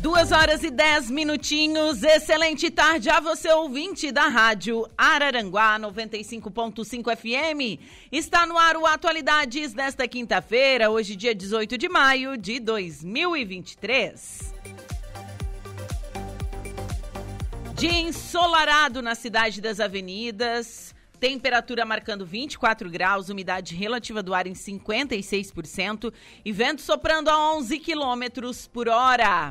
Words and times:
Duas 0.00 0.32
horas 0.32 0.62
e 0.62 0.70
dez 0.70 1.10
minutinhos. 1.10 2.02
Excelente 2.02 2.70
tarde 2.70 3.10
a 3.10 3.20
você, 3.20 3.52
ouvinte 3.52 4.10
da 4.10 4.28
Rádio 4.28 4.88
Araranguá 4.96 5.78
95.5 5.78 7.14
FM. 7.14 7.78
Está 8.10 8.46
no 8.46 8.56
ar 8.56 8.78
o 8.78 8.86
Atualidades 8.86 9.74
desta 9.74 10.08
quinta-feira, 10.08 10.90
hoje, 10.90 11.14
dia 11.14 11.34
18 11.34 11.76
de 11.76 11.86
maio 11.86 12.38
de 12.38 12.58
2023. 12.60 14.54
Dia 17.74 18.00
ensolarado 18.00 19.02
na 19.02 19.14
cidade 19.14 19.60
das 19.60 19.80
avenidas. 19.80 20.94
Temperatura 21.20 21.84
marcando 21.84 22.24
24 22.24 22.88
graus, 22.88 23.28
umidade 23.28 23.74
relativa 23.74 24.22
do 24.22 24.32
ar 24.32 24.46
em 24.46 24.54
56% 24.54 26.10
e 26.42 26.50
vento 26.50 26.80
soprando 26.80 27.28
a 27.28 27.52
11 27.56 27.78
quilômetros 27.78 28.66
por 28.66 28.88
hora. 28.88 29.50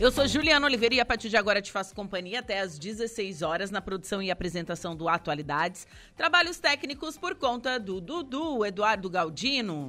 Eu 0.00 0.10
sou 0.10 0.26
Juliana 0.26 0.66
Oliveira 0.66 0.96
e 0.96 1.00
a 1.00 1.04
partir 1.04 1.28
de 1.28 1.36
agora 1.36 1.62
te 1.62 1.70
faço 1.70 1.94
companhia 1.94 2.40
até 2.40 2.58
às 2.58 2.76
16 2.80 3.42
horas 3.42 3.70
na 3.70 3.80
produção 3.80 4.20
e 4.20 4.28
apresentação 4.28 4.96
do 4.96 5.08
Atualidades. 5.08 5.86
Trabalhos 6.16 6.58
técnicos 6.58 7.16
por 7.16 7.36
conta 7.36 7.78
do 7.78 8.00
Dudu 8.00 8.66
Eduardo 8.66 9.08
Galdino. 9.08 9.88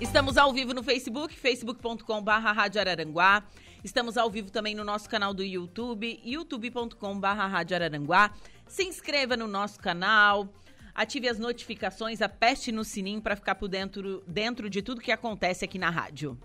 Estamos 0.00 0.38
ao 0.38 0.50
vivo 0.50 0.72
no 0.72 0.82
Facebook, 0.82 1.36
facebook.com.br 1.36 2.30
Rádio 2.30 2.80
Araranguá. 2.80 3.44
Estamos 3.84 4.16
ao 4.16 4.30
vivo 4.30 4.50
também 4.50 4.74
no 4.74 4.82
nosso 4.82 5.06
canal 5.10 5.34
do 5.34 5.44
YouTube, 5.44 6.18
youtube.com.br 6.24 7.26
Rádio 7.26 7.76
Araranguá. 7.76 8.32
Se 8.66 8.82
inscreva 8.82 9.36
no 9.36 9.46
nosso 9.46 9.78
canal, 9.78 10.48
ative 10.94 11.28
as 11.28 11.38
notificações, 11.38 12.22
aperte 12.22 12.72
no 12.72 12.82
sininho 12.82 13.20
para 13.20 13.36
ficar 13.36 13.56
por 13.56 13.68
dentro, 13.68 14.24
dentro 14.26 14.70
de 14.70 14.80
tudo 14.80 15.02
que 15.02 15.12
acontece 15.12 15.66
aqui 15.66 15.78
na 15.78 15.90
rádio. 15.90 16.38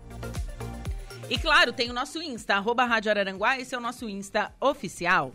E 1.30 1.38
claro, 1.38 1.72
tem 1.72 1.88
o 1.88 1.94
nosso 1.94 2.20
Insta, 2.20 2.56
arroba 2.56 2.84
Rádio 2.84 3.10
Araranguá, 3.10 3.58
esse 3.58 3.74
é 3.74 3.78
o 3.78 3.80
nosso 3.80 4.06
Insta 4.06 4.54
oficial. 4.60 5.32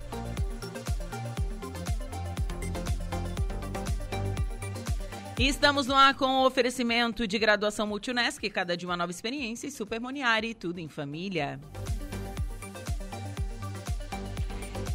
E 5.40 5.48
estamos 5.48 5.86
no 5.86 5.94
ar 5.94 6.16
com 6.16 6.26
o 6.26 6.48
oferecimento 6.48 7.28
de 7.28 7.38
graduação 7.38 7.86
Multunesc, 7.86 8.50
cada 8.50 8.76
dia 8.76 8.90
uma 8.90 8.98
nova 8.98 9.12
experiência 9.12 9.68
e 9.68 9.72
Super 9.72 10.02
Moniari, 10.02 10.56
tudo 10.56 10.80
em 10.80 10.88
família. 10.88 11.60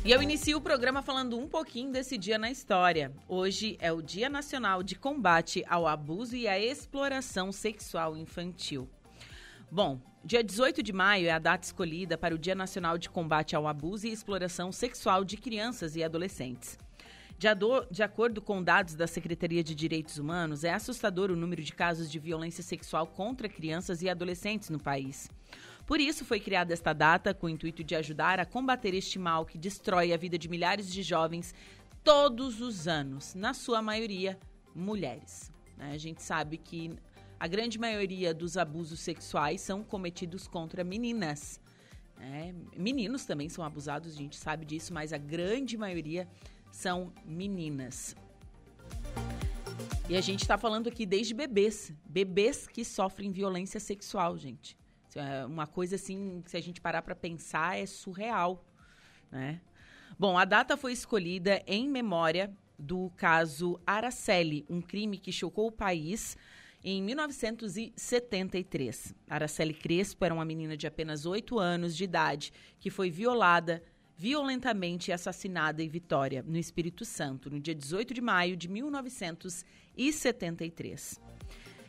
E 0.05 0.11
eu 0.11 0.21
inicio 0.21 0.59
o 0.59 0.61
programa 0.61 1.01
falando 1.01 1.39
um 1.39 1.47
pouquinho 1.47 1.93
desse 1.93 2.19
dia 2.19 2.39
na 2.39 2.51
história. 2.51 3.13
Hoje 3.29 3.77
é 3.81 3.93
o 3.93 4.03
Dia 4.03 4.29
Nacional 4.29 4.83
de 4.83 4.97
Combate 4.97 5.65
ao 5.69 5.87
Abuso 5.87 6.35
e 6.35 6.49
à 6.49 6.59
Exploração 6.59 7.53
Sexual 7.53 8.17
Infantil. 8.17 8.91
Bom, 9.71 10.01
dia 10.25 10.43
18 10.43 10.83
de 10.83 10.93
maio 10.93 11.29
é 11.29 11.31
a 11.31 11.39
data 11.39 11.65
escolhida 11.65 12.19
para 12.19 12.35
o 12.35 12.39
Dia 12.39 12.57
Nacional 12.57 12.99
de 12.99 13.09
Combate 13.09 13.55
ao 13.55 13.69
Abuso 13.69 14.09
e 14.09 14.13
Exploração 14.13 14.73
Sexual 14.73 15.25
de 15.25 15.37
Crianças 15.37 15.95
e 15.95 16.03
Adolescentes. 16.03 16.77
De, 17.43 17.49
de, 17.91 18.05
acordo 18.05 18.41
com 18.41 18.63
dados 18.63 18.95
da 18.95 19.09
Secretaria 19.09 19.65
de 19.65 19.75
Direitos 19.75 20.17
Humanos, 20.17 20.63
é 20.63 20.73
assustador 20.73 21.29
o 21.29 21.35
número 21.35 21.61
de 21.61 21.73
casos 21.73 22.09
de 22.09 22.21
violência 22.21 22.63
sexual 22.63 23.05
contra 23.05 23.49
crianças 23.49 24.01
e 24.01 24.09
adolescentes 24.09 24.71
no 24.71 24.79
país. 24.79 25.29
Por 25.85 25.99
isso, 25.99 26.25
foi 26.25 26.39
criada 26.39 26.73
esta 26.73 26.93
data 26.93 27.35
com 27.35 27.47
o 27.47 27.51
intuito 27.51 27.83
de 27.83 27.97
ajudar 27.97 28.39
a 28.39 28.47
combater 28.47 28.95
este 28.95 29.19
mal 29.19 29.45
que 29.45 29.59
destrói 29.59 30.13
a 30.13 30.17
vida 30.17 30.39
de 30.39 30.49
milhares 30.49 30.93
de 30.93 31.03
jovens 31.03 31.53
todos 32.05 32.61
os 32.61 32.87
anos, 32.87 33.35
na 33.35 33.53
sua 33.53 33.83
maioria, 33.83 34.39
mulheres. 34.73 35.51
Né? 35.77 35.91
A 35.95 35.99
gente 35.99 36.23
sabe 36.23 36.57
que 36.57 36.93
a 37.41 37.49
grande 37.49 37.77
maioria 37.77 38.33
dos 38.33 38.57
abusos 38.57 39.01
sexuais 39.01 39.61
são 39.61 39.83
cometidos 39.83 40.47
contra 40.47 40.85
meninas. 40.85 41.61
Né? 42.17 42.55
Meninos 42.77 43.25
também 43.25 43.49
são 43.49 43.65
abusados, 43.65 44.15
a 44.15 44.17
gente 44.17 44.37
sabe 44.37 44.65
disso, 44.65 44.95
mas 44.95 45.13
a 45.13 45.19
grande 45.19 45.77
maioria 45.77 46.29
são 46.73 47.13
meninas. 47.25 48.17
E 50.09 50.17
a 50.17 50.21
gente 50.21 50.43
está 50.43 50.59
falando 50.59 50.89
aqui 50.89 51.07
desde 51.07 51.33
bebês. 51.33 51.93
Bebês 52.05 52.67
que 52.67 52.85
sofrem 52.85 53.31
violência 53.31 53.79
sexual, 53.79 54.37
gente. 54.37 54.77
É 55.15 55.45
uma 55.45 55.67
coisa 55.67 55.97
assim, 55.97 56.43
se 56.47 56.57
a 56.57 56.61
gente 56.61 56.81
parar 56.81 57.03
para 57.03 57.15
pensar, 57.15 57.79
é 57.79 57.85
surreal, 57.87 58.65
né? 59.31 59.61
Bom, 60.19 60.39
a 60.39 60.45
data 60.45 60.77
foi 60.77 60.93
escolhida 60.93 61.63
em 61.67 61.89
memória 61.89 62.53
do 62.79 63.11
caso 63.17 63.81
Araceli, 63.87 64.65
um 64.69 64.81
crime 64.81 65.19
que 65.19 65.31
chocou 65.31 65.69
o 65.69 65.73
país 65.73 66.37
em 66.83 67.01
1973. 67.03 69.15
Araceli 69.29 69.75
Crespo 69.75 70.25
era 70.25 70.35
uma 70.35 70.45
menina 70.45 70.77
de 70.77 70.87
apenas 70.87 71.27
8 71.27 71.59
anos 71.59 71.97
de 71.97 72.05
idade 72.05 72.53
que 72.81 72.91
foi 72.91 73.11
violada 73.11 73.83
violentamente 74.23 75.11
assassinada 75.11 75.83
em 75.83 75.89
Vitória, 75.89 76.45
no 76.47 76.57
Espírito 76.57 77.05
Santo, 77.05 77.51
no 77.51 77.59
dia 77.59 77.75
18 77.75 78.15
de 78.15 78.21
maio 78.21 78.57
de 78.57 78.69
1973. 78.69 81.21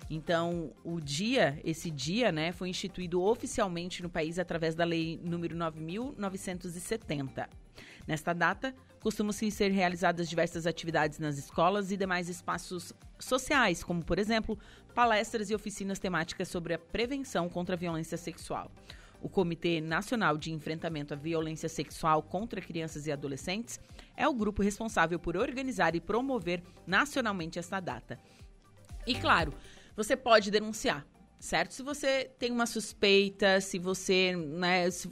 Então, 0.10 0.74
o 0.84 1.00
dia, 1.00 1.62
esse 1.64 1.92
dia, 1.92 2.32
né, 2.32 2.52
foi 2.52 2.70
instituído 2.70 3.22
oficialmente 3.22 4.02
no 4.02 4.10
país 4.10 4.40
através 4.40 4.74
da 4.74 4.84
lei 4.84 5.20
número 5.24 5.56
9970. 5.56 7.48
Nesta 8.08 8.34
data, 8.34 8.74
costumam-se 9.00 9.52
ser 9.52 9.70
realizadas 9.70 10.28
diversas 10.28 10.66
atividades 10.66 11.20
nas 11.20 11.38
escolas 11.38 11.92
e 11.92 11.98
demais 11.98 12.30
espaços 12.30 12.94
sociais, 13.20 13.84
como, 13.84 14.04
por 14.04 14.18
exemplo, 14.18 14.58
palestras 14.96 15.52
e 15.52 15.56
oficinas 15.56 16.00
temáticas 16.00 16.48
sobre 16.48 16.74
a 16.74 16.80
prevenção 16.80 17.48
contra 17.48 17.76
a 17.76 17.78
violência 17.78 18.18
sexual. 18.18 18.72
O 19.24 19.30
Comitê 19.30 19.80
Nacional 19.80 20.38
de 20.38 20.52
Enfrentamento 20.52 21.14
à 21.14 21.18
Violência 21.18 21.70
Sexual 21.70 22.22
contra 22.22 22.60
Crianças 22.60 23.08
e 23.08 23.12
Adolescentes 23.12 23.80
é 24.18 24.28
o 24.28 24.34
grupo 24.34 24.62
responsável 24.62 25.18
por 25.18 25.38
organizar 25.38 25.96
e 25.96 26.02
promover 26.02 26.62
nacionalmente 26.86 27.58
esta 27.58 27.80
data. 27.80 28.20
E 29.08 29.16
claro, 29.16 29.54
você 29.96 30.18
pode 30.18 30.52
denunciar, 30.52 31.08
certo? 31.40 31.74
Se 31.74 31.82
você 31.82 32.26
tem 32.38 32.52
uma 32.52 32.66
suspeita, 32.66 33.62
se 33.62 33.80
você, 33.80 34.36
né, 34.36 34.92
se, 34.92 35.10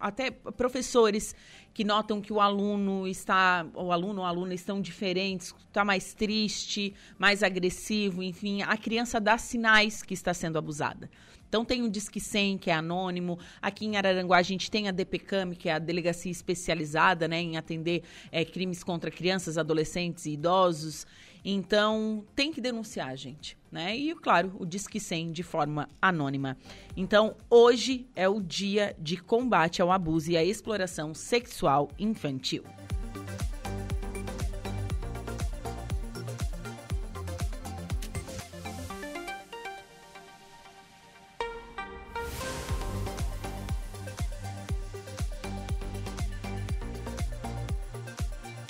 até 0.00 0.32
professores 0.32 1.32
que 1.72 1.84
notam 1.84 2.20
que 2.20 2.32
o 2.32 2.40
aluno 2.40 3.06
está, 3.06 3.64
o 3.74 3.92
aluno 3.92 4.22
ou 4.22 4.26
a 4.26 4.28
aluna 4.28 4.54
estão 4.54 4.80
diferentes, 4.80 5.54
está 5.68 5.84
mais 5.84 6.12
triste, 6.14 6.94
mais 7.16 7.44
agressivo, 7.44 8.24
enfim, 8.24 8.62
a 8.62 8.76
criança 8.76 9.20
dá 9.20 9.38
sinais 9.38 10.02
que 10.02 10.14
está 10.14 10.34
sendo 10.34 10.58
abusada. 10.58 11.08
Então 11.52 11.66
tem 11.66 11.82
o 11.82 11.90
Disque 11.90 12.18
100, 12.18 12.56
que 12.56 12.70
é 12.70 12.72
anônimo. 12.72 13.38
Aqui 13.60 13.84
em 13.84 13.98
Araranguá 13.98 14.38
a 14.38 14.42
gente 14.42 14.70
tem 14.70 14.88
a 14.88 14.90
DPCAM, 14.90 15.50
que 15.50 15.68
é 15.68 15.74
a 15.74 15.78
delegacia 15.78 16.32
especializada 16.32 17.28
né, 17.28 17.42
em 17.42 17.58
atender 17.58 18.04
é, 18.30 18.42
crimes 18.42 18.82
contra 18.82 19.10
crianças, 19.10 19.58
adolescentes 19.58 20.24
e 20.24 20.30
idosos. 20.30 21.06
Então 21.44 22.24
tem 22.34 22.50
que 22.50 22.58
denunciar, 22.58 23.14
gente. 23.18 23.54
Né? 23.70 23.94
E, 23.94 24.14
claro, 24.14 24.56
o 24.58 24.64
Disque 24.64 24.98
100 24.98 25.32
de 25.32 25.42
forma 25.42 25.90
anônima. 26.00 26.56
Então, 26.96 27.36
hoje 27.50 28.06
é 28.16 28.26
o 28.26 28.40
dia 28.40 28.96
de 28.98 29.18
combate 29.18 29.82
ao 29.82 29.92
abuso 29.92 30.30
e 30.30 30.38
à 30.38 30.42
exploração 30.42 31.12
sexual 31.12 31.90
infantil. 31.98 32.64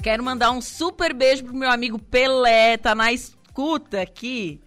Quero 0.02 0.24
mandar 0.24 0.50
um 0.50 0.60
super 0.60 1.14
beijo 1.14 1.44
pro 1.44 1.54
meu 1.54 1.70
amigo 1.70 1.96
Pelé, 1.96 2.76
tá 2.76 2.92
na 2.92 3.12
escuta 3.12 4.02
aqui. 4.02 4.60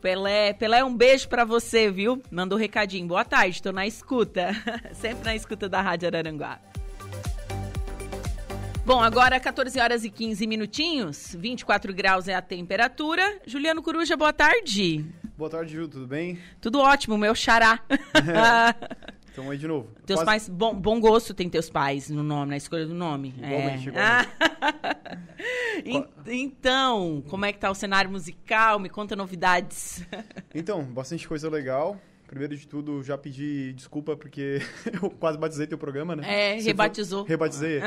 Pelé, 0.00 0.52
Pelé, 0.52 0.84
um 0.84 0.96
beijo 0.96 1.28
para 1.28 1.44
você, 1.44 1.90
viu? 1.90 2.22
Mandou 2.30 2.56
um 2.56 2.60
recadinho. 2.60 3.08
Boa 3.08 3.24
tarde, 3.24 3.60
tô 3.60 3.72
na 3.72 3.88
escuta. 3.88 4.50
Sempre 4.94 5.24
na 5.24 5.34
escuta 5.34 5.68
da 5.68 5.80
Rádio 5.80 6.06
Araranguá. 6.06 6.60
Bom, 8.86 9.02
agora 9.02 9.40
14 9.40 9.80
horas 9.80 10.04
e 10.04 10.10
15 10.10 10.46
minutinhos, 10.46 11.34
24 11.36 11.92
graus 11.92 12.28
é 12.28 12.34
a 12.36 12.40
temperatura. 12.40 13.40
Juliano 13.44 13.82
Coruja, 13.82 14.16
boa 14.16 14.32
tarde. 14.32 15.04
Boa 15.36 15.50
tarde, 15.50 15.74
Ju, 15.74 15.88
tudo 15.88 16.06
bem? 16.06 16.38
Tudo 16.60 16.78
ótimo, 16.78 17.18
meu 17.18 17.34
xará. 17.34 17.80
Estamos 19.38 19.52
aí 19.52 19.58
de 19.58 19.68
novo. 19.68 19.88
Teus 20.04 20.18
Quase... 20.18 20.26
pais, 20.26 20.48
bom, 20.48 20.74
bom 20.74 20.98
gosto 20.98 21.32
tem 21.32 21.48
teus 21.48 21.70
pais 21.70 22.10
no 22.10 22.24
nome, 22.24 22.50
na 22.50 22.56
escolha 22.56 22.84
do 22.84 22.94
nome. 22.94 23.32
Igualmente, 23.38 23.88
é. 23.88 23.92
igualmente. 25.84 26.08
então, 26.26 27.22
como 27.28 27.44
é 27.44 27.52
que 27.52 27.60
tá 27.60 27.70
o 27.70 27.74
cenário 27.74 28.10
musical? 28.10 28.80
Me 28.80 28.88
conta 28.88 29.14
novidades. 29.14 30.04
então, 30.52 30.82
bastante 30.82 31.28
coisa 31.28 31.48
legal. 31.48 32.00
Primeiro 32.26 32.56
de 32.56 32.66
tudo, 32.66 33.00
já 33.04 33.16
pedi 33.16 33.72
desculpa 33.74 34.16
porque 34.16 34.60
eu 35.00 35.08
quase 35.08 35.38
batizei 35.38 35.68
teu 35.68 35.78
programa, 35.78 36.16
né? 36.16 36.56
É, 36.56 36.60
rebatizou. 36.60 37.22
For, 37.24 37.28
rebatizei. 37.28 37.80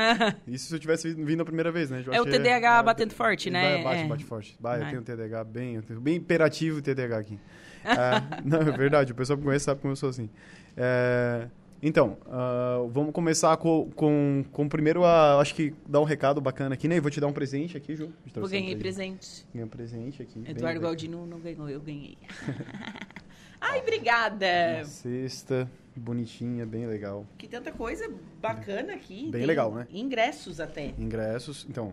Isso 0.48 0.68
se 0.68 0.74
eu 0.74 0.78
tivesse 0.78 1.12
vindo 1.12 1.42
a 1.42 1.44
primeira 1.44 1.70
vez, 1.70 1.90
né? 1.90 2.02
é 2.10 2.20
o 2.20 2.24
TDAH 2.24 2.78
é, 2.78 2.82
batendo 2.82 3.12
forte, 3.12 3.50
né? 3.50 3.84
Bate, 3.84 4.00
é. 4.00 4.06
bate 4.06 4.24
forte. 4.24 4.56
Bah, 4.58 4.78
eu 4.78 4.88
tenho 4.88 5.02
TDAH 5.02 5.44
bem, 5.44 5.74
eu 5.74 5.82
tenho 5.82 6.00
bem 6.00 6.16
imperativo 6.16 6.78
o 6.78 6.82
TDAH 6.82 7.18
aqui. 7.18 7.38
é, 7.84 8.40
não, 8.42 8.60
é 8.60 8.76
verdade, 8.76 9.12
o 9.12 9.14
pessoal 9.14 9.36
que 9.36 9.42
me 9.42 9.48
conhece 9.48 9.66
sabe 9.66 9.82
como 9.82 9.92
eu 9.92 9.96
sou 9.96 10.08
assim. 10.08 10.30
É, 10.76 11.48
então, 11.82 12.16
uh, 12.26 12.88
vamos 12.90 13.12
começar 13.12 13.56
com, 13.56 13.90
com, 13.96 14.44
com 14.52 14.68
primeiro 14.68 15.04
a, 15.04 15.40
acho 15.40 15.52
que 15.52 15.74
dar 15.84 16.00
um 16.00 16.04
recado 16.04 16.40
bacana 16.40 16.74
aqui, 16.74 16.86
né? 16.86 16.98
Eu 16.98 17.02
vou 17.02 17.10
te 17.10 17.20
dar 17.20 17.26
um 17.26 17.32
presente 17.32 17.76
aqui, 17.76 17.96
Ju. 17.96 18.12
Eu 18.36 18.48
ganhei 18.48 18.76
presente. 18.76 19.44
Ganhei 19.52 19.66
um 19.66 19.68
presente 19.68 20.22
aqui. 20.22 20.44
Eduardo 20.46 20.80
Galdino 20.80 21.26
não 21.26 21.40
ganhou, 21.40 21.68
eu 21.68 21.80
ganhei. 21.80 22.16
Ai, 23.60 23.80
obrigada! 23.80 24.46
Uma 24.76 24.84
cesta 24.84 25.70
bonitinha, 25.96 26.64
bem 26.64 26.86
legal. 26.86 27.26
Que 27.36 27.48
tanta 27.48 27.72
coisa 27.72 28.08
bacana 28.40 28.92
aqui. 28.94 29.28
Bem 29.30 29.44
legal, 29.44 29.74
né? 29.74 29.86
Ingressos 29.90 30.60
até. 30.60 30.94
Ingressos. 30.96 31.66
Então, 31.68 31.92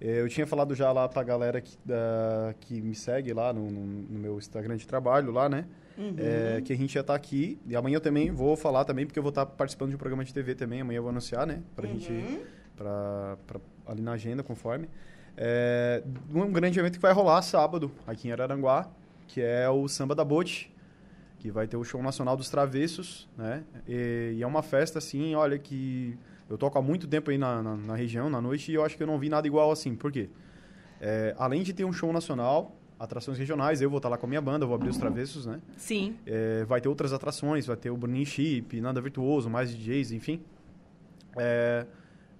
eh, 0.00 0.20
eu 0.20 0.28
tinha 0.28 0.46
falado 0.48 0.74
já 0.74 0.90
lá 0.90 1.08
pra 1.08 1.22
galera 1.22 1.60
que, 1.60 1.76
da, 1.84 2.54
que 2.60 2.80
me 2.80 2.94
segue 2.94 3.32
lá 3.32 3.52
no, 3.52 3.70
no, 3.70 3.86
no 3.86 4.18
meu 4.18 4.38
Instagram 4.38 4.76
de 4.76 4.86
trabalho 4.86 5.30
lá, 5.30 5.48
né? 5.48 5.64
Uhum. 5.98 6.14
É, 6.16 6.60
que 6.60 6.72
a 6.72 6.76
gente 6.76 6.94
já 6.94 7.02
tá 7.02 7.14
aqui. 7.14 7.58
E 7.66 7.74
amanhã 7.74 7.96
eu 7.96 8.00
também 8.00 8.30
vou 8.30 8.56
falar 8.56 8.84
também, 8.84 9.04
porque 9.04 9.18
eu 9.18 9.22
vou 9.22 9.30
estar 9.30 9.44
tá 9.44 9.52
participando 9.52 9.90
de 9.90 9.96
um 9.96 9.98
programa 9.98 10.24
de 10.24 10.32
TV 10.32 10.54
também. 10.54 10.80
Amanhã 10.80 10.98
eu 10.98 11.02
vou 11.02 11.10
anunciar, 11.10 11.46
né? 11.46 11.62
Pra 11.74 11.86
uhum. 11.86 11.98
gente... 11.98 12.40
Pra, 12.76 13.36
pra, 13.44 13.60
ali 13.86 14.00
na 14.00 14.12
agenda, 14.12 14.42
conforme. 14.44 14.88
É, 15.36 16.02
um 16.32 16.52
grande 16.52 16.78
evento 16.78 16.94
que 16.94 17.02
vai 17.02 17.12
rolar 17.12 17.42
sábado, 17.42 17.90
aqui 18.06 18.28
em 18.28 18.32
Araranguá, 18.32 18.88
que 19.26 19.40
é 19.40 19.68
o 19.68 19.88
Samba 19.88 20.14
da 20.14 20.24
Bote 20.24 20.72
que 21.38 21.50
vai 21.50 21.66
ter 21.66 21.76
o 21.76 21.84
show 21.84 22.02
nacional 22.02 22.36
dos 22.36 22.50
Travessos, 22.50 23.28
né? 23.36 23.62
E, 23.86 24.34
e, 24.36 24.42
é 24.42 24.46
uma 24.46 24.62
festa 24.62 24.98
assim, 24.98 25.34
olha 25.34 25.58
que 25.58 26.18
eu 26.50 26.58
toco 26.58 26.78
há 26.78 26.82
muito 26.82 27.06
tempo 27.06 27.30
aí 27.30 27.38
na, 27.38 27.62
na, 27.62 27.76
na, 27.76 27.94
região, 27.94 28.28
na 28.28 28.40
noite, 28.40 28.72
e 28.72 28.74
eu 28.74 28.84
acho 28.84 28.96
que 28.96 29.02
eu 29.02 29.06
não 29.06 29.18
vi 29.18 29.28
nada 29.28 29.46
igual 29.46 29.70
assim. 29.70 29.94
Por 29.94 30.10
quê? 30.10 30.28
É, 31.00 31.34
além 31.38 31.62
de 31.62 31.72
ter 31.72 31.84
um 31.84 31.92
show 31.92 32.12
nacional, 32.12 32.76
atrações 32.98 33.38
regionais, 33.38 33.80
eu 33.80 33.88
vou 33.88 33.98
estar 33.98 34.08
lá 34.08 34.18
com 34.18 34.26
a 34.26 34.28
minha 34.28 34.40
banda, 34.40 34.66
vou 34.66 34.74
abrir 34.74 34.88
os 34.88 34.96
Travessos, 34.96 35.46
né? 35.46 35.60
Sim. 35.76 36.16
É, 36.26 36.64
vai 36.64 36.80
ter 36.80 36.88
outras 36.88 37.12
atrações, 37.12 37.66
vai 37.66 37.76
ter 37.76 37.90
o 37.90 37.96
Burning 37.96 38.24
Chip, 38.24 38.80
Nada 38.80 39.00
Virtuoso, 39.00 39.48
mais 39.48 39.70
DJs, 39.74 40.12
enfim. 40.12 40.40
É, 41.36 41.86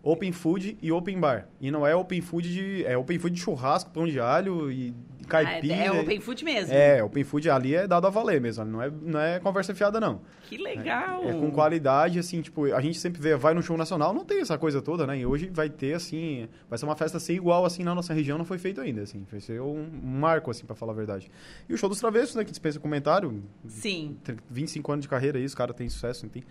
open 0.02 0.32
food 0.32 0.78
e 0.80 0.92
open 0.92 1.18
bar. 1.18 1.48
E 1.60 1.70
não 1.70 1.86
é 1.86 1.94
open 1.94 2.20
food 2.20 2.52
de. 2.52 2.84
É 2.84 2.96
open 2.96 3.18
food 3.18 3.34
de 3.34 3.40
churrasco, 3.40 3.90
pão 3.90 4.06
de 4.06 4.20
alho 4.20 4.70
e 4.70 4.94
caipira. 5.28 5.74
Ah, 5.74 5.78
é, 5.78 5.86
é 5.86 5.92
open 5.92 6.20
food 6.20 6.44
mesmo. 6.44 6.74
É, 6.74 7.02
open 7.04 7.24
food 7.24 7.50
ali 7.50 7.74
é 7.74 7.86
dado 7.86 8.06
a 8.06 8.10
valer 8.10 8.40
mesmo. 8.40 8.64
Não 8.64 8.82
é, 8.82 8.90
não 8.90 9.20
é 9.20 9.38
conversa 9.38 9.74
fiada, 9.74 10.00
não. 10.00 10.20
Que 10.44 10.56
legal! 10.56 11.24
É, 11.24 11.30
é, 11.30 11.32
com 11.34 11.50
qualidade, 11.50 12.18
assim, 12.18 12.40
tipo, 12.40 12.72
a 12.72 12.80
gente 12.80 12.98
sempre 12.98 13.20
vê, 13.20 13.36
vai 13.36 13.52
no 13.52 13.62
show 13.62 13.76
nacional, 13.76 14.14
não 14.14 14.24
tem 14.24 14.40
essa 14.40 14.56
coisa 14.56 14.80
toda, 14.80 15.06
né? 15.06 15.18
E 15.18 15.26
hoje 15.26 15.50
vai 15.52 15.68
ter, 15.68 15.94
assim, 15.94 16.48
vai 16.68 16.78
ser 16.78 16.86
uma 16.86 16.96
festa 16.96 17.20
sem 17.20 17.36
igual, 17.36 17.64
assim, 17.66 17.84
na 17.84 17.94
nossa 17.94 18.14
região, 18.14 18.38
não 18.38 18.46
foi 18.46 18.58
feito 18.58 18.80
ainda, 18.80 19.02
assim. 19.02 19.26
Vai 19.30 19.40
ser 19.40 19.60
um, 19.60 19.86
marco, 20.02 20.50
assim, 20.50 20.64
pra 20.64 20.74
falar 20.74 20.92
a 20.92 20.96
verdade. 20.96 21.30
E 21.68 21.74
o 21.74 21.76
show 21.76 21.88
dos 21.88 22.00
travessos, 22.00 22.34
né, 22.34 22.44
que 22.44 22.50
dispensa 22.50 22.80
comentário. 22.80 23.42
Sim. 23.66 24.16
25 24.48 24.92
anos 24.92 25.02
de 25.02 25.08
carreira 25.08 25.38
aí, 25.38 25.44
os 25.44 25.54
caras 25.54 25.76
têm 25.76 25.88
sucesso, 25.88 26.24
enfim. 26.24 26.42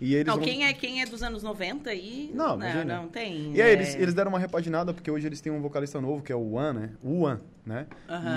E 0.00 0.14
eles 0.14 0.26
não, 0.26 0.36
vão... 0.36 0.44
quem, 0.44 0.64
é, 0.64 0.72
quem 0.72 1.02
é 1.02 1.06
dos 1.06 1.22
anos 1.22 1.42
90 1.42 1.90
aí... 1.90 2.30
Não, 2.34 2.56
não, 2.56 2.84
não 2.84 3.08
tem. 3.08 3.54
E 3.54 3.60
aí, 3.60 3.70
é... 3.70 3.72
eles, 3.72 3.94
eles 3.94 4.14
deram 4.14 4.30
uma 4.30 4.38
repaginada, 4.38 4.94
porque 4.94 5.10
hoje 5.10 5.26
eles 5.26 5.40
têm 5.40 5.52
um 5.52 5.60
vocalista 5.60 6.00
novo, 6.00 6.22
que 6.22 6.32
é 6.32 6.36
o 6.36 6.52
One, 6.52 6.78
né? 6.78 6.90
O 7.02 7.22
One, 7.22 7.40
né? 7.66 7.86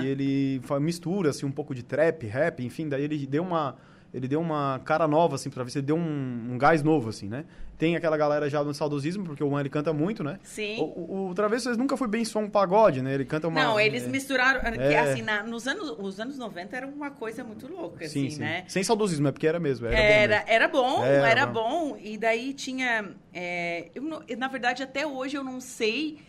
E 0.02 0.06
ele 0.06 0.60
mistura, 0.80 1.30
assim, 1.30 1.46
um 1.46 1.52
pouco 1.52 1.74
de 1.74 1.82
trap, 1.82 2.26
rap, 2.26 2.62
enfim, 2.62 2.88
daí 2.88 3.04
ele 3.04 3.26
deu 3.26 3.42
uma 3.42 3.76
ele 4.14 4.28
deu 4.28 4.40
uma 4.40 4.80
cara 4.84 5.08
nova, 5.08 5.34
assim, 5.34 5.50
pra 5.50 5.64
ver 5.64 5.70
se 5.70 5.78
ele 5.78 5.86
deu 5.86 5.96
um, 5.96 6.52
um, 6.52 6.56
gás 6.56 6.84
novo, 6.84 7.08
assim, 7.08 7.28
né? 7.28 7.44
Tem 7.76 7.96
aquela 7.96 8.16
galera 8.16 8.48
já 8.48 8.62
no 8.62 8.72
saudosismo, 8.72 9.24
porque 9.24 9.42
o 9.42 9.50
Juan, 9.50 9.58
ele 9.58 9.68
canta 9.68 9.92
muito, 9.92 10.22
né? 10.22 10.38
Sim. 10.44 10.78
O, 10.78 10.84
o, 10.84 11.30
o 11.30 11.34
Travessos 11.34 11.76
nunca 11.76 11.96
foi 11.96 12.06
bem 12.06 12.24
só 12.24 12.38
um 12.38 12.48
pagode, 12.48 13.02
né? 13.02 13.12
Ele 13.12 13.24
canta 13.24 13.48
uma... 13.48 13.60
Não, 13.60 13.80
eles 13.80 14.04
é, 14.04 14.08
misturaram... 14.08 14.60
É... 14.60 14.70
Que, 14.70 14.94
assim, 14.94 15.22
na, 15.22 15.42
nos 15.42 15.66
anos, 15.66 15.96
os 15.98 16.20
anos 16.20 16.38
90 16.38 16.76
era 16.76 16.86
uma 16.86 17.10
coisa 17.10 17.42
muito 17.42 17.66
louca, 17.66 18.06
sim, 18.06 18.28
assim, 18.28 18.36
sim. 18.36 18.40
né? 18.40 18.64
Sem 18.68 18.84
saudosismo, 18.84 19.26
é 19.26 19.32
porque 19.32 19.48
era 19.48 19.58
mesmo, 19.58 19.88
era, 19.88 20.44
era 20.46 20.68
bom. 20.68 21.02
Era 21.02 21.02
bom, 21.02 21.04
era, 21.04 21.28
era 21.28 21.46
bom. 21.46 21.90
bom. 21.90 21.98
E 22.00 22.16
daí 22.16 22.54
tinha... 22.54 23.10
É, 23.32 23.90
eu, 23.96 24.04
na 24.38 24.46
verdade, 24.46 24.84
até 24.84 25.04
hoje 25.04 25.36
eu 25.36 25.42
não 25.42 25.60
sei 25.60 26.20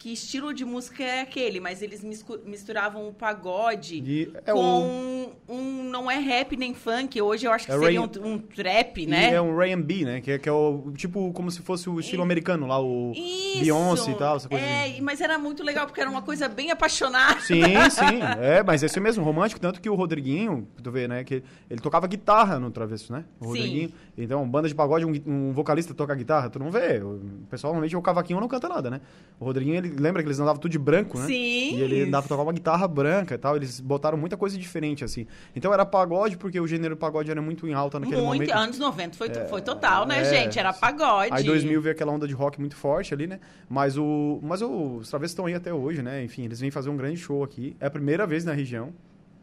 que 0.00 0.14
estilo 0.14 0.54
de 0.54 0.64
música 0.64 1.04
é 1.04 1.20
aquele, 1.20 1.60
mas 1.60 1.82
eles 1.82 2.02
misturavam 2.46 3.06
o 3.06 3.12
pagode 3.12 3.96
e 3.96 4.32
é 4.46 4.50
com 4.50 5.34
o... 5.46 5.54
um 5.54 5.84
não 5.90 6.10
é 6.10 6.16
rap 6.16 6.56
nem 6.56 6.72
funk, 6.72 7.20
hoje 7.20 7.46
eu 7.46 7.52
acho 7.52 7.66
que 7.66 7.72
é 7.72 7.78
seria 7.78 8.00
Ray... 8.00 8.10
um, 8.18 8.26
um, 8.26 8.38
trap, 8.38 9.06
né? 9.06 9.30
E 9.30 9.34
é 9.34 9.42
um 9.42 9.60
R&B, 9.60 10.06
né? 10.06 10.20
Que 10.22 10.30
é, 10.32 10.38
que 10.38 10.48
é 10.48 10.52
o 10.52 10.90
tipo 10.96 11.30
como 11.34 11.50
se 11.50 11.60
fosse 11.60 11.90
o 11.90 12.00
estilo 12.00 12.22
e... 12.22 12.24
americano 12.24 12.66
lá, 12.66 12.80
o 12.80 13.12
Isso. 13.14 13.60
Beyoncé 13.60 14.10
e 14.10 14.14
tal, 14.14 14.36
essa 14.36 14.48
coisa. 14.48 14.64
É, 14.64 14.84
assim. 14.84 15.02
mas 15.02 15.20
era 15.20 15.38
muito 15.38 15.62
legal 15.62 15.84
porque 15.86 16.00
era 16.00 16.08
uma 16.08 16.22
coisa 16.22 16.48
bem 16.48 16.70
apaixonada. 16.70 17.38
Sim, 17.40 17.62
sim, 17.90 18.22
é, 18.40 18.62
mas 18.62 18.82
esse 18.82 18.98
mesmo 18.98 19.22
romântico, 19.22 19.60
tanto 19.60 19.82
que 19.82 19.90
o 19.90 19.94
Rodriguinho, 19.94 20.66
tu 20.82 20.90
vê, 20.90 21.06
né, 21.06 21.24
que 21.24 21.42
ele 21.68 21.80
tocava 21.80 22.06
guitarra 22.06 22.58
no 22.58 22.70
Travesso, 22.70 23.12
né? 23.12 23.26
O 23.38 23.48
Rodriguinho. 23.48 23.90
Sim. 23.90 23.94
Então, 24.16 24.48
banda 24.48 24.66
de 24.66 24.74
pagode, 24.74 25.04
um, 25.04 25.12
um 25.26 25.52
vocalista 25.52 25.92
toca 25.92 26.14
guitarra, 26.14 26.48
tu 26.48 26.58
não 26.58 26.70
vê. 26.70 27.02
O 27.02 27.20
pessoal 27.50 27.74
normalmente 27.74 27.96
o 27.96 28.00
cavaquinho 28.02 28.40
não 28.40 28.48
canta 28.48 28.66
nada, 28.66 28.90
né? 28.90 29.00
O 29.38 29.44
Rodriguinho, 29.44 29.76
ele 29.76 29.89
lembra 29.98 30.22
que 30.22 30.28
eles 30.28 30.38
andavam 30.38 30.60
tudo 30.60 30.70
de 30.70 30.78
branco, 30.78 31.18
né? 31.18 31.26
Sim. 31.26 31.76
E 31.76 31.82
ele 31.82 32.02
andava 32.02 32.26
tocar 32.26 32.42
uma 32.42 32.52
guitarra 32.52 32.86
branca 32.86 33.34
e 33.34 33.38
tal. 33.38 33.56
Eles 33.56 33.80
botaram 33.80 34.16
muita 34.16 34.36
coisa 34.36 34.56
diferente, 34.56 35.04
assim. 35.04 35.26
Então 35.54 35.72
era 35.72 35.84
pagode, 35.84 36.36
porque 36.36 36.58
o 36.60 36.66
gênero 36.66 36.96
pagode 36.96 37.30
era 37.30 37.42
muito 37.42 37.66
em 37.66 37.74
alta 37.74 37.98
naquele 37.98 38.20
muito, 38.20 38.40
momento. 38.42 38.52
anos 38.52 38.78
90 38.78 39.16
foi, 39.16 39.28
é, 39.28 39.44
foi 39.46 39.62
total, 39.62 40.06
né, 40.06 40.20
é, 40.20 40.24
gente? 40.24 40.58
Era 40.58 40.72
pagode. 40.72 41.32
Aí 41.32 41.42
2000 41.42 41.82
veio 41.82 41.94
aquela 41.94 42.12
onda 42.12 42.26
de 42.26 42.34
rock 42.34 42.58
muito 42.60 42.76
forte 42.76 43.12
ali, 43.12 43.26
né? 43.26 43.40
Mas, 43.68 43.96
o, 43.96 44.40
mas 44.42 44.62
o, 44.62 44.96
os 44.96 45.08
Travessos 45.08 45.32
estão 45.32 45.46
aí 45.46 45.54
até 45.54 45.72
hoje, 45.72 46.02
né? 46.02 46.22
Enfim, 46.24 46.44
eles 46.44 46.60
vêm 46.60 46.70
fazer 46.70 46.90
um 46.90 46.96
grande 46.96 47.16
show 47.16 47.42
aqui. 47.42 47.76
É 47.80 47.86
a 47.86 47.90
primeira 47.90 48.26
vez 48.26 48.44
na 48.44 48.52
região 48.52 48.92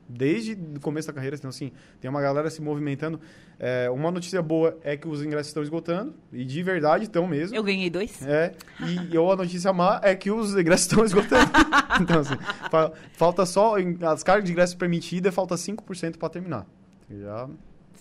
desde 0.07 0.53
o 0.53 0.79
começo 0.79 1.07
da 1.07 1.13
carreira. 1.13 1.35
Então, 1.35 1.49
assim, 1.49 1.71
tem 1.99 2.09
uma 2.09 2.21
galera 2.21 2.49
se 2.49 2.61
movimentando. 2.61 3.19
É, 3.59 3.89
uma 3.89 4.11
notícia 4.11 4.41
boa 4.41 4.77
é 4.83 4.95
que 4.95 5.07
os 5.07 5.23
ingressos 5.23 5.47
estão 5.47 5.63
esgotando, 5.63 6.13
e 6.31 6.45
de 6.45 6.61
verdade 6.61 7.05
estão 7.05 7.27
mesmo. 7.27 7.55
Eu 7.55 7.63
ganhei 7.63 7.89
dois. 7.89 8.21
É, 8.25 8.53
e, 8.81 9.15
e 9.15 9.17
a 9.17 9.35
notícia 9.35 9.73
má 9.73 9.99
é 10.03 10.15
que 10.15 10.29
os 10.29 10.55
ingressos 10.55 10.85
estão 10.87 11.03
esgotando. 11.03 11.51
então, 11.99 12.19
assim, 12.19 12.37
fa 12.69 12.91
falta 13.13 13.45
só, 13.45 13.75
as 14.11 14.23
cargas 14.23 14.45
de 14.45 14.51
ingresso 14.51 14.77
permitidas, 14.77 15.33
falta 15.33 15.55
5% 15.55 16.17
para 16.17 16.29
terminar. 16.29 16.67
Já 17.09 17.49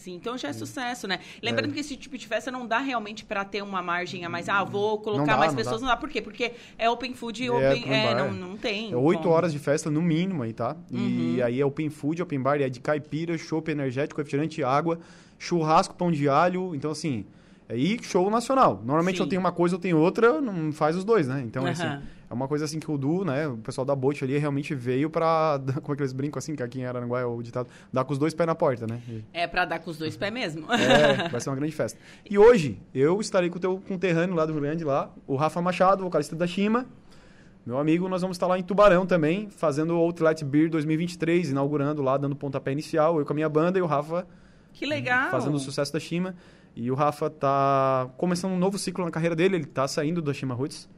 Sim, 0.07 0.15
então 0.15 0.39
já 0.39 0.51
é 0.51 0.53
sucesso, 0.53 1.09
né? 1.09 1.19
Lembrando 1.43 1.71
é. 1.71 1.75
que 1.75 1.81
esse 1.81 1.97
tipo 1.97 2.17
de 2.17 2.29
festa 2.29 2.49
não 2.49 2.65
dá 2.65 2.79
realmente 2.79 3.25
para 3.25 3.45
ter 3.45 3.61
uma 3.61 3.83
margem 3.83 4.25
a 4.25 4.29
mais. 4.29 4.49
Ah, 4.49 4.63
vou 4.63 5.01
colocar 5.01 5.33
dá, 5.33 5.37
mais 5.37 5.53
não 5.53 5.57
pessoas, 5.57 5.81
dá. 5.81 5.87
não 5.89 5.95
dá. 5.95 5.97
Por 5.97 6.09
quê? 6.09 6.23
Porque 6.23 6.53
é 6.79 6.89
open 6.89 7.13
food 7.13 7.43
e 7.43 7.47
é, 7.49 7.51
open. 7.51 7.93
É, 7.93 8.15
não, 8.15 8.33
não 8.33 8.57
tem. 8.57 8.93
É 8.93 8.97
oito 8.97 9.29
horas 9.29 9.53
de 9.53 9.59
festa 9.59 9.91
no 9.91 10.01
mínimo 10.01 10.45
aí, 10.45 10.53
tá? 10.53 10.77
E 10.93 10.97
uhum. 11.41 11.45
aí 11.45 11.61
é 11.61 11.67
open 11.67 11.91
food, 11.91 12.23
open 12.23 12.41
bar, 12.41 12.61
e 12.61 12.63
é 12.63 12.69
de 12.69 12.79
caipira, 12.79 13.37
chopp 13.37 13.69
energético, 13.69 14.21
refrigerante, 14.21 14.63
água, 14.63 15.01
churrasco, 15.39 15.95
pão 15.95 16.11
de 16.11 16.29
alho. 16.29 16.75
Então, 16.75 16.91
assim. 16.91 17.25
E 17.69 17.99
show 18.03 18.31
nacional. 18.31 18.81
Normalmente 18.85 19.17
Sim. 19.17 19.23
eu 19.25 19.29
tenho 19.29 19.41
uma 19.41 19.51
coisa, 19.51 19.75
eu 19.75 19.79
tenho 19.81 19.99
outra, 19.99 20.41
não 20.41 20.73
faz 20.73 20.95
os 20.95 21.05
dois, 21.05 21.27
né? 21.27 21.43
Então, 21.45 21.65
uhum. 21.65 21.69
assim, 21.69 22.01
é 22.29 22.35
uma 22.35 22.47
coisa 22.47 22.65
assim 22.65 22.79
que 22.79 22.91
o 22.91 22.99
Du, 22.99 23.25
né, 23.25 23.47
o 23.49 23.57
pessoal 23.57 23.85
da 23.85 23.95
Bote 23.95 24.25
ali 24.25 24.37
realmente 24.39 24.75
veio 24.75 25.09
pra, 25.09 25.61
como 25.83 25.95
é 25.95 25.97
que 25.97 26.03
eles 26.03 26.13
brincam 26.13 26.39
assim, 26.39 26.55
que 26.55 26.63
aqui 26.63 26.81
em 26.81 26.85
Araranguá 26.85 27.21
é 27.21 27.25
o 27.25 27.41
ditado, 27.43 27.69
dar 27.93 28.05
com 28.05 28.13
os 28.13 28.19
dois 28.19 28.35
pés 28.35 28.47
na 28.47 28.55
porta, 28.55 28.87
né? 28.87 29.01
E... 29.09 29.25
É 29.33 29.47
pra 29.47 29.65
dar 29.65 29.79
com 29.79 29.91
os 29.91 29.99
dois 29.99 30.17
pés 30.17 30.33
mesmo. 30.33 30.67
É, 30.77 31.29
vai 31.29 31.41
ser 31.41 31.51
uma 31.51 31.57
grande 31.57 31.73
festa. 31.73 31.99
E 32.29 32.39
hoje, 32.39 32.79
eu 32.95 33.21
estarei 33.21 33.51
com 33.51 33.57
o 33.57 33.61
teu 33.61 33.81
conterrâneo 33.89 34.35
lá 34.35 34.47
do 34.47 34.53
Rio 34.53 34.61
Grande, 34.61 34.85
lá, 34.85 35.11
o 35.27 35.35
Rafa 35.35 35.61
Machado, 35.61 36.05
vocalista 36.05 36.37
da 36.37 36.47
Shima, 36.47 36.87
meu 37.65 37.79
amigo, 37.79 38.09
nós 38.09 38.23
vamos 38.23 38.37
estar 38.37 38.47
lá 38.47 38.59
em 38.59 38.63
Tubarão 38.63 39.05
também, 39.05 39.49
fazendo 39.51 39.95
o 39.95 39.97
Outlet 39.97 40.45
Beer 40.45 40.71
2023, 40.71 41.51
inaugurando 41.51 42.03
lá, 42.03 42.17
dando 42.17 42.37
pontapé 42.37 42.73
inicial, 42.73 43.19
eu 43.19 43.27
com 43.27 43.33
a 43.33 43.35
minha 43.35 43.49
banda 43.49 43.79
e 43.79 43.83
o 43.83 43.87
Rafa... 43.87 44.27
Que 44.77 44.87
legal! 44.87 45.31
Fazendo 45.31 45.55
o 45.55 45.59
sucesso 45.59 45.93
da 45.93 45.99
Shima. 45.99 46.35
E 46.75 46.91
o 46.91 46.95
Rafa 46.95 47.31
tá 47.31 48.11
começando 48.17 48.53
um 48.53 48.59
novo 48.59 48.79
ciclo 48.79 49.05
na 49.05 49.11
carreira 49.11 49.35
dele, 49.35 49.57
ele 49.57 49.65
tá 49.65 49.89
saindo 49.89 50.21
da 50.21 50.33
Shima 50.35 50.55
Roots 50.55 50.89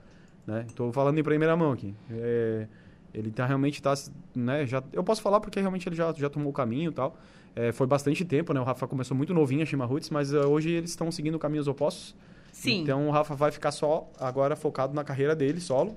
né? 0.49 0.65
Tô 0.75 0.91
falando 0.91 1.19
em 1.19 1.23
primeira 1.23 1.55
mão 1.55 1.73
aqui. 1.73 1.95
É, 2.11 2.67
ele 3.13 3.31
tá, 3.31 3.45
realmente 3.45 3.83
tá, 3.83 3.93
né, 4.35 4.67
já, 4.67 4.83
eu 4.95 5.05
posso 5.05 5.21
falar 5.21 5.41
porque 5.41 5.61
realmente 5.61 5.87
ele 5.87 5.95
já, 5.95 6.11
já 6.15 6.31
tomou 6.31 6.49
o 6.49 6.53
caminho 6.55 6.91
e 6.91 6.95
tal. 6.95 7.19
É, 7.55 7.71
foi 7.71 7.87
bastante 7.87 8.25
tempo, 8.25 8.55
né? 8.55 8.61
O 8.61 8.65
Rafa 8.65 8.87
começou 8.87 9.15
muito 9.15 9.35
novinho 9.35 9.63
a 9.63 9.67
Shima 9.67 9.85
Roots, 9.85 10.09
mas 10.09 10.33
uh, 10.33 10.49
hoje 10.49 10.71
eles 10.71 10.91
estão 10.91 11.13
seguindo 11.13 11.39
caminhos 11.39 11.69
opostos. 11.69 12.17
Sim. 12.51 12.81
Então 12.81 13.09
o 13.09 13.11
Rafa 13.11 13.35
vai 13.35 13.51
ficar 13.51 13.73
só 13.73 14.11
agora 14.19 14.57
focado 14.57 14.95
na 14.95 15.05
carreira 15.05 15.37
dele, 15.37 15.61
solo. 15.61 15.95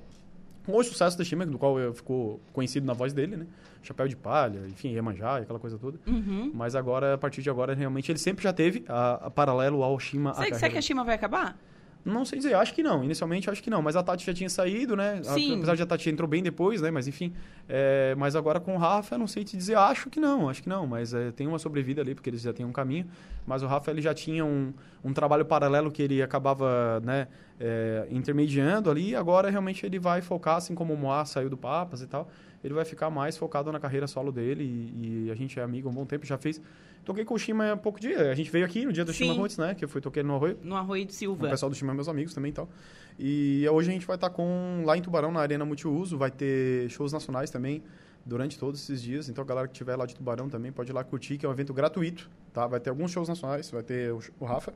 Com 0.65 0.77
o 0.77 0.84
sucesso 0.84 1.18
da 1.18 1.24
Shima, 1.24 1.46
do 1.46 1.58
qual 1.58 1.80
eu 1.80 1.94
ficou 1.94 2.39
conhecido 2.53 2.86
na 2.86 2.94
voz 2.94 3.13
dele, 3.13 3.36
né? 3.36 3.48
Chapéu 3.82 4.08
de 4.08 4.15
palha, 4.15 4.60
enfim, 4.68 4.89
Iemanjá, 4.89 5.38
aquela 5.38 5.58
coisa 5.60 5.77
toda. 5.77 6.00
Uhum. 6.06 6.51
Mas 6.53 6.75
agora, 6.75 7.15
a 7.15 7.18
partir 7.18 7.41
de 7.41 7.50
agora, 7.50 7.74
realmente, 7.74 8.12
ele 8.12 8.20
sempre 8.20 8.44
já 8.44 8.53
teve 8.53 8.84
a, 8.88 9.13
a 9.25 9.32
paralelo 9.32 9.82
ao 9.84 10.00
Shima. 10.00 10.32
a 10.32 10.34
Será 10.36 10.46
que, 10.46 10.50
será 10.50 10.60
carreira. 10.60 10.74
que 10.74 10.77
a 10.77 10.82
Shima 10.82 11.03
vai 11.03 11.15
acabar? 11.15 11.58
Não 12.03 12.25
sei 12.25 12.39
dizer, 12.39 12.56
acho 12.56 12.74
que 12.74 12.82
não. 12.82 13.03
Inicialmente 13.03 13.50
acho 13.50 13.62
que 13.62 13.70
não. 13.70 13.82
Mas 13.82 13.96
a 13.96 14.01
Tati 14.01 14.25
já 14.25 14.34
tinha 14.34 14.50
saído, 14.50 14.96
né? 14.96 15.22
Sim. 15.24 15.58
Apesar 15.58 15.75
de 15.75 15.84
a 15.84 15.86
Tati 15.86 16.10
entrou 16.10 16.27
bem 16.27 16.41
depois, 16.41 16.82
né? 16.82 16.89
Mas 16.89 17.08
enfim. 17.08 17.32
é, 17.70 18.15
mas 18.18 18.36
agora 18.36 18.60
com 18.60 18.75
o 18.75 18.77
Rafa, 18.77 19.15
eu 19.15 19.20
não 19.20 19.27
sei 19.27 19.44
te 19.44 19.56
dizer. 19.56 19.77
Acho 19.77 20.10
que 20.10 20.20
não, 20.20 20.50
acho 20.50 20.63
que 20.63 20.70
não. 20.70 20.88
Mas 20.88 21.13
é, 21.13 21.32
tem 21.32 21.46
uma 21.48 21.60
sobrevida 21.60 22.01
ali, 22.01 22.15
porque 22.15 22.30
eles 22.30 22.41
já 22.41 22.51
têm 22.53 22.65
um 22.65 22.72
caminho. 22.72 23.06
Mas 23.46 23.62
o 23.62 23.68
Rafa, 23.68 23.91
ele 23.91 24.01
já 24.01 24.13
tinha 24.15 24.44
um, 24.44 24.74
um 25.03 25.13
trabalho 25.13 25.46
paralelo 25.46 25.91
que 25.91 26.01
ele 26.01 26.24
acabava, 26.24 27.00
né? 27.01 27.27
É, 27.62 28.08
intermediando 28.10 28.89
ali. 28.89 29.15
Agora, 29.15 29.50
realmente, 29.50 29.86
ele 29.86 30.00
vai 30.00 30.20
focar, 30.20 30.56
assim 30.56 30.74
como 30.74 30.94
o 30.94 30.98
Moá 30.98 31.24
saiu 31.24 31.50
do 31.50 31.56
Papas 31.56 32.01
e 32.01 32.08
tal. 32.08 32.27
Ele 32.63 32.74
vai 32.74 32.84
ficar 32.84 33.10
mais 33.12 33.38
focado 33.38 33.72
na 33.72 33.80
carreira 33.80 34.08
solo 34.08 34.32
dele. 34.32 34.63
E, 34.63 35.25
e 35.27 35.32
a 35.32 35.36
gente 35.36 35.60
é 35.60 35.63
amigo 35.63 35.88
há 35.88 35.91
um 35.91 35.94
bom 35.94 36.06
tempo. 36.06 36.25
Já 36.25 36.38
fez... 36.38 36.60
Toquei 37.03 37.25
com 37.25 37.34
o 37.34 37.39
Shima 37.39 37.72
há 37.72 37.77
pouco 37.77 38.00
dia. 38.00 38.32
A 38.32 38.36
gente 38.36 38.51
veio 38.51 38.63
aqui 38.63 38.86
no 38.86 38.94
dia 38.94 39.03
do 39.03 39.12
Shima 39.12 39.34
Sim. 39.34 39.39
Roots, 39.39 39.58
né? 39.58 39.74
Que 39.74 39.84
eu 39.84 39.89
fui 39.89 40.00
toquei 40.01 40.22
no 40.22 40.36
Arroio. 40.36 40.60
No 40.62 40.75
Arroio 40.75 41.08
O 41.08 41.12
Silva. 41.12 41.50
pessoal 41.50 41.72
do 41.72 41.75
é 41.75 41.94
meus 41.94 42.08
amigos 42.08 42.34
também 42.34 42.51
e 42.51 42.53
tal. 42.53 42.70
E 43.18 43.68
hoje 43.70 43.89
a 43.89 43.94
gente 43.94 44.06
vai 44.06 44.15
estar 44.15 44.30
com 44.30 44.84
lá 44.86 44.96
em 44.96 45.01
Tubarão, 45.01 45.32
na 45.32 45.39
Arena 45.39 45.65
Multiuso, 45.65 46.18
vai 46.18 46.30
ter 46.30 46.89
shows 46.89 47.12
nacionais 47.12 47.50
também 47.50 47.84
durante 48.25 48.58
todos 48.58 48.82
esses 48.82 49.01
dias. 49.01 49.30
Então 49.30 49.44
a 49.44 49.48
galera 49.48 49.68
que 49.68 49.74
estiver 49.74 49.96
lá 49.96 50.06
de 50.06 50.15
Tubarão 50.15 50.48
também 50.48 50.72
pode 50.72 50.91
ir 50.91 50.94
lá 50.94 51.03
curtir, 51.03 51.38
que 51.38 51.46
é 51.46 51.50
um 51.50 51.51
evento 51.51 51.74
gratuito, 51.74 52.30
tá? 52.53 52.68
Vai 52.68 52.80
ter 52.80 52.91
alguns 52.91 53.12
shows 53.12 53.27
nacionais, 53.27 53.70
vai 53.72 53.84
ter 53.84 54.13
o, 54.13 54.20
o 54.39 54.46
Rafa, 54.46 54.74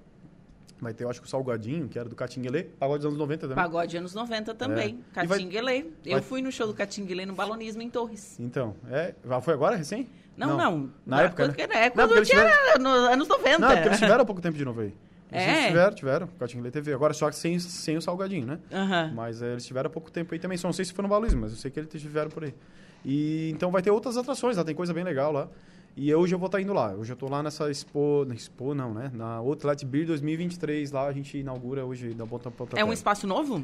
vai 0.82 0.94
ter 0.94 1.04
eu 1.04 1.10
acho 1.10 1.22
que 1.22 1.28
o 1.28 1.30
Salgadinho, 1.30 1.88
que 1.88 1.98
era 1.98 2.08
do 2.10 2.16
Catinguelê, 2.16 2.64
pagode 2.64 3.00
dos 3.00 3.06
anos 3.08 3.18
90 3.20 3.42
também. 3.48 3.56
Pagode 3.64 3.98
anos 3.98 4.14
90 4.14 4.54
também. 4.56 5.00
É. 5.16 5.24
E 5.24 5.28
vai- 5.28 5.38
Catinguelê. 5.40 5.86
Eu 6.06 6.12
vai- 6.14 6.22
fui 6.22 6.42
no 6.42 6.52
show 6.52 6.68
do 6.68 6.74
Catinguelê 6.74 7.26
no 7.26 7.34
Balonismo 7.34 7.82
em 7.82 7.90
Torres. 7.90 8.38
Então, 8.40 8.76
é, 8.90 9.14
ah, 9.30 9.42
foi 9.42 9.54
agora 9.54 9.76
recém? 9.76 10.08
Não, 10.38 10.58
não. 10.58 10.90
Na 11.06 11.22
época, 11.24 11.48
quando, 11.48 11.58
né? 11.70 11.86
É, 11.86 11.90
quando 11.90 12.16
eles 12.16 12.28
tinha 12.30 12.42
tiveram- 12.44 12.84
nos 12.84 13.10
anos 13.10 13.28
90. 13.28 13.60
Não, 13.60 13.70
é 13.70 13.76
porque 13.76 13.88
eles 13.90 14.00
tiveram 14.00 14.22
há 14.22 14.26
pouco 14.26 14.42
tempo 14.42 14.58
de 14.58 14.66
novo 14.66 14.82
aí. 14.82 14.94
Eles 15.32 15.44
É? 15.48 15.68
tiveram, 15.68 15.96
tiveram, 15.96 16.28
Catinguelê 16.40 16.72
TV. 16.72 16.94
Agora 16.94 17.14
só 17.14 17.30
que 17.30 17.36
sem, 17.36 17.58
sem 17.60 17.98
o 17.98 18.02
Salgadinho, 18.02 18.46
né? 18.46 18.60
Aham. 18.72 19.12
Mas 19.16 19.42
eh, 19.42 19.54
eles 19.54 19.66
tiveram 19.66 19.88
há 19.88 19.90
pouco 19.90 20.12
tempo 20.12 20.34
aí 20.34 20.40
também. 20.40 20.58
Só 20.58 20.68
não 20.68 20.74
sei 20.74 20.86
se 20.86 20.94
foi 20.94 21.04
no 21.04 21.10
Baluísmo, 21.10 21.42
mas 21.42 21.52
eu 21.52 21.58
sei 21.58 21.72
que 21.72 21.80
eles 21.80 21.90
tiveram 22.02 22.30
por 22.30 22.44
aí. 22.44 22.54
E 23.04 23.50
então 23.52 23.72
vai 23.72 23.82
ter 23.82 23.92
outras 23.92 24.18
atrações 24.18 24.58
lá, 24.58 24.64
tem 24.64 24.76
coisa 24.76 24.94
bem 24.94 25.04
legal 25.04 25.32
lá. 25.32 25.48
E 25.98 26.14
hoje 26.14 26.36
eu 26.36 26.40
vou 26.40 26.48
estar 26.48 26.60
indo 26.60 26.74
lá. 26.74 26.94
Hoje 26.94 27.14
eu 27.14 27.16
tô 27.16 27.30
lá 27.30 27.42
nessa 27.42 27.72
Expo, 27.72 28.26
na 28.28 28.36
Expo 28.36 28.76
não, 28.76 28.94
né? 28.94 29.10
Na 29.14 29.36
Outlet 29.36 29.86
Beer 29.86 30.06
2023 30.06 30.92
lá, 30.92 31.08
a 31.08 31.14
gente 31.14 31.38
inaugura 31.38 31.86
hoje 31.86 32.14
da 32.14 32.28
Ponta 32.28 32.52
É 32.76 32.84
um 32.84 32.92
espaço 32.92 33.26
novo? 33.26 33.64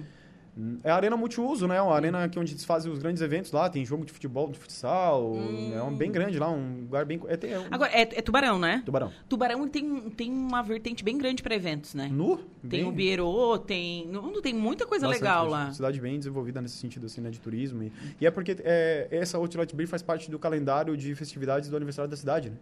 É 0.83 0.91
a 0.91 0.95
arena 0.95 1.15
multiuso, 1.15 1.65
né? 1.65 1.81
Uma 1.81 1.95
arena 1.95 2.27
que 2.27 2.37
onde 2.37 2.51
eles 2.51 2.65
fazem 2.65 2.91
os 2.91 2.99
grandes 2.99 3.21
eventos 3.21 3.53
lá, 3.53 3.69
tem 3.69 3.85
jogo 3.85 4.05
de 4.05 4.11
futebol, 4.11 4.49
de 4.51 4.59
futsal, 4.59 5.33
é 5.73 5.81
um 5.81 5.95
bem 5.95 6.11
grande 6.11 6.37
lá, 6.37 6.49
um 6.51 6.81
lugar 6.81 7.05
bem 7.05 7.21
é, 7.29 7.37
tem, 7.37 7.53
é 7.53 7.59
um 7.59 7.67
Agora, 7.71 7.89
é, 7.93 8.01
é 8.01 8.21
Tubarão, 8.21 8.59
né? 8.59 8.81
Tubarão. 8.85 9.13
Tubarão 9.29 9.67
tem, 9.67 10.09
tem 10.09 10.29
uma 10.29 10.61
vertente 10.61 11.05
bem 11.05 11.17
grande 11.17 11.41
para 11.41 11.55
eventos, 11.55 11.93
né? 11.93 12.09
Nu? 12.11 12.37
Tem 12.69 12.81
bem- 12.81 12.83
o 12.85 12.91
Bierô, 12.91 13.57
tem. 13.57 14.05
Não, 14.07 14.41
tem 14.41 14.53
muita 14.53 14.85
coisa 14.85 15.07
Bastante 15.07 15.23
legal 15.23 15.47
coisa. 15.47 15.63
lá. 15.67 15.71
Cidade 15.73 16.01
bem 16.01 16.17
desenvolvida 16.17 16.61
nesse 16.61 16.75
sentido, 16.75 17.05
assim, 17.05 17.21
né, 17.21 17.29
de 17.29 17.39
turismo. 17.39 17.83
E, 17.83 17.91
e 18.19 18.27
é 18.27 18.31
porque 18.31 18.57
é, 18.59 19.07
essa 19.09 19.37
Outlet 19.37 19.73
Beer 19.73 19.87
faz 19.87 20.01
parte 20.01 20.29
do 20.29 20.37
calendário 20.37 20.97
de 20.97 21.15
festividades 21.15 21.69
do 21.69 21.77
aniversário 21.77 22.11
da 22.11 22.17
cidade, 22.17 22.49
né? 22.49 22.57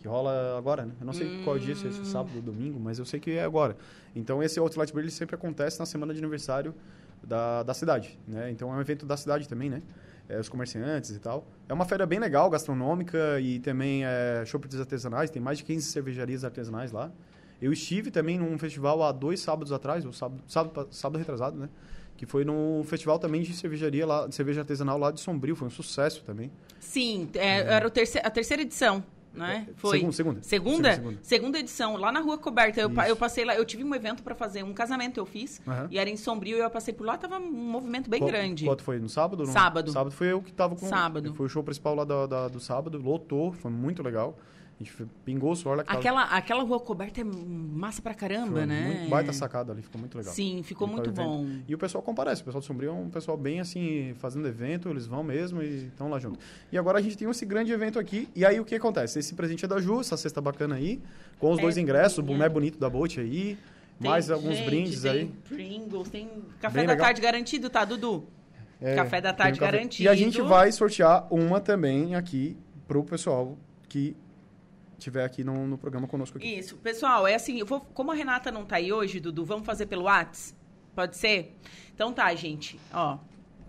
Que 0.00 0.08
rola 0.08 0.56
agora, 0.58 0.84
né? 0.86 0.92
Eu 1.00 1.06
não 1.06 1.12
sei 1.12 1.42
qual 1.44 1.56
dia, 1.58 1.74
se 1.76 1.86
é 1.86 1.90
esse 1.90 2.04
sábado 2.04 2.32
ou 2.36 2.42
domingo, 2.42 2.78
mas 2.80 2.98
eu 2.98 3.04
sei 3.04 3.18
que 3.20 3.30
é 3.32 3.42
agora. 3.44 3.76
Então, 4.14 4.42
esse 4.42 4.58
Outlet 4.58 4.92
Beer 4.92 5.04
ele 5.04 5.10
sempre 5.12 5.34
acontece 5.36 5.78
na 5.78 5.86
semana 5.86 6.12
de 6.12 6.18
aniversário 6.20 6.74
da, 7.22 7.62
da 7.62 7.74
cidade, 7.74 8.18
né? 8.26 8.50
Então, 8.50 8.72
é 8.72 8.76
um 8.76 8.80
evento 8.80 9.04
da 9.06 9.16
cidade 9.16 9.48
também, 9.48 9.68
né? 9.70 9.82
É, 10.28 10.38
os 10.38 10.48
comerciantes 10.48 11.10
e 11.10 11.18
tal. 11.18 11.46
É 11.68 11.72
uma 11.72 11.86
feira 11.86 12.04
bem 12.04 12.18
legal, 12.18 12.50
gastronômica 12.50 13.40
e 13.40 13.58
também 13.60 14.04
é, 14.04 14.42
shoppings 14.44 14.78
artesanais. 14.78 15.30
Tem 15.30 15.40
mais 15.40 15.56
de 15.58 15.64
15 15.64 15.90
cervejarias 15.90 16.44
artesanais 16.44 16.92
lá. 16.92 17.10
Eu 17.62 17.72
estive 17.72 18.10
também 18.10 18.38
num 18.38 18.58
festival 18.58 19.02
há 19.02 19.10
dois 19.10 19.40
sábados 19.40 19.72
atrás, 19.72 20.04
ou 20.04 20.12
sábado, 20.12 20.42
sábado, 20.46 20.88
sábado 20.90 21.18
retrasado, 21.18 21.58
né? 21.58 21.68
Que 22.16 22.26
foi 22.26 22.44
num 22.44 22.82
festival 22.84 23.18
também 23.18 23.40
de 23.42 23.54
cervejaria 23.54 24.06
lá, 24.06 24.26
de 24.26 24.34
cerveja 24.34 24.60
artesanal 24.60 24.98
lá 24.98 25.10
de 25.10 25.20
Sombrio. 25.20 25.56
Foi 25.56 25.66
um 25.68 25.70
sucesso 25.70 26.22
também. 26.24 26.50
Sim, 26.78 27.28
é, 27.34 27.60
era 27.60 27.86
o 27.86 27.90
terce- 27.90 28.20
a 28.22 28.28
terceira 28.30 28.62
edição, 28.62 29.02
né? 29.38 29.66
Foi. 29.76 29.98
Segunda, 29.98 30.12
segunda. 30.12 30.42
Segunda? 30.42 30.92
Segunda, 30.94 31.18
Segunda 31.22 31.58
edição, 31.58 31.96
lá 31.96 32.10
na 32.12 32.20
Rua 32.20 32.36
Coberta. 32.38 32.80
Eu, 32.80 32.90
eu 33.06 33.16
passei 33.16 33.44
lá, 33.44 33.54
eu 33.56 33.64
tive 33.64 33.84
um 33.84 33.94
evento 33.94 34.22
para 34.22 34.34
fazer 34.34 34.62
um 34.62 34.72
casamento, 34.74 35.18
eu 35.18 35.26
fiz. 35.26 35.60
Aham. 35.66 35.88
E 35.90 35.98
era 35.98 36.08
em 36.10 36.16
Sombrio, 36.16 36.58
eu 36.58 36.70
passei 36.70 36.92
por 36.92 37.06
lá, 37.06 37.16
tava 37.16 37.38
um 37.38 37.50
movimento 37.50 38.10
bem 38.10 38.20
Qual- 38.20 38.30
grande. 38.30 38.64
Quanto 38.64 38.82
foi? 38.82 38.98
No 38.98 39.08
sábado? 39.08 39.44
No- 39.44 39.52
Sábado. 39.52 39.92
Sábado 39.92 40.12
foi 40.12 40.32
eu 40.32 40.42
que 40.42 40.52
tava 40.52 40.74
com... 40.76 40.86
Sábado. 40.86 41.32
Foi 41.34 41.46
o 41.46 41.48
show 41.48 41.62
principal 41.62 41.94
lá 41.94 42.04
da- 42.04 42.26
da- 42.26 42.48
do 42.48 42.60
sábado. 42.60 42.98
Lotou, 42.98 43.52
foi 43.52 43.70
muito 43.70 44.02
legal. 44.02 44.36
A 44.80 44.84
gente 44.84 44.94
pingou 45.24 45.50
o 45.50 45.56
suor 45.56 45.76
lá. 45.78 45.82
que 45.82 45.88
tava- 45.88 45.98
Aquela, 45.98 46.22
aquela 46.24 46.62
Rua 46.62 46.78
Coberta 46.78 47.20
é 47.20 47.24
massa 47.24 48.00
pra 48.00 48.14
caramba, 48.14 48.58
foi 48.58 48.66
né? 48.66 48.94
Muito 48.98 49.10
baita 49.10 49.32
sacada 49.32 49.72
ali, 49.72 49.82
ficou 49.82 49.98
muito 50.00 50.16
legal. 50.16 50.32
Sim, 50.32 50.62
ficou 50.62 50.86
muito 50.86 51.10
evento. 51.10 51.16
bom. 51.26 51.46
E 51.66 51.74
o 51.74 51.78
pessoal 51.78 52.00
comparece. 52.00 52.42
O 52.42 52.44
pessoal 52.44 52.60
do 52.60 52.64
Sombrio 52.64 52.90
é 52.90 52.92
um 52.92 53.10
pessoal 53.10 53.36
bem 53.36 53.58
assim, 53.58 54.14
fazendo 54.18 54.46
evento, 54.46 54.88
eles 54.88 55.04
vão 55.06 55.24
mesmo 55.24 55.60
e 55.62 55.86
estão 55.86 56.08
lá 56.08 56.20
junto. 56.20 56.38
E 56.70 56.78
agora 56.78 56.98
a 56.98 57.02
gente 57.02 57.18
tem 57.18 57.28
esse 57.28 57.44
grande 57.44 57.72
evento 57.72 57.98
aqui. 57.98 58.28
E 58.36 58.44
aí 58.44 58.60
o 58.60 58.64
que 58.64 58.76
acontece? 58.76 59.18
Esse 59.18 59.34
presente 59.34 59.64
é 59.64 59.68
da 59.68 59.80
Ju, 59.80 59.98
essa 60.00 60.16
cesta 60.16 60.40
bacana 60.40 60.76
aí, 60.76 61.02
com 61.40 61.50
os 61.50 61.58
É, 61.58 61.62
dois 61.62 61.76
ingressos, 61.76 62.18
o 62.18 62.22
boné 62.22 62.48
bonito 62.48 62.78
da 62.78 62.88
Bolt 62.88 63.18
aí, 63.18 63.58
Tem- 64.00 64.08
mais 64.10 64.30
alguns 64.30 64.58
gente, 64.58 64.66
brindes 64.66 65.02
tem 65.02 65.10
aí. 65.10 65.32
Pringles, 65.48 66.08
tem 66.08 66.30
café 66.60 66.76
Bem 66.78 66.86
da 66.86 66.92
legal. 66.92 67.06
tarde 67.06 67.20
garantido, 67.20 67.68
tá, 67.68 67.84
Dudu? 67.84 68.28
É, 68.80 68.94
Café 68.94 69.20
da 69.20 69.32
tarde 69.32 69.58
um 69.58 69.60
café- 69.60 69.72
garantido. 69.72 70.04
E 70.04 70.08
a 70.08 70.14
gente 70.14 70.40
vai 70.40 70.70
sortear 70.70 71.26
uma 71.34 71.60
também 71.60 72.14
aqui 72.14 72.56
pro 72.86 73.02
pessoal 73.02 73.58
que 73.88 74.16
tiver 74.98 75.24
aqui 75.24 75.42
no, 75.44 75.66
no 75.66 75.78
programa 75.78 76.06
conosco 76.06 76.38
aqui. 76.38 76.46
Isso, 76.58 76.76
pessoal, 76.76 77.26
é 77.26 77.34
assim, 77.34 77.58
eu 77.58 77.66
vou, 77.66 77.80
como 77.80 78.10
a 78.10 78.14
Renata 78.14 78.50
não 78.50 78.64
tá 78.64 78.76
aí 78.76 78.92
hoje, 78.92 79.20
Dudu, 79.20 79.44
vamos 79.44 79.64
fazer 79.66 79.86
pelo 79.86 80.04
Whats? 80.04 80.54
Pode 80.94 81.16
ser? 81.16 81.54
Então 81.94 82.12
tá, 82.12 82.34
gente, 82.34 82.78
ó. 82.92 83.18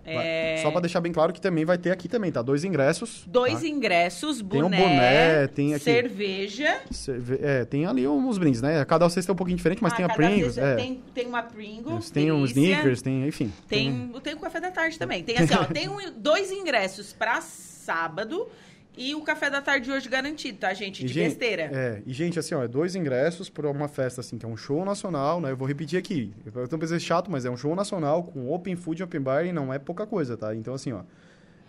É, 0.06 0.58
Só 0.64 0.72
pra 0.72 0.80
deixar 0.80 1.02
bem 1.02 1.12
claro 1.12 1.32
que 1.32 1.40
também 1.42 1.66
vai 1.66 1.78
ter 1.78 1.92
aqui 1.92 2.08
também, 2.08 2.32
tá? 2.32 2.42
Dois 2.42 2.64
ingressos. 2.64 3.26
Dois 3.28 3.62
tá? 3.62 3.68
ingressos, 3.68 4.38
Tem 4.38 4.48
boné, 4.48 4.78
um 4.78 4.82
boné, 4.82 5.48
tem 5.48 5.76
aqui- 5.76 5.84
cerveja. 5.84 6.82
Cerve- 6.90 7.38
É, 7.44 7.64
tem 7.66 7.86
ali 7.86 8.08
uns 8.08 8.38
brindes, 8.40 8.60
né? 8.62 8.84
Cada 8.86 9.08
cesta 9.10 9.32
é 9.32 9.34
um 9.34 9.36
pouquinho 9.36 9.58
diferente, 9.58 9.84
mas 9.84 9.94
Ah, 9.94 9.96
tem 9.98 10.06
a 10.06 10.10
Pringles, 10.10 10.58
é. 10.58 10.76
tem, 10.78 11.04
tem 11.14 11.28
uma 11.28 11.44
Pringles, 11.44 12.10
tem 12.10 12.32
uns 12.32 12.50
sneakers, 12.52 13.02
tem, 13.04 13.28
enfim. 13.28 13.54
Tem, 13.68 14.12
tem 14.24 14.34
o 14.34 14.40
café 14.40 14.60
da 14.60 14.72
tarde 14.72 14.98
também. 14.98 15.22
Tem 15.24 15.38
assim, 15.38 15.54
ó, 15.54 15.66
tem 15.72 15.88
um- 15.88 16.12
dois 16.18 16.52
ingressos 16.52 17.14
pra 17.14 17.40
sábado 17.42 18.48
e 19.00 19.16
o 19.16 19.22
café 19.22 19.50
da 19.50 19.62
tarde 19.62 19.86
de 19.86 19.92
hoje 19.92 20.10
garantido, 20.10 20.58
tá, 20.60 20.74
gente? 20.74 21.04
De 21.06 21.12
gente, 21.14 21.30
besteira. 21.30 21.70
É, 21.74 22.02
e 22.06 22.12
gente, 22.14 22.38
assim, 22.38 22.54
ó, 22.54 22.62
é 22.64 22.68
dois 22.68 22.96
ingressos 22.96 23.50
para 23.50 23.70
uma 23.70 23.88
festa, 23.88 24.20
assim, 24.22 24.38
que 24.38 24.46
é 24.46 24.50
um 24.50 24.58
show 24.58 24.84
nacional, 24.84 25.40
né? 25.40 25.52
Eu 25.52 25.58
vou 25.58 25.68
repetir 25.68 25.98
aqui. 25.98 26.34
Eu 26.54 26.68
tô 26.68 26.78
pensando 26.78 27.00
chato, 27.00 27.32
mas 27.32 27.46
é 27.46 27.50
um 27.50 27.58
show 27.58 27.76
nacional 27.76 28.24
com 28.24 28.52
open 28.52 28.76
food, 28.76 29.02
open 29.02 29.22
bar 29.22 29.46
e 29.46 29.54
não 29.54 29.74
é 29.74 29.80
pouca 29.80 30.06
coisa, 30.06 30.36
tá? 30.36 30.54
Então, 30.54 30.74
assim, 30.74 30.92
ó. 30.92 31.02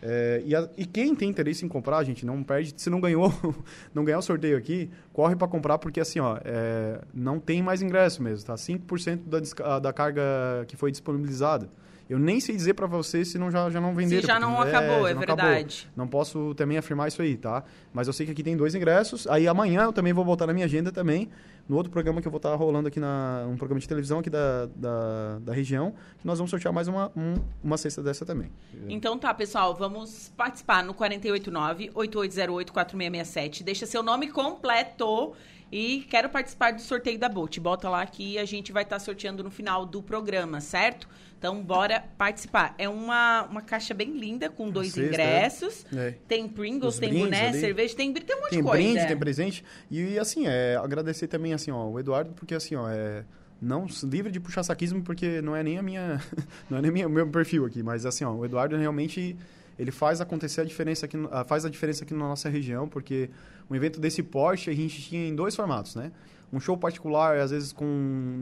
é, 0.02 0.42
e, 0.46 0.56
a- 0.56 0.68
e 0.78 0.84
quem 0.86 1.14
tem 1.14 1.28
interesse 1.28 1.64
em 1.64 1.68
comprar, 1.68 2.02
gente, 2.04 2.24
não 2.26 2.42
perde. 2.42 2.74
Se 2.76 2.88
não 2.90 3.00
ganhou, 3.00 3.32
não 3.94 4.04
ganhar 4.04 4.18
o 4.18 4.22
sorteio 4.22 4.56
aqui, 4.56 4.90
corre 5.12 5.36
para 5.36 5.46
comprar, 5.46 5.78
porque 5.78 6.00
assim, 6.00 6.18
ó, 6.20 6.38
é, 6.44 7.00
não 7.14 7.38
tem 7.38 7.62
mais 7.62 7.82
ingresso 7.82 8.22
mesmo, 8.22 8.46
tá? 8.46 8.54
5% 8.56 9.20
da, 9.26 9.78
da 9.78 9.92
carga 9.92 10.22
que 10.66 10.74
foi 10.76 10.90
disponibilizada. 10.90 11.68
Eu 12.10 12.18
nem 12.18 12.40
sei 12.40 12.56
dizer 12.56 12.74
para 12.74 12.86
você 12.88 13.24
se 13.24 13.38
não 13.38 13.50
já, 13.50 13.70
já 13.70 13.80
não 13.80 13.94
venderam. 13.94 14.20
Se 14.20 14.26
já 14.26 14.38
não 14.40 14.60
acabou, 14.60 15.06
é 15.06 15.10
já 15.10 15.14
não 15.14 15.22
acabou. 15.22 15.44
verdade. 15.46 15.88
Não 15.96 16.08
posso 16.08 16.52
também 16.56 16.76
afirmar 16.76 17.06
isso 17.08 17.22
aí, 17.22 17.36
tá? 17.36 17.62
Mas 17.94 18.08
eu 18.08 18.12
sei 18.12 18.26
que 18.26 18.32
aqui 18.32 18.42
tem 18.42 18.56
dois 18.56 18.74
ingressos. 18.74 19.26
Aí 19.28 19.46
amanhã 19.46 19.84
eu 19.84 19.92
também 19.92 20.12
vou 20.12 20.24
botar 20.24 20.44
na 20.46 20.52
minha 20.52 20.66
agenda 20.66 20.90
também, 20.90 21.30
no 21.68 21.76
outro 21.76 21.92
programa 21.92 22.20
que 22.20 22.26
eu 22.26 22.32
vou 22.32 22.38
estar 22.38 22.52
rolando 22.56 22.88
aqui 22.88 22.98
na 22.98 23.46
um 23.48 23.56
programa 23.56 23.78
de 23.80 23.86
televisão 23.86 24.18
aqui 24.18 24.28
da, 24.28 24.66
da, 24.74 25.38
da 25.38 25.52
região, 25.52 25.94
que 26.18 26.26
nós 26.26 26.36
vamos 26.38 26.50
sortear 26.50 26.74
mais 26.74 26.88
uma, 26.88 27.12
um- 27.16 27.36
uma 27.62 27.76
cesta 27.76 28.02
dessa 28.02 28.26
também. 28.26 28.50
Então 28.88 29.16
tá, 29.16 29.32
pessoal, 29.32 29.72
vamos 29.76 30.32
participar 30.36 30.82
no 30.82 30.92
489-8808-4667. 30.94 33.62
Deixa 33.62 33.86
seu 33.86 34.02
nome 34.02 34.28
completo 34.28 35.32
e 35.72 36.06
quero 36.10 36.28
participar 36.28 36.72
do 36.72 36.80
sorteio 36.80 37.18
da 37.18 37.28
Bolt. 37.28 37.58
Bota 37.58 37.88
lá 37.88 38.04
que 38.06 38.38
a 38.38 38.44
gente 38.44 38.72
vai 38.72 38.82
estar 38.82 38.98
sorteando 38.98 39.42
no 39.44 39.50
final 39.50 39.86
do 39.86 40.02
programa, 40.02 40.60
certo? 40.60 41.08
Então 41.38 41.62
bora 41.62 42.04
participar. 42.18 42.74
É 42.76 42.88
uma, 42.88 43.44
uma 43.44 43.62
caixa 43.62 43.94
bem 43.94 44.10
linda 44.18 44.50
com 44.50 44.68
dois 44.68 44.92
Cesta, 44.92 45.08
ingressos. 45.08 45.86
É. 45.96 46.14
Tem 46.28 46.46
Pringles, 46.48 46.94
Os 46.94 47.00
tem 47.00 47.12
boné, 47.12 47.48
ali. 47.48 47.60
cerveja, 47.60 47.96
tem, 47.96 48.12
tem 48.12 48.36
um 48.36 48.40
monte 48.40 48.50
Tem 48.50 48.58
de 48.58 48.64
coisa. 48.64 48.82
brinde, 48.82 49.06
tem 49.06 49.16
presente. 49.16 49.64
E, 49.90 50.18
assim, 50.18 50.46
é, 50.46 50.76
agradecer 50.76 51.28
também, 51.28 51.54
assim, 51.54 51.70
ó, 51.70 51.86
o 51.88 51.98
Eduardo, 51.98 52.32
porque 52.34 52.54
assim, 52.54 52.74
ó, 52.74 52.90
é, 52.90 53.24
não 53.60 53.86
livre 54.04 54.30
de 54.30 54.38
puxar 54.40 54.62
saquismo, 54.62 55.02
porque 55.02 55.40
não 55.40 55.54
é 55.56 55.62
nem 55.62 55.78
a 55.78 55.82
minha, 55.82 56.20
não 56.68 56.78
é 56.78 56.82
nem 56.82 57.06
o 57.06 57.10
meu 57.10 57.26
perfil 57.28 57.64
aqui, 57.64 57.82
mas 57.82 58.04
assim, 58.04 58.24
ó, 58.24 58.32
o 58.32 58.44
Eduardo 58.44 58.76
realmente 58.76 59.36
ele 59.78 59.90
faz 59.90 60.20
acontecer 60.20 60.60
a 60.60 60.64
diferença 60.64 61.06
aqui, 61.06 61.16
faz 61.46 61.64
a 61.64 61.70
diferença 61.70 62.04
aqui 62.04 62.12
na 62.12 62.28
nossa 62.28 62.50
região, 62.50 62.86
porque 62.86 63.30
um 63.70 63.74
evento 63.74 64.00
desse 64.00 64.22
porte 64.22 64.68
a 64.68 64.74
gente 64.74 65.00
tinha 65.00 65.28
em 65.28 65.34
dois 65.34 65.54
formatos, 65.54 65.94
né? 65.94 66.10
Um 66.52 66.58
show 66.58 66.76
particular, 66.76 67.38
às 67.38 67.52
vezes 67.52 67.72
com 67.72 67.86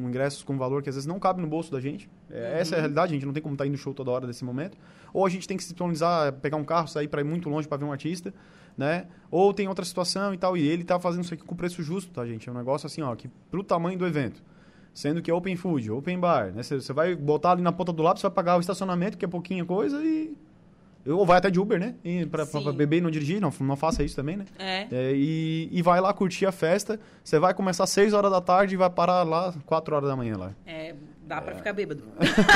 ingressos 0.06 0.42
com 0.42 0.56
valor 0.56 0.82
que 0.82 0.88
às 0.88 0.94
vezes 0.94 1.06
não 1.06 1.20
cabe 1.20 1.42
no 1.42 1.46
bolso 1.46 1.70
da 1.70 1.78
gente. 1.78 2.08
É, 2.30 2.40
uhum. 2.40 2.56
Essa 2.56 2.74
é 2.74 2.78
a 2.78 2.80
realidade, 2.80 3.12
a 3.12 3.14
gente 3.14 3.26
não 3.26 3.34
tem 3.34 3.42
como 3.42 3.54
estar 3.54 3.64
tá 3.64 3.66
indo 3.66 3.72
no 3.72 3.78
show 3.78 3.92
toda 3.92 4.10
hora 4.10 4.26
nesse 4.26 4.44
momento. 4.44 4.78
Ou 5.12 5.26
a 5.26 5.28
gente 5.28 5.46
tem 5.46 5.56
que 5.56 5.62
se 5.62 5.68
disponibilizar, 5.68 6.32
pegar 6.34 6.56
um 6.56 6.64
carro, 6.64 6.88
sair 6.88 7.06
para 7.06 7.20
ir 7.20 7.24
muito 7.24 7.50
longe 7.50 7.68
para 7.68 7.76
ver 7.76 7.84
um 7.84 7.92
artista, 7.92 8.32
né? 8.76 9.06
Ou 9.30 9.52
tem 9.52 9.68
outra 9.68 9.84
situação 9.84 10.32
e 10.32 10.38
tal, 10.38 10.56
e 10.56 10.66
ele 10.66 10.84
tá 10.84 10.98
fazendo 10.98 11.24
isso 11.24 11.34
aqui 11.34 11.44
com 11.44 11.54
preço 11.54 11.82
justo, 11.82 12.10
tá, 12.10 12.24
gente? 12.24 12.48
É 12.48 12.52
um 12.52 12.56
negócio 12.56 12.86
assim, 12.86 13.02
ó, 13.02 13.14
que 13.14 13.28
pro 13.50 13.62
tamanho 13.62 13.98
do 13.98 14.06
evento 14.06 14.42
sendo 14.94 15.22
que 15.22 15.30
é 15.30 15.34
open 15.34 15.54
food, 15.54 15.92
open 15.92 16.18
bar, 16.18 16.52
né? 16.52 16.60
Você 16.60 16.92
vai 16.92 17.14
botar 17.14 17.52
ali 17.52 17.62
na 17.62 17.70
ponta 17.70 17.92
do 17.92 18.02
lápis, 18.02 18.20
você 18.20 18.26
vai 18.26 18.34
pagar 18.34 18.56
o 18.56 18.60
estacionamento, 18.60 19.16
que 19.16 19.24
é 19.24 19.28
pouquinha 19.28 19.64
coisa, 19.64 20.02
e 20.02 20.36
ou 21.06 21.24
vai 21.24 21.38
até 21.38 21.50
de 21.50 21.58
Uber, 21.58 21.78
né? 21.78 21.94
Pra, 22.30 22.44
pra, 22.44 22.72
beber 22.72 22.98
e 22.98 23.00
não 23.00 23.10
dirigir, 23.10 23.40
não, 23.40 23.52
não 23.60 23.76
faça 23.76 24.02
isso 24.02 24.16
também, 24.16 24.36
né? 24.36 24.44
É. 24.58 24.86
é 24.90 25.12
e, 25.14 25.68
e 25.72 25.82
vai 25.82 26.00
lá 26.00 26.12
curtir 26.12 26.46
a 26.46 26.52
festa. 26.52 27.00
Você 27.22 27.38
vai 27.38 27.54
começar 27.54 27.84
às 27.84 27.90
6 27.90 28.12
horas 28.12 28.30
da 28.30 28.40
tarde 28.40 28.74
e 28.74 28.76
vai 28.76 28.90
parar 28.90 29.22
lá 29.22 29.54
4 29.64 29.94
horas 29.94 30.08
da 30.08 30.16
manhã 30.16 30.36
lá. 30.36 30.52
É, 30.66 30.94
Dá 31.28 31.42
pra 31.42 31.54
ficar 31.54 31.74
bêbado. 31.74 32.02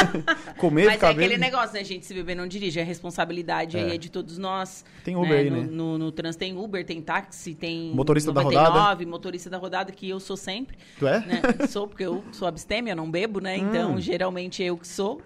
Comer, 0.57 0.87
Mas 0.87 0.95
ficar 0.95 1.09
é 1.09 1.11
aquele 1.11 1.37
negócio, 1.37 1.75
né, 1.75 1.85
gente? 1.85 2.07
Se 2.07 2.15
beber 2.15 2.35
não 2.35 2.47
dirige. 2.47 2.81
A 2.81 2.85
responsabilidade 2.85 3.77
é. 3.77 3.83
aí 3.83 3.95
é 3.97 3.99
de 3.99 4.11
todos 4.11 4.39
nós. 4.39 4.83
Tem 5.05 5.15
Uber 5.15 5.29
né? 5.29 5.37
aí, 5.37 5.51
no, 5.51 5.57
né? 5.59 5.69
No, 5.71 5.99
no, 5.99 6.11
trânsito 6.11 6.41
tem 6.41 6.57
Uber, 6.57 6.83
tem 6.83 7.03
táxi, 7.03 7.55
tem... 7.55 7.93
Motorista 7.95 8.33
99, 8.33 8.65
da 8.65 8.71
rodada. 8.71 9.07
motorista 9.07 9.51
da 9.51 9.59
rodada, 9.59 9.93
que 9.93 10.09
eu 10.09 10.19
sou 10.19 10.39
sempre. 10.39 10.79
Tu 10.99 11.07
é? 11.07 11.21
Né? 11.21 11.43
Sou, 11.69 11.87
porque 11.87 12.03
eu 12.03 12.25
sou 12.33 12.49
abstêmia, 12.49 12.93
eu 12.93 12.97
não 12.97 13.11
bebo, 13.11 13.41
né? 13.41 13.59
Então, 13.59 13.93
hum. 13.93 14.01
geralmente, 14.01 14.63
eu 14.63 14.79
que 14.79 14.89
sou. 14.89 15.21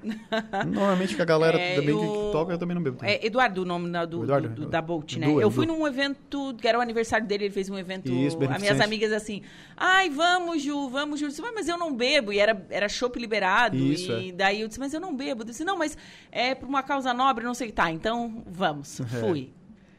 Normalmente, 0.67 1.15
que 1.15 1.23
a 1.23 1.25
galera 1.25 1.59
é, 1.59 1.77
também 1.77 1.91
eu... 1.91 2.01
que 2.01 2.33
toca, 2.33 2.53
eu 2.53 2.59
também 2.59 2.75
não 2.75 2.83
bebo. 2.83 2.97
Também. 2.99 3.15
É 3.15 3.27
Eduardo, 3.27 3.63
o 3.63 3.65
nome 3.65 3.89
do, 4.07 4.25
Eduardo, 4.25 4.49
do, 4.49 4.63
do, 4.63 4.69
da 4.69 4.83
Bolt, 4.83 5.17
né? 5.17 5.29
eu 5.29 5.51
fui 5.53 5.67
num 5.67 5.87
evento, 5.87 6.55
que 6.61 6.67
era 6.67 6.79
o 6.79 6.81
aniversário 6.81 7.27
dele, 7.27 7.45
ele 7.45 7.55
fez 7.55 7.71
um 7.71 7.79
evento... 7.79 8.11
Isso, 8.13 8.37
As 8.51 8.61
minhas 8.61 8.81
amigas 8.81 9.13
assim, 9.13 9.43
ai, 9.77 10.11
vamos, 10.11 10.63
Ju, 10.63 10.89
vamos, 10.89 11.21
Ju. 11.21 11.29
Mas 11.55 11.69
eu 11.69 11.79
não 11.79 11.95
bebo. 11.95 12.33
E 12.33 12.39
era, 12.39 12.67
era 12.71 12.89
chopp 12.89 13.19
liberado. 13.19 13.36
Isso, 13.77 14.13
e 14.13 14.33
daí 14.33 14.61
eu 14.61 14.69
disse, 14.69 14.81
mas 14.81 14.95
eu 14.95 15.01
não 15.01 15.15
bebo. 15.15 15.43
Eu 15.43 15.47
disse, 15.47 15.65
não, 15.65 15.77
mas 15.77 15.97
é 16.31 16.55
por 16.55 16.69
uma 16.69 16.83
causa 16.83 17.13
nobre, 17.13 17.45
não 17.45 17.55
sei. 17.55 17.73
Tá, 17.73 17.91
então 17.91 18.43
vamos. 18.47 19.01
É. 19.01 19.05
Fui. 19.05 19.51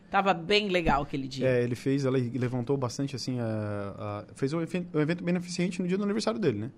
Tava 0.09 0.33
bem 0.33 0.69
legal 0.69 1.03
aquele 1.03 1.27
dia. 1.27 1.47
É, 1.47 1.63
ele 1.63 1.75
fez, 1.75 2.05
ela 2.05 2.17
levantou 2.17 2.77
bastante, 2.77 3.15
assim, 3.15 3.39
a, 3.39 4.23
a 4.29 4.33
fez 4.35 4.53
um 4.53 4.61
evento, 4.61 4.97
um 4.97 5.01
evento 5.01 5.23
beneficente 5.23 5.81
no 5.81 5.87
dia 5.87 5.97
do 5.97 6.03
aniversário 6.03 6.39
dele, 6.39 6.59
né? 6.59 6.71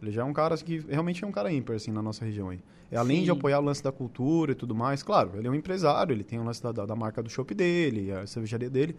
Ele 0.00 0.12
já 0.12 0.22
é 0.22 0.24
um 0.24 0.32
cara 0.32 0.56
que 0.56 0.78
realmente 0.88 1.24
é 1.24 1.26
um 1.26 1.32
cara 1.32 1.52
ímpar, 1.52 1.74
assim, 1.74 1.90
na 1.90 2.00
nossa 2.00 2.24
região 2.24 2.50
aí. 2.50 2.60
É, 2.90 2.96
além 2.96 3.18
Sim. 3.18 3.24
de 3.24 3.30
apoiar 3.32 3.58
o 3.58 3.62
lance 3.62 3.82
da 3.82 3.90
cultura 3.90 4.52
e 4.52 4.54
tudo 4.54 4.74
mais, 4.74 5.02
claro, 5.02 5.32
ele 5.36 5.48
é 5.48 5.50
um 5.50 5.54
empresário, 5.54 6.12
ele 6.12 6.22
tem 6.22 6.38
o 6.38 6.44
lance 6.44 6.62
da, 6.62 6.70
da, 6.70 6.86
da 6.86 6.94
marca 6.94 7.22
do 7.22 7.28
shopping 7.28 7.56
dele, 7.56 8.12
a 8.12 8.26
cervejaria 8.26 8.70
dele, 8.70 8.96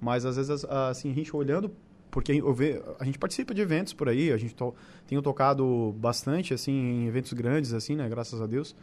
mas 0.00 0.26
às 0.26 0.36
vezes, 0.36 0.64
assim, 0.64 1.10
a 1.10 1.14
gente 1.14 1.34
olhando 1.34 1.70
porque 2.12 2.32
eu 2.32 2.52
ve, 2.52 2.80
a 3.00 3.04
gente 3.04 3.18
participa 3.18 3.54
de 3.54 3.62
eventos 3.62 3.94
por 3.94 4.06
aí, 4.06 4.30
a 4.30 4.36
gente 4.36 4.54
to, 4.54 4.74
tem 5.06 5.20
tocado 5.22 5.94
bastante, 5.96 6.52
assim, 6.52 6.70
em 6.70 7.06
eventos 7.08 7.32
grandes, 7.32 7.72
assim, 7.72 7.96
né, 7.96 8.06
graças 8.06 8.40
a 8.40 8.46
Deus. 8.46 8.76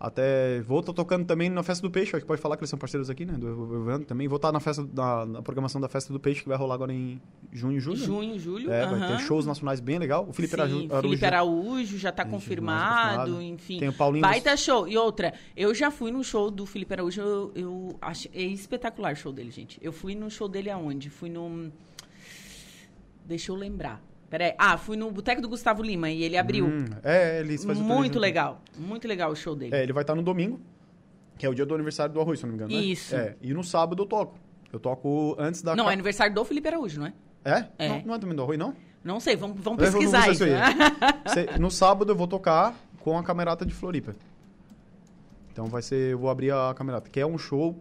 Até 0.00 0.60
vou 0.62 0.80
estar 0.80 0.94
tocando 0.94 1.24
também 1.26 1.48
na 1.48 1.62
Festa 1.62 1.86
do 1.86 1.90
Peixe, 1.90 2.16
acho 2.16 2.24
que 2.24 2.26
pode 2.26 2.40
falar 2.40 2.56
que 2.56 2.62
eles 2.62 2.70
são 2.70 2.78
parceiros 2.78 3.10
aqui, 3.10 3.26
né, 3.26 3.34
do 3.34 3.82
evento 3.82 4.06
também. 4.06 4.26
Vou 4.26 4.36
estar 4.36 4.50
na 4.50 4.58
festa, 4.58 4.88
na, 4.92 5.26
na, 5.26 5.42
programação 5.42 5.80
da 5.80 5.88
Festa 5.88 6.12
do 6.12 6.18
Peixe, 6.18 6.42
que 6.42 6.48
vai 6.48 6.56
rolar 6.56 6.74
agora 6.74 6.92
em 6.94 7.20
junho 7.52 7.76
e 7.76 7.80
julho. 7.80 7.98
Junho, 7.98 8.38
julho, 8.38 8.72
É, 8.72 8.86
vai 8.86 9.06
ter 9.06 9.20
shows 9.20 9.44
nacionais 9.44 9.78
bem 9.78 9.98
legal. 9.98 10.26
O 10.26 10.32
Felipe 10.32 10.56
Sim, 10.56 10.60
Araújo. 10.62 10.88
Felipe 11.02 11.24
Araújo 11.26 11.98
já 11.98 12.08
está 12.08 12.24
confirmado, 12.24 13.40
enfim. 13.40 13.78
Tem 13.78 13.90
o 13.90 13.92
Paulinho. 13.92 14.22
Baita 14.22 14.56
show. 14.56 14.88
E 14.88 14.96
outra, 14.96 15.34
eu 15.54 15.72
já 15.74 15.90
fui 15.90 16.10
no 16.10 16.24
show 16.24 16.50
do 16.50 16.64
Felipe 16.66 16.94
Araújo, 16.94 17.20
eu, 17.20 17.52
eu 17.54 17.98
achei 18.00 18.30
é 18.34 18.42
espetacular 18.42 19.12
o 19.12 19.16
show 19.16 19.32
dele, 19.32 19.50
gente. 19.52 19.78
Eu 19.82 19.92
fui 19.92 20.14
no 20.14 20.28
show 20.30 20.48
dele 20.48 20.70
aonde? 20.70 21.10
Fui 21.10 21.28
no... 21.28 21.70
Deixa 23.24 23.52
eu 23.52 23.56
lembrar. 23.56 24.02
Peraí. 24.28 24.54
Ah, 24.56 24.78
fui 24.78 24.96
no 24.96 25.10
Boteco 25.10 25.42
do 25.42 25.48
Gustavo 25.48 25.82
Lima 25.82 26.10
e 26.10 26.22
ele 26.22 26.38
abriu. 26.38 26.66
Hum, 26.66 26.86
é, 27.02 27.40
ele 27.40 27.58
faz 27.58 27.78
Muito 27.78 28.18
legal. 28.18 28.62
Muito 28.78 29.06
legal 29.06 29.30
o 29.30 29.36
show 29.36 29.54
dele. 29.54 29.74
É, 29.74 29.82
ele 29.82 29.92
vai 29.92 30.02
estar 30.02 30.14
no 30.14 30.22
domingo, 30.22 30.58
que 31.36 31.44
é 31.44 31.48
o 31.48 31.54
dia 31.54 31.66
do 31.66 31.74
aniversário 31.74 32.14
do 32.14 32.20
Arroz, 32.20 32.38
se 32.38 32.46
não 32.46 32.52
me 32.52 32.56
engano. 32.56 32.72
Né? 32.72 32.80
Isso. 32.80 33.14
É, 33.14 33.36
e 33.42 33.52
no 33.52 33.62
sábado 33.62 34.02
eu 34.02 34.06
toco. 34.06 34.38
Eu 34.72 34.80
toco 34.80 35.36
antes 35.38 35.60
da. 35.60 35.76
Não, 35.76 35.88
é 35.88 35.92
aniversário 35.92 36.34
do 36.34 36.42
Felipe 36.46 36.66
Araújo, 36.66 36.98
não 37.00 37.06
é? 37.08 37.12
É? 37.44 37.66
É. 37.78 37.88
Não, 37.88 38.02
não 38.06 38.14
é 38.14 38.18
também 38.18 38.34
do 38.34 38.42
Arroz, 38.42 38.58
não? 38.58 38.74
Não 39.04 39.20
sei, 39.20 39.36
vamos, 39.36 39.60
vamos 39.60 39.78
pesquisar 39.78 40.30
isso. 40.30 40.44
isso 40.46 41.60
no 41.60 41.70
sábado 41.70 42.12
eu 42.12 42.16
vou 42.16 42.26
tocar 42.26 42.74
com 43.00 43.18
a 43.18 43.22
Camerata 43.22 43.66
de 43.66 43.74
Floripa. 43.74 44.14
Então 45.52 45.66
vai 45.66 45.82
ser. 45.82 46.12
Eu 46.12 46.18
vou 46.18 46.30
abrir 46.30 46.52
a 46.52 46.72
Camerata, 46.74 47.10
que 47.10 47.20
é 47.20 47.26
um 47.26 47.36
show 47.36 47.78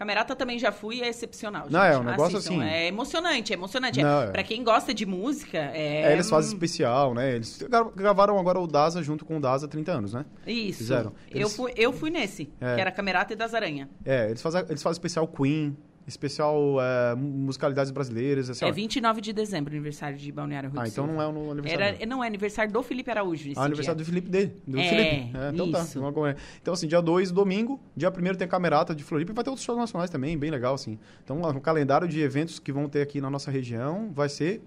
Camerata 0.00 0.34
também 0.34 0.58
já 0.58 0.72
fui, 0.72 1.02
é 1.02 1.08
excepcional. 1.10 1.64
Gente. 1.64 1.72
Não, 1.74 1.84
é 1.84 1.98
um 1.98 2.02
negócio 2.02 2.38
Assistam. 2.38 2.62
assim. 2.62 2.64
É 2.64 2.86
emocionante, 2.86 3.52
é 3.52 3.54
emocionante. 3.54 4.02
Não, 4.02 4.22
é. 4.22 4.30
Pra 4.30 4.42
quem 4.42 4.64
gosta 4.64 4.94
de 4.94 5.04
música, 5.04 5.58
é. 5.58 6.04
é 6.04 6.12
eles 6.14 6.30
fazem 6.30 6.54
especial, 6.54 7.12
né? 7.12 7.34
Eles 7.34 7.62
gravaram 7.94 8.38
agora 8.38 8.58
o 8.58 8.66
Daza 8.66 9.02
junto 9.02 9.26
com 9.26 9.36
o 9.36 9.40
Daza 9.40 9.66
há 9.66 9.68
30 9.68 9.92
anos, 9.92 10.14
né? 10.14 10.24
Isso. 10.46 10.78
Fizeram. 10.78 11.12
Eles... 11.30 11.42
Eu, 11.42 11.50
fui, 11.50 11.74
eu 11.76 11.92
fui 11.92 12.08
nesse, 12.08 12.50
é. 12.62 12.76
que 12.76 12.80
era 12.80 12.90
Camerata 12.90 13.34
e 13.34 13.36
das 13.36 13.52
Aranha. 13.52 13.90
É, 14.02 14.28
eles 14.30 14.40
fazem, 14.40 14.64
eles 14.70 14.82
fazem 14.82 14.94
especial 14.94 15.28
Queen, 15.28 15.76
especial 16.10 16.76
é, 16.80 17.14
musicalidades 17.14 17.90
brasileiras. 17.90 18.50
Assim, 18.50 18.64
é 18.64 18.72
29 18.72 19.20
de 19.20 19.32
dezembro, 19.32 19.72
aniversário 19.72 20.18
de 20.18 20.30
Balneário 20.30 20.70
Rui 20.70 20.78
Ah, 20.80 20.88
então 20.88 21.06
não 21.06 21.22
é 21.22 21.26
o 21.26 21.50
aniversário. 21.50 21.96
Era, 21.96 22.06
não, 22.06 22.22
é 22.22 22.26
aniversário 22.26 22.72
do 22.72 22.82
Felipe 22.82 23.10
Araújo. 23.10 23.52
ah, 23.56 23.64
aniversário 23.64 23.96
dia. 23.96 24.04
do 24.04 24.08
Felipe 24.08 24.28
dele. 24.28 24.56
Do 24.66 24.78
é, 24.78 24.88
Felipe. 24.88 25.36
É, 25.36 25.50
então 25.52 25.70
tá, 25.70 25.80
isso. 25.82 26.00
tá. 26.00 26.36
Então, 26.60 26.74
assim, 26.74 26.86
dia 26.86 27.00
2, 27.00 27.30
domingo, 27.30 27.80
dia 27.96 28.10
1 28.10 28.34
tem 28.34 28.44
a 28.44 28.48
Camerata 28.48 28.94
de 28.94 29.02
Floripa 29.02 29.32
e 29.32 29.34
vai 29.34 29.44
ter 29.44 29.50
outros 29.50 29.64
shows 29.64 29.78
nacionais 29.78 30.10
também, 30.10 30.36
bem 30.36 30.50
legal, 30.50 30.74
assim. 30.74 30.98
Então, 31.24 31.40
o 31.40 31.60
calendário 31.60 32.06
de 32.06 32.20
eventos 32.20 32.58
que 32.58 32.72
vão 32.72 32.88
ter 32.88 33.00
aqui 33.00 33.20
na 33.20 33.30
nossa 33.30 33.50
região 33.50 34.10
vai 34.12 34.28
ser 34.28 34.62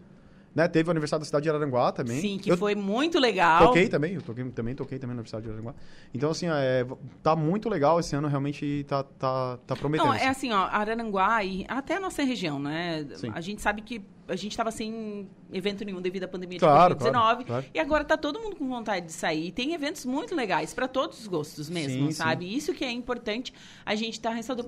né? 0.55 0.67
Teve 0.67 0.89
o 0.89 0.91
aniversário 0.91 1.21
da 1.21 1.25
cidade 1.25 1.43
de 1.43 1.49
Araranguá 1.49 1.91
também. 1.91 2.19
Sim, 2.19 2.37
que 2.37 2.51
eu 2.51 2.57
foi 2.57 2.75
muito 2.75 3.19
legal. 3.19 3.67
Toquei 3.67 3.87
também, 3.87 4.13
eu 4.13 4.21
toquei, 4.21 4.43
também 4.51 4.75
toquei 4.75 4.99
também 4.99 5.15
no 5.15 5.21
aniversário 5.21 5.43
de 5.43 5.49
Araranguá. 5.49 5.73
Então, 6.13 6.29
assim, 6.29 6.47
é, 6.47 6.85
tá 7.21 7.35
muito 7.35 7.69
legal 7.69 7.99
esse 7.99 8.15
ano, 8.15 8.27
realmente 8.27 8.85
tá, 8.87 9.03
tá, 9.03 9.57
tá 9.65 9.75
prometendo. 9.75 10.07
Não, 10.07 10.13
é 10.13 10.27
assim, 10.27 10.51
ó, 10.51 10.65
Araranguá 10.65 11.43
e 11.43 11.65
até 11.67 11.95
a 11.95 11.99
nossa 11.99 12.23
região, 12.23 12.59
né? 12.59 13.05
Sim. 13.15 13.31
A 13.33 13.41
gente 13.41 13.61
sabe 13.61 13.81
que 13.81 14.01
a 14.27 14.35
gente 14.35 14.51
estava 14.51 14.71
sem 14.71 15.27
evento 15.51 15.83
nenhum 15.83 16.01
devido 16.01 16.23
à 16.23 16.27
pandemia 16.27 16.59
claro, 16.59 16.95
de 16.95 17.03
Covid-19. 17.03 17.11
Claro, 17.11 17.45
claro. 17.45 17.65
E 17.73 17.79
agora 17.79 18.03
tá 18.05 18.15
todo 18.15 18.39
mundo 18.39 18.55
com 18.55 18.67
vontade 18.67 19.07
de 19.07 19.11
sair. 19.11 19.51
Tem 19.51 19.73
eventos 19.73 20.05
muito 20.05 20.33
legais 20.33 20.73
para 20.73 20.87
todos 20.87 21.19
os 21.19 21.27
gostos 21.27 21.69
mesmo, 21.69 22.07
sim, 22.07 22.11
sabe? 22.13 22.45
Sim. 22.45 22.55
Isso 22.55 22.73
que 22.73 22.85
é 22.85 22.91
importante 22.91 23.53
a 23.85 23.95
gente 23.95 24.19
tá 24.19 24.29
ressaltando 24.29 24.67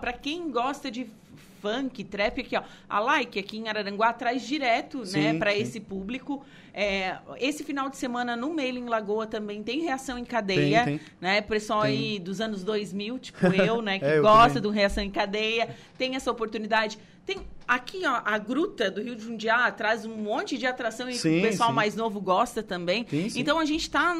para 0.00 0.12
quem 0.12 0.50
gosta 0.50 0.90
de 0.90 1.06
funk, 1.64 2.04
trap 2.04 2.42
aqui, 2.42 2.56
ó. 2.56 2.62
A 2.86 3.00
Like 3.00 3.38
aqui 3.38 3.56
em 3.56 3.68
Araranguá 3.68 4.12
traz 4.12 4.42
direto, 4.42 4.98
né, 4.98 5.06
sim, 5.06 5.20
né, 5.20 5.38
para 5.38 5.54
esse 5.54 5.80
público. 5.80 6.44
É, 6.74 7.16
esse 7.38 7.64
final 7.64 7.88
de 7.88 7.96
semana 7.96 8.36
no 8.36 8.52
Mailing 8.52 8.86
Lagoa 8.86 9.26
também 9.26 9.62
tem 9.62 9.80
reação 9.80 10.18
em 10.18 10.24
cadeia, 10.24 10.84
tem, 10.84 10.98
tem. 10.98 11.06
né? 11.20 11.40
Pessoal 11.40 11.82
tem. 11.82 11.90
aí 11.90 12.18
dos 12.18 12.40
anos 12.40 12.62
2000, 12.62 13.18
tipo 13.18 13.46
eu, 13.54 13.80
né, 13.80 13.98
que 13.98 14.04
é, 14.04 14.20
gosta 14.20 14.60
do 14.60 14.68
reação 14.68 15.02
em 15.02 15.10
cadeia, 15.10 15.74
tem 15.96 16.16
essa 16.16 16.30
oportunidade. 16.30 16.98
Tem 17.24 17.38
aqui, 17.66 18.02
ó, 18.04 18.20
a 18.22 18.36
gruta 18.36 18.90
do 18.90 19.00
Rio 19.00 19.16
de 19.16 19.24
Jundiá 19.24 19.70
traz 19.70 20.04
um 20.04 20.14
monte 20.14 20.58
de 20.58 20.66
atração 20.66 21.08
e 21.08 21.14
sim, 21.14 21.38
o 21.38 21.42
pessoal 21.42 21.70
sim. 21.70 21.74
mais 21.74 21.96
novo 21.96 22.20
gosta 22.20 22.62
também. 22.62 23.06
Sim, 23.08 23.30
então 23.36 23.58
a 23.58 23.64
gente 23.64 23.88
tá. 23.88 24.14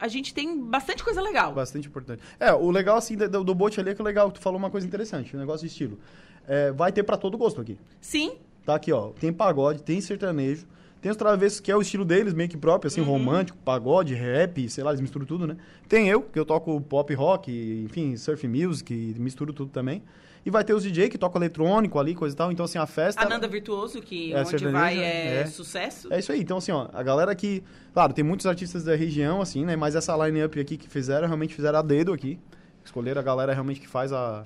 A 0.00 0.08
gente 0.08 0.34
tem 0.34 0.58
bastante 0.58 1.04
coisa 1.04 1.20
legal. 1.20 1.52
Bastante 1.52 1.86
importante. 1.86 2.20
É, 2.40 2.52
o 2.52 2.68
legal, 2.72 2.96
assim, 2.96 3.16
do, 3.16 3.44
do 3.44 3.54
bote 3.54 3.78
ali 3.78 3.90
é 3.90 3.94
que 3.94 4.02
o 4.02 4.04
legal, 4.04 4.32
tu 4.32 4.40
falou 4.40 4.58
uma 4.58 4.70
coisa 4.70 4.84
interessante, 4.84 5.34
o 5.34 5.36
um 5.36 5.40
negócio 5.40 5.64
de 5.64 5.72
estilo 5.72 6.00
é, 6.48 6.72
vai 6.72 6.90
ter 6.90 7.02
para 7.02 7.16
todo 7.16 7.36
gosto 7.36 7.60
aqui. 7.60 7.78
Sim. 8.00 8.32
Tá 8.64 8.74
aqui, 8.74 8.92
ó. 8.92 9.10
Tem 9.10 9.32
pagode, 9.32 9.82
tem 9.82 10.00
sertanejo, 10.00 10.66
tem 11.00 11.10
os 11.10 11.16
travessos, 11.16 11.60
que 11.60 11.70
é 11.70 11.76
o 11.76 11.80
estilo 11.80 12.04
deles, 12.04 12.34
meio 12.34 12.48
que 12.48 12.56
próprio, 12.56 12.88
assim, 12.88 13.00
uhum. 13.00 13.06
romântico, 13.06 13.56
pagode, 13.64 14.14
rap, 14.14 14.68
sei 14.68 14.82
lá, 14.82 14.90
eles 14.90 15.00
misturam 15.00 15.24
tudo, 15.24 15.46
né? 15.46 15.56
Tem 15.88 16.08
eu, 16.08 16.22
que 16.22 16.38
eu 16.38 16.44
toco 16.44 16.80
pop 16.80 17.14
rock, 17.14 17.52
enfim, 17.84 18.16
surf 18.16 18.48
music, 18.48 18.92
misturo 19.18 19.52
tudo 19.52 19.70
também. 19.70 20.02
E 20.44 20.50
vai 20.50 20.64
ter 20.64 20.72
os 20.72 20.82
DJ 20.82 21.08
que 21.08 21.18
tocam 21.18 21.40
eletrônico 21.40 21.98
ali, 21.98 22.14
coisa 22.14 22.34
e 22.34 22.36
tal. 22.36 22.50
Então, 22.50 22.64
assim, 22.64 22.78
a 22.78 22.86
festa... 22.86 23.22
Ananda 23.22 23.46
Virtuoso, 23.46 24.00
que 24.00 24.32
é, 24.32 24.40
onde 24.40 24.68
vai 24.68 24.98
é, 24.98 25.40
é, 25.40 25.46
sucesso. 25.46 26.12
É 26.12 26.18
isso 26.18 26.32
aí. 26.32 26.40
Então, 26.40 26.56
assim, 26.56 26.72
ó, 26.72 26.88
a 26.92 27.02
galera 27.02 27.34
que... 27.34 27.62
Claro, 27.92 28.12
tem 28.12 28.24
muitos 28.24 28.46
artistas 28.46 28.82
da 28.84 28.96
região, 28.96 29.42
assim, 29.42 29.64
né? 29.64 29.76
Mas 29.76 29.94
essa 29.94 30.16
line-up 30.26 30.58
aqui 30.58 30.76
que 30.76 30.88
fizeram, 30.88 31.26
realmente 31.26 31.54
fizeram 31.54 31.78
a 31.78 31.82
dedo 31.82 32.12
aqui. 32.12 32.38
Escolheram 32.84 33.20
a 33.20 33.24
galera 33.24 33.52
realmente 33.52 33.80
que 33.80 33.88
faz 33.88 34.12
a 34.12 34.44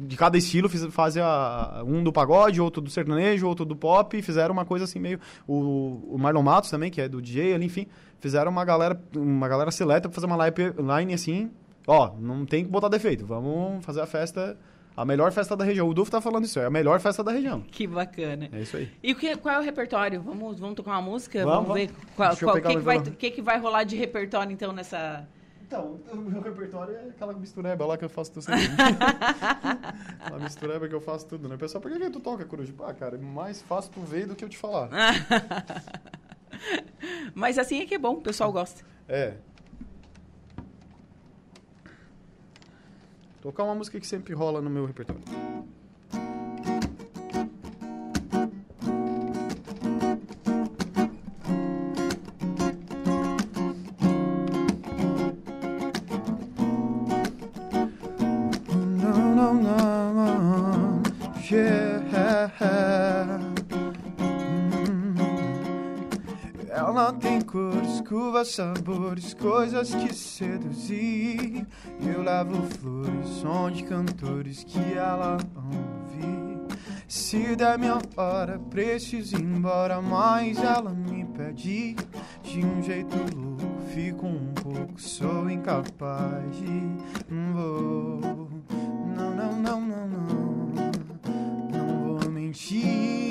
de 0.00 0.16
cada 0.16 0.36
estilo 0.36 0.68
fazia 0.68 1.24
um 1.86 2.02
do 2.02 2.12
pagode, 2.12 2.60
outro 2.60 2.82
do 2.82 2.90
sertanejo, 2.90 3.46
outro 3.46 3.64
do 3.64 3.76
pop, 3.76 4.16
e 4.16 4.22
fizeram 4.22 4.52
uma 4.52 4.64
coisa 4.64 4.84
assim 4.84 4.98
meio 4.98 5.18
o, 5.46 6.14
o 6.14 6.18
Marlon 6.18 6.42
Matos 6.42 6.70
também, 6.70 6.90
que 6.90 7.00
é 7.00 7.08
do 7.08 7.22
DJ, 7.22 7.54
ali, 7.54 7.66
enfim, 7.66 7.86
fizeram 8.18 8.50
uma 8.50 8.64
galera 8.64 9.00
uma 9.16 9.48
galera 9.48 9.70
seleta 9.70 10.08
para 10.08 10.14
fazer 10.14 10.26
uma 10.26 10.98
line 10.98 11.14
assim, 11.14 11.50
ó, 11.86 12.12
não 12.18 12.44
tem 12.44 12.64
que 12.64 12.70
botar 12.70 12.88
defeito, 12.88 13.24
vamos 13.24 13.84
fazer 13.84 14.00
a 14.00 14.06
festa 14.06 14.56
A 14.96 15.04
melhor 15.04 15.32
festa 15.32 15.56
da 15.56 15.64
região. 15.64 15.88
O 15.88 15.94
Dufo 15.94 16.10
tá 16.10 16.20
falando 16.20 16.44
isso, 16.44 16.58
é 16.58 16.66
a 16.66 16.70
melhor 16.70 17.00
festa 17.00 17.22
da 17.24 17.32
região. 17.32 17.62
Que 17.70 17.86
bacana. 17.86 18.50
É 18.52 18.60
isso 18.60 18.76
aí. 18.76 18.90
E 19.02 19.12
o 19.12 19.16
que, 19.16 19.34
qual 19.36 19.54
é 19.54 19.58
o 19.58 19.62
repertório? 19.62 20.20
Vamos, 20.20 20.58
vamos 20.58 20.74
tocar 20.74 20.90
uma 20.90 21.02
música? 21.02 21.42
Vamos, 21.44 21.68
Vamos, 21.68 21.74
ver 21.74 21.90
pegar 22.16 22.36
que, 22.36 22.44
o 22.44 22.62
que, 22.62 22.78
vai, 22.78 23.00
que, 23.00 23.30
que 23.30 23.42
vai 23.42 23.58
rolar 23.58 23.84
de 23.84 23.96
repertório, 23.96 24.52
então, 24.52 24.72
nessa... 24.72 25.26
Então, 25.70 26.00
o 26.12 26.16
meu 26.16 26.42
repertório 26.42 26.96
é 26.96 27.10
aquela 27.10 27.32
mistureba 27.32 27.86
lá 27.86 27.96
que 27.96 28.04
eu 28.04 28.08
faço 28.08 28.32
tudo 28.32 28.42
sempre. 28.50 28.66
aquela 30.18 30.40
mistureba 30.40 30.88
que 30.88 30.94
eu 30.96 31.00
faço 31.00 31.26
tudo, 31.26 31.48
né? 31.48 31.56
Pessoal, 31.56 31.80
por 31.80 31.92
que, 31.92 31.96
que 31.96 32.10
tu 32.10 32.18
toca, 32.18 32.44
Coruja? 32.44 32.74
Ah, 32.80 32.92
cara, 32.92 33.14
é 33.14 33.20
mais 33.20 33.62
fácil 33.62 33.92
tu 33.92 34.00
ver 34.00 34.26
do 34.26 34.34
que 34.34 34.44
eu 34.44 34.48
te 34.48 34.58
falar. 34.58 34.90
Mas 37.36 37.56
assim 37.56 37.80
é 37.80 37.86
que 37.86 37.94
é 37.94 37.98
bom, 37.98 38.14
o 38.14 38.20
pessoal 38.20 38.50
gosta. 38.50 38.84
É. 39.08 39.34
Tocar 43.40 43.62
uma 43.62 43.76
música 43.76 44.00
que 44.00 44.06
sempre 44.08 44.34
rola 44.34 44.60
no 44.60 44.68
meu 44.68 44.84
repertório. 44.84 45.22
Curvas, 68.40 68.48
sabores, 68.48 69.34
coisas 69.34 69.94
que 69.94 70.14
seduzir. 70.14 71.66
Eu 72.00 72.22
levo 72.22 72.62
flores, 72.78 73.28
som 73.40 73.70
de 73.70 73.84
cantores 73.84 74.64
que 74.64 74.94
ela 74.94 75.36
ama 75.56 75.70
ouvir. 76.02 76.60
Se 77.06 77.54
der 77.56 77.78
minha 77.78 77.98
hora, 78.16 78.58
preciso 78.70 79.36
ir 79.36 79.42
embora, 79.42 80.00
mas 80.00 80.58
ela 80.58 80.90
me 80.90 81.24
pede 81.24 81.96
de 82.42 82.64
um 82.64 82.82
jeito 82.82 83.16
louco. 83.36 83.60
Fico 83.92 84.26
um 84.26 84.52
pouco, 84.54 85.00
sou 85.00 85.50
incapaz 85.50 86.56
de. 86.56 87.32
Não 87.32 87.52
vou. 87.54 88.50
Não, 89.16 89.34
não, 89.34 89.52
não, 89.52 89.80
não, 89.80 90.08
não. 90.08 90.70
Não 91.72 92.18
vou 92.18 92.30
mentir. 92.30 93.29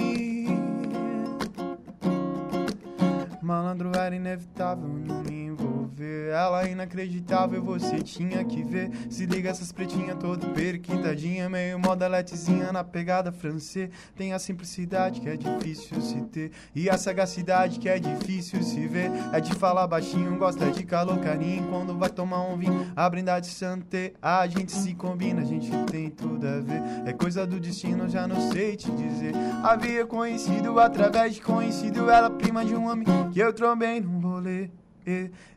Malandro 3.49 3.89
era 3.95 4.15
inevitável 4.15 4.87
não 4.87 5.23
me 5.23 5.47
envolver. 5.47 6.29
Ela 6.29 6.67
é 6.67 6.71
inacreditável, 6.71 7.63
você 7.63 7.97
tinha 7.97 8.45
que 8.45 8.61
ver. 8.61 8.91
Se 9.09 9.25
liga 9.25 9.49
essas 9.49 9.71
pretinhas 9.71 10.19
toda 10.19 10.45
periquitadinha, 10.49 11.49
meio 11.49 11.79
modeletezinha 11.79 12.71
na 12.71 12.83
pegada 12.83 13.31
francês. 13.31 13.89
Tem 14.15 14.33
a 14.33 14.39
simplicidade 14.39 15.19
que 15.19 15.27
é 15.27 15.35
difícil 15.35 15.99
se 15.99 16.21
ter. 16.25 16.51
E 16.75 16.91
a 16.91 16.95
sagacidade 16.95 17.79
que 17.79 17.89
é 17.89 17.97
difícil 17.97 18.61
se 18.61 18.85
ver. 18.85 19.09
É 19.33 19.39
de 19.39 19.55
falar 19.55 19.87
baixinho, 19.87 20.37
gosta 20.37 20.69
de 20.69 20.83
calor, 20.83 21.17
carinho. 21.17 21.67
Quando 21.69 21.97
vai 21.97 22.09
tomar 22.11 22.43
um 22.43 22.55
vinho, 22.55 22.91
a 22.95 23.09
brindade 23.09 23.47
santé. 23.47 24.13
A 24.21 24.45
gente 24.45 24.71
se 24.71 24.93
combina, 24.93 25.41
a 25.41 25.45
gente 25.45 25.71
tem 25.91 26.11
tudo 26.11 26.47
a 26.47 26.59
ver. 26.59 26.83
É 27.07 27.13
coisa 27.13 27.47
do 27.47 27.59
destino, 27.59 28.07
já 28.07 28.27
não 28.27 28.51
sei 28.51 28.75
te 28.75 28.91
dizer. 28.91 29.33
Havia 29.63 30.05
conhecido 30.05 30.79
através 30.79 31.33
de 31.33 31.41
conhecido. 31.41 32.11
Ela 32.11 32.29
prima 32.29 32.63
de 32.63 32.75
um 32.75 32.87
homem 32.87 33.05
que 33.05 33.38
eu 33.39 33.53
trombei 33.53 34.01
num 34.01 34.19
rolê. 34.19 34.69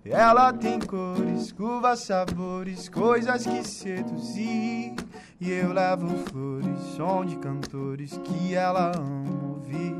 Ela 0.05 0.53
tem 0.53 0.79
cores, 0.79 1.53
curvas, 1.53 2.01
sabores, 2.01 2.89
coisas 2.89 3.45
que 3.45 3.63
seduzir. 3.67 4.95
E 5.41 5.51
eu 5.51 5.73
levo 5.73 6.09
flores, 6.29 6.79
som 6.97 7.25
de 7.25 7.37
cantores 7.37 8.17
que 8.19 8.55
ela 8.55 8.93
ama 8.97 9.55
ouvir. 9.55 9.95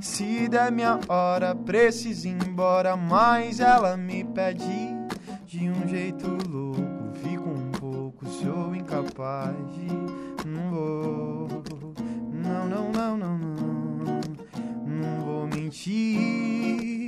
Se 0.00 0.48
der 0.48 0.70
minha 0.70 1.00
hora, 1.08 1.54
preciso 1.54 2.28
ir 2.28 2.38
embora, 2.46 2.96
mas 2.96 3.60
ela 3.60 3.96
me 3.96 4.24
pede 4.24 4.94
de 5.46 5.68
um 5.68 5.88
jeito 5.88 6.28
louco. 6.48 6.82
Fico 7.22 7.48
um 7.48 7.70
pouco, 7.72 8.26
sou 8.26 8.74
incapaz 8.74 9.54
de. 9.72 10.48
Não 10.48 10.70
vou. 10.70 11.48
Não, 12.32 12.68
não, 12.68 12.92
não, 12.92 13.16
não, 13.16 13.38
não. 13.38 13.56
Não 14.86 15.24
vou 15.24 15.46
mentir. 15.46 17.03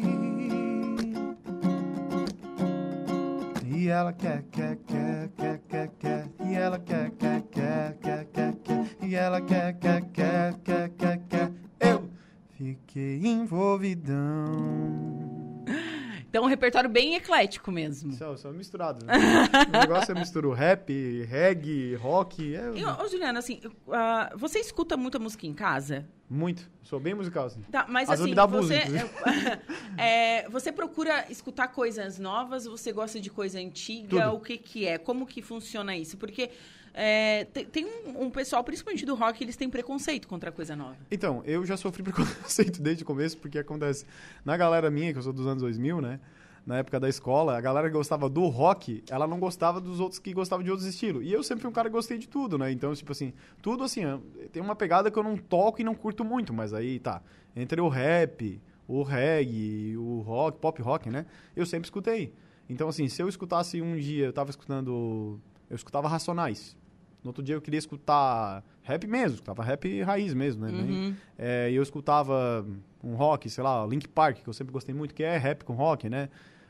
E 3.87 3.89
ela 3.89 4.13
quer, 4.13 4.43
quer, 4.51 4.77
quer, 4.85 5.31
quer, 5.37 5.61
quer, 5.69 5.91
quer. 6.01 6.29
E 6.45 6.55
ela 6.57 6.77
quer, 6.77 7.09
quer, 7.13 7.41
quer, 7.43 7.97
quer, 8.03 8.25
quer, 8.33 8.55
quer. 8.57 8.85
E 9.01 9.15
ela 9.15 9.41
quer, 9.41 9.75
quer, 9.79 10.03
quer, 10.13 10.55
quer, 10.65 10.89
quer, 10.89 11.21
quer. 11.29 11.53
Eu 11.79 12.11
fiquei 12.51 13.25
envolvidão. 13.25 14.17
Então, 16.37 16.45
um 16.45 16.49
repertório 16.49 16.91
bem 16.91 17.15
eclético 17.15 17.73
mesmo. 17.73 18.13
São, 18.13 18.37
são 18.37 18.53
misturados. 18.53 19.03
Né? 19.03 19.15
o 19.69 19.79
negócio 19.81 20.13
é 20.13 20.19
mistura 20.19 20.47
o 20.47 20.53
rap, 20.53 20.93
reggae, 21.25 21.95
rock. 21.95 22.55
É 22.55 22.71
ô, 22.71 23.09
Juliana, 23.09 23.39
assim, 23.39 23.59
ah, 23.91 24.31
você 24.37 24.59
escuta 24.59 24.99
muita 24.99 25.19
música 25.19 25.47
em 25.47 25.55
casa? 25.55 26.07
muito. 26.29 26.69
Sou 26.83 27.01
bem 27.01 27.15
musical, 27.15 27.47
assim. 27.47 27.63
Tá, 27.71 27.87
mas 27.89 28.11
Às 28.11 28.21
assim, 28.21 28.31
me 28.31 28.35
dá 28.35 28.47
você, 28.47 28.79
inclusive. 28.79 29.11
é, 29.97 30.49
você 30.49 30.73
procura 30.73 31.25
escutar 31.31 31.69
coisas 31.69 32.19
novas? 32.19 32.65
Você 32.67 32.93
gosta 32.93 33.21
de 33.21 33.31
coisa 33.31 33.59
antiga? 33.59 34.09
Tudo. 34.09 34.37
O 34.37 34.41
que 34.41 34.59
que 34.59 34.87
é? 34.87 34.99
Como 34.99 35.27
que 35.27 35.41
funciona 35.41 35.97
isso? 35.97 36.17
Porque 36.17 36.51
é, 36.99 37.45
tem, 37.53 37.67
tem 37.67 37.85
um, 37.85 38.25
um 38.25 38.31
pessoal, 38.31 38.65
principalmente 38.65 39.05
do 39.05 39.15
rock, 39.15 39.45
eles 39.45 39.55
têm 39.55 39.69
preconceito 39.69 40.27
contra 40.27 40.51
coisa 40.51 40.75
nova. 40.75 40.97
Então, 41.11 41.43
eu 41.45 41.65
já 41.67 41.77
sofri 41.77 42.03
preconceito 42.03 42.81
desde 42.81 43.03
o 43.03 43.07
começo, 43.07 43.37
porque 43.37 43.59
acontece. 43.59 44.07
Na 44.43 44.57
galera 44.57 44.91
minha, 44.91 45.13
que 45.13 45.19
eu 45.19 45.23
sou 45.23 45.33
dos 45.33 45.47
anos 45.47 45.63
2000, 45.63 46.01
né? 46.01 46.19
Na 46.65 46.79
época 46.79 46.99
da 46.99 47.07
escola, 47.07 47.57
a 47.57 47.61
galera 47.61 47.89
que 47.89 47.93
gostava 47.93 48.31
do 48.31 48.47
rock, 48.47 49.05
ela 49.11 49.27
não 49.27 49.39
gostava 49.39 49.79
dos 49.79 50.01
outros 50.01 50.19
que 50.19 50.33
gostavam 50.33 50.65
de 50.65 50.71
outros 50.71 50.89
estilos. 50.89 51.23
E 51.23 51.31
eu 51.31 51.43
sempre 51.43 51.61
fui 51.61 51.71
um 51.71 51.73
cara 51.73 51.91
que 51.91 51.95
gostei 51.95 52.17
de 52.17 52.27
tudo, 52.27 52.57
né? 52.57 52.73
Então, 52.73 52.95
tipo 52.95 53.13
assim, 53.13 53.35
tudo 53.61 53.85
assim, 53.85 54.01
tem 54.51 54.63
uma 54.63 54.75
pegada 54.75 55.11
que 55.11 55.19
eu 55.19 55.23
não 55.23 55.37
toco 55.37 55.83
e 55.83 55.85
não 55.85 55.95
curto 55.95 56.25
muito, 56.25 56.55
mas 56.55 56.73
aí 56.73 56.99
tá. 56.99 57.21
Entre 57.55 57.79
o 57.79 57.89
rap, 57.89 58.59
o 58.89 59.03
reggae, 59.03 59.99
o 59.99 60.21
rock, 60.21 60.59
pop 60.59 60.81
rock, 60.81 61.11
né? 61.11 61.27
Eu 61.55 61.67
sempre 61.67 61.87
escutei. 61.87 62.33
Então, 62.71 62.89
assim, 62.89 63.07
se 63.07 63.23
eu 63.23 63.29
escutasse 63.29 63.83
um 63.83 63.97
dia, 63.97 64.25
eu 64.25 64.33
tava 64.33 64.49
escutando. 64.49 65.39
Eu 65.69 65.77
escutava 65.77 66.09
Racionais. 66.09 66.75
No 67.23 67.31
outro 67.31 67.43
dia 67.43 67.55
eu 67.55 67.61
queria 67.61 67.79
escutar 67.79 68.63
rap 68.83 69.07
mesmo, 69.07 69.35
escutava 69.35 69.63
rap 69.63 70.03
raiz 70.03 70.33
mesmo, 70.33 70.65
né? 70.65 70.71
Uhum. 70.71 71.15
é, 71.37 71.71
e 71.71 71.75
eu 71.75 71.83
escutava 71.83 72.65
um 73.03 73.15
rock, 73.15 73.51
sei 73.51 73.65
lá, 73.65 73.85
Link 73.87 74.09
Park, 74.09 74.43
que 74.43 74.49
eu 74.49 74.53
sempre 74.53 74.73
gostei 74.73 74.95
muito, 74.95 75.15
que 75.15 75.23
é 75.23 75.37
rap 75.37 75.65
com 75.65 75.75
rock, 75.75 76.09
né? 76.09 76.29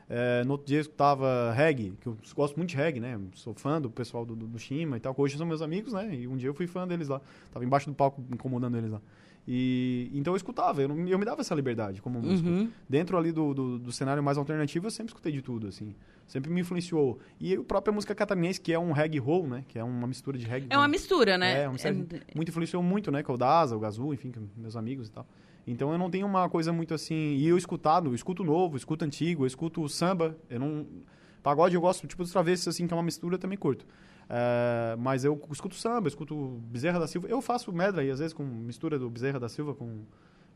É, 0.09 0.43
no 0.45 0.53
outro 0.53 0.65
dia 0.65 0.77
eu 0.77 0.81
escutava 0.81 1.51
reggae, 1.51 1.93
que 1.99 2.07
eu 2.07 2.17
gosto 2.33 2.55
muito 2.55 2.69
de 2.69 2.77
reggae, 2.77 2.99
né? 2.99 3.19
Sou 3.33 3.53
fã 3.53 3.81
do 3.81 3.89
pessoal 3.89 4.25
do, 4.25 4.35
do, 4.35 4.47
do 4.47 4.57
Shima 4.57 4.97
e 4.97 4.99
tal, 4.99 5.13
que 5.13 5.21
hoje 5.21 5.37
são 5.37 5.45
meus 5.45 5.61
amigos, 5.61 5.93
né? 5.93 6.15
E 6.15 6.27
um 6.27 6.37
dia 6.37 6.49
eu 6.49 6.53
fui 6.53 6.65
fã 6.65 6.87
deles 6.87 7.09
lá. 7.09 7.21
Tava 7.51 7.65
embaixo 7.65 7.89
do 7.89 7.95
palco 7.95 8.23
incomodando 8.31 8.77
eles 8.77 8.91
lá. 8.91 9.01
E 9.47 10.11
então 10.13 10.33
eu 10.33 10.37
escutava, 10.37 10.81
eu, 10.81 10.89
eu 11.07 11.17
me 11.17 11.23
dava 11.23 11.39
essa 11.39 11.55
liberdade 11.55 12.01
como 12.01 12.19
músico. 12.19 12.49
Uhum. 12.49 12.69
Dentro 12.87 13.17
ali 13.17 13.31
do, 13.31 13.53
do, 13.53 13.79
do 13.79 13.91
cenário 13.93 14.21
mais 14.21 14.37
alternativo, 14.37 14.87
eu 14.87 14.91
sempre 14.91 15.11
escutei 15.11 15.31
de 15.31 15.41
tudo, 15.41 15.67
assim. 15.67 15.95
Sempre 16.27 16.51
me 16.51 16.59
influenciou. 16.59 17.19
E 17.39 17.55
a 17.55 17.63
própria 17.63 17.93
música 17.93 18.13
catarinense, 18.13 18.59
que 18.59 18.73
é 18.73 18.79
um 18.79 18.91
reggae 18.91 19.17
roll, 19.17 19.47
né? 19.47 19.63
Que 19.69 19.79
é 19.79 19.83
uma 19.83 20.05
mistura 20.05 20.37
de 20.37 20.45
reggae. 20.45 20.67
É 20.69 20.77
uma 20.77 20.87
mistura, 20.87 21.37
né? 21.37 21.63
é, 21.63 21.69
um 21.69 21.73
mistério 21.73 22.05
muito 22.35 22.49
influenciou 22.49 22.83
muito, 22.83 23.09
né? 23.09 23.23
Que 23.23 23.31
é 23.31 23.33
o 23.33 23.37
Daza, 23.37 23.77
o 23.77 23.79
Gazu, 23.79 24.13
enfim, 24.13 24.33
meus 24.57 24.75
amigos 24.75 25.07
e 25.07 25.11
tal. 25.11 25.25
Então 25.65 25.91
eu 25.91 25.97
não 25.97 26.09
tenho 26.09 26.27
uma 26.27 26.49
coisa 26.49 26.73
muito 26.73 26.93
assim. 26.93 27.35
E 27.35 27.47
eu 27.47 27.57
escutado, 27.57 28.09
eu 28.09 28.15
escuto 28.15 28.43
novo, 28.43 28.75
eu 28.75 28.77
escuto 28.77 29.05
antigo, 29.05 29.43
eu 29.43 29.47
escuto 29.47 29.87
samba. 29.87 30.35
Eu 30.49 30.59
não. 30.59 30.85
Pagode 31.41 31.75
eu 31.75 31.79
gosto, 31.79 32.05
tipo 32.05 32.23
dos 32.23 32.31
travessos, 32.33 32.67
assim, 32.67 32.85
que 32.85 32.93
é 32.93 32.97
uma 32.97 33.03
mistura, 33.03 33.35
eu 33.35 33.39
também 33.39 33.57
curto. 33.57 33.85
É, 34.29 34.95
mas 34.97 35.23
eu 35.23 35.41
escuto 35.51 35.75
samba, 35.75 36.07
eu 36.07 36.09
escuto 36.09 36.35
Bezerra 36.69 36.99
da 36.99 37.07
Silva. 37.07 37.27
Eu 37.27 37.41
faço 37.41 37.71
medley, 37.71 38.09
às 38.09 38.19
vezes, 38.19 38.33
com 38.33 38.43
mistura 38.43 38.99
do 38.99 39.09
Bezerra 39.09 39.39
da 39.39 39.47
Silva 39.47 39.73
com, 39.73 40.01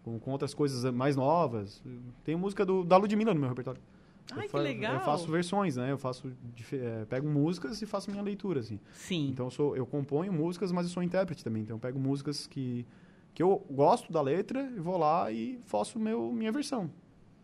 com, 0.03 0.19
com 0.19 0.31
outras 0.31 0.53
coisas 0.53 0.91
mais 0.93 1.15
novas. 1.15 1.81
Tem 2.23 2.35
música 2.35 2.65
do, 2.65 2.83
da 2.83 2.97
Ludmilla 2.97 3.33
no 3.33 3.39
meu 3.39 3.49
repertório. 3.49 3.81
Ai, 4.33 4.45
eu 4.45 4.49
que 4.49 4.57
legal. 4.57 4.95
Eu 4.95 4.99
faço 5.01 5.29
versões, 5.31 5.75
né? 5.75 5.91
Eu 5.91 5.97
faço. 5.97 6.31
é, 6.73 7.05
pego 7.05 7.27
músicas 7.27 7.81
e 7.81 7.85
faço 7.85 8.11
minha 8.11 8.23
leitura, 8.23 8.59
assim. 8.59 8.79
Sim. 8.93 9.29
Então 9.29 9.47
eu, 9.47 9.51
sou, 9.51 9.75
eu 9.75 9.85
componho 9.85 10.31
músicas, 10.31 10.71
mas 10.71 10.85
eu 10.85 10.91
sou 10.91 11.01
intérprete 11.01 11.43
também. 11.43 11.63
Então 11.63 11.75
eu 11.77 11.79
pego 11.79 11.99
músicas 11.99 12.47
que, 12.47 12.85
que 13.33 13.41
eu 13.41 13.65
gosto 13.69 14.11
da 14.11 14.21
letra 14.21 14.61
e 14.75 14.79
vou 14.79 14.97
lá 14.97 15.31
e 15.31 15.59
faço 15.65 15.99
meu, 15.99 16.31
minha 16.31 16.51
versão. 16.51 16.89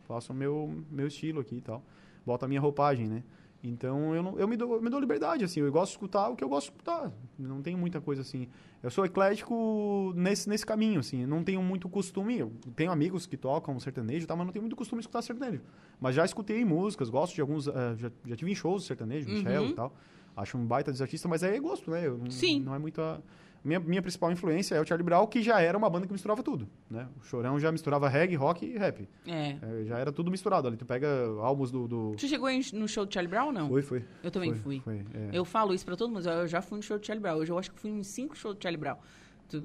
Faço 0.08 0.32
o 0.32 0.36
meu, 0.36 0.84
meu 0.90 1.08
estilo 1.08 1.42
aqui 1.42 1.56
e 1.56 1.62
tal. 1.62 1.84
Boto 2.26 2.46
a 2.46 2.48
minha 2.48 2.62
roupagem, 2.62 3.08
né? 3.08 3.24
Então 3.70 4.16
eu, 4.16 4.24
não, 4.24 4.40
eu, 4.40 4.48
me 4.48 4.56
dou, 4.58 4.76
eu 4.76 4.82
me 4.82 4.90
dou 4.90 5.00
liberdade, 5.00 5.44
assim. 5.44 5.60
Eu 5.60 5.72
gosto 5.72 5.92
de 5.92 5.98
escutar 5.98 6.30
o 6.30 6.36
que 6.36 6.44
eu 6.44 6.50
gosto 6.50 6.68
de 6.68 6.72
escutar. 6.74 7.12
Não 7.38 7.62
tem 7.62 7.76
muita 7.76 8.00
coisa 8.02 8.22
assim. 8.22 8.48
Eu 8.82 8.90
sou 8.90 9.06
eclético 9.06 10.14
nesse, 10.16 10.48
nesse 10.50 10.66
caminho, 10.66 11.00
assim. 11.00 11.26
Não 11.26 11.44
tenho 11.44 11.62
muito 11.62 11.88
costume. 11.90 12.40
Eu 12.40 12.52
tenho 12.76 12.92
amigos 12.92 13.26
que 13.26 13.38
tocam 13.38 13.80
sertanejo 13.80 14.26
tal, 14.28 14.38
mas 14.38 14.46
não 14.46 14.54
tenho 14.54 14.64
muito 14.64 14.76
costume 14.76 15.00
de 15.00 15.04
escutar 15.04 15.22
sertanejo. 15.22 15.62
Mas 16.00 16.16
já 16.16 16.24
escutei 16.26 16.64
músicas, 16.66 17.10
gosto 17.10 17.36
de 17.36 17.42
alguns. 17.42 17.68
eh, 17.68 17.74
já, 17.98 18.12
já 18.26 18.36
tive 18.36 18.52
em 18.52 18.56
shows 18.56 18.82
de 18.84 18.88
sertanejo, 18.88 19.30
Michel 19.30 19.64
Uhum. 19.64 19.70
e 19.70 19.74
tal. 19.74 19.94
Acho 20.36 20.58
um 20.58 20.66
baita 20.66 20.92
dos 20.92 21.02
artistas, 21.02 21.28
mas 21.30 21.42
aí 21.44 21.56
é 21.56 21.60
gosto, 21.60 21.90
né? 21.90 22.06
Eu 22.06 22.18
não, 22.18 22.30
Sim. 22.30 22.62
Não 22.62 22.76
é 22.76 22.80
muito 22.80 23.02
a... 23.02 23.20
minha, 23.68 23.80
minha 23.80 24.02
principal 24.02 24.32
influência 24.32 24.74
é 24.76 24.82
o 24.82 24.86
Charlie 24.88 25.04
Brown, 25.04 25.28
que 25.28 25.42
já 25.42 25.60
era 25.62 25.78
uma 25.78 25.90
banda 25.90 26.08
que 26.08 26.14
misturava 26.14 26.42
tudo, 26.42 26.68
né? 26.90 27.08
O 27.22 27.24
Chorão 27.24 27.60
já 27.60 27.72
misturava 27.72 28.08
reggae, 28.08 28.36
rock 28.36 28.66
e 28.66 28.78
rap. 28.78 29.08
É. 29.28 29.58
É, 29.62 29.84
já 29.86 29.98
era 30.00 30.12
tudo 30.12 30.32
misturado 30.32 30.68
ali. 30.68 30.78
Tu 30.78 30.86
pega 30.86 31.08
álbuns 31.42 31.70
do... 31.70 31.88
do... 31.88 32.16
Tu 32.18 32.28
chegou 32.28 32.50
em- 32.50 32.62
no 32.74 32.88
show 32.88 33.06
do 33.06 33.14
Charlie 33.14 33.30
Brown, 33.30 33.52
não? 33.52 33.68
Foi, 33.68 33.82
foi. 33.82 34.06
Eu 34.24 34.32
também 34.32 34.54
foi, 34.56 34.80
fui. 34.80 34.80
Foi, 34.80 35.06
é. 35.14 35.30
Eu 35.34 35.46
falo 35.46 35.74
isso 35.74 35.86
pra 35.86 35.96
todo 35.96 36.12
mundo, 36.12 36.28
eu 36.28 36.48
já 36.48 36.62
fui 36.62 36.78
no 36.78 36.84
show 36.84 36.98
do 36.98 37.06
Charlie 37.06 37.22
Brown. 37.22 37.38
Hoje 37.38 37.52
eu 37.52 37.60
acho 37.60 37.72
que 37.72 37.80
fui 37.80 37.92
em 37.92 38.02
cinco 38.04 38.36
shows 38.36 38.56
do 38.56 38.62
Charlie 38.64 38.80
Brown. 38.80 38.98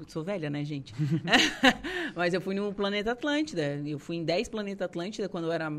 Sou 0.08 0.22
velha, 0.22 0.48
né, 0.48 0.64
gente? 0.64 0.94
Mas 2.14 2.34
eu 2.34 2.40
fui 2.40 2.54
no 2.54 2.72
Planeta 2.72 3.12
Atlântida. 3.12 3.80
Eu 3.84 3.98
fui 3.98 4.16
em 4.16 4.24
10 4.24 4.48
Planeta 4.48 4.84
Atlântida 4.84 5.28
quando 5.28 5.44
eu 5.46 5.52
era 5.52 5.70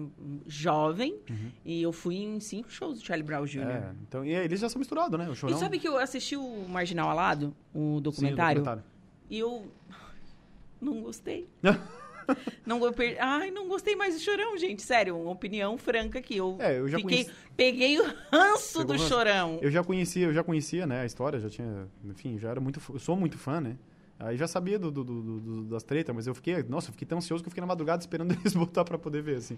jovem. 0.46 1.20
E 1.64 1.82
eu 1.82 1.92
fui 1.94 2.16
em 2.18 2.40
cinco 2.40 2.70
shows 2.72 3.00
do 3.00 3.06
Charlie 3.06 3.26
Brown 3.26 3.46
Jr. 3.46 3.60
Uhum. 3.60 3.70
É, 3.70 3.92
então, 4.08 4.26
e 4.26 4.34
eles 4.34 4.60
já 4.60 4.70
são 4.70 4.80
misturados, 4.80 5.18
né? 5.18 5.30
O 5.30 5.36
Chorão... 5.36 5.56
E 5.56 5.60
sabe 5.60 5.80
que 5.80 5.88
eu 5.88 5.98
assisti 5.98 6.36
o 6.36 6.68
Marginal 6.68 7.10
Alado, 7.10 7.56
o 7.74 7.80
Sim, 7.80 7.98
o 7.98 8.02
documentário? 8.02 8.62
documentário. 8.62 8.84
E 9.30 9.40
eu 9.40 9.72
não 10.82 11.02
gostei. 11.02 11.48
não, 12.66 12.84
eu 12.86 12.94
per... 12.94 13.18
Ai, 13.20 13.52
não 13.52 13.68
gostei 13.68 13.96
mais 13.96 14.16
do 14.16 14.20
Chorão, 14.22 14.58
gente. 14.58 14.82
Sério, 14.82 15.18
uma 15.18 15.32
opinião 15.32 15.78
franca 15.78 16.20
aqui. 16.20 16.38
Eu, 16.38 16.58
É, 16.60 16.78
eu 16.80 16.88
já 16.88 16.98
fiquei, 16.98 17.24
conheci- 17.26 17.40
peguei 17.56 18.00
o 18.00 18.04
ranço 18.32 18.80
Pegou 18.80 18.86
do 18.86 18.94
ranço. 18.94 19.08
Chorão. 19.08 19.60
Eu 19.62 19.72
já 19.72 19.84
conhecia, 19.84 20.26
eu 20.28 20.34
já 20.34 20.44
conhecia, 20.44 20.86
né, 20.86 21.02
a 21.02 21.06
história, 21.06 21.40
já 21.40 21.50
tinha, 21.50 21.88
enfim, 22.06 22.38
já 22.38 22.50
era 22.50 22.60
muito, 22.60 22.82
eu 22.92 23.00
sou 23.00 23.16
muito 23.16 23.38
fã, 23.38 23.62
né? 23.62 23.78
Aí 24.20 24.38
já 24.38 24.48
sabia 24.48 24.78
do, 24.80 24.92
do- 24.92 25.04
do- 25.04 25.64
das 25.66 25.84
tretas, 25.84 26.16
mas 26.16 26.28
eu 26.28 26.36
fiquei, 26.36 26.62
nossa, 26.64 26.90
eu 26.90 26.94
fiquei 26.94 27.08
tão 27.08 27.18
ansioso 27.18 27.44
que 27.44 27.48
eu 27.48 27.52
fiquei 27.52 27.62
na 27.62 27.68
madrugada 27.68 28.02
esperando 28.02 28.32
eles 28.40 28.54
botar 28.54 28.84
pra 28.86 28.98
poder 28.98 29.22
ver, 29.22 29.38
assim. 29.38 29.58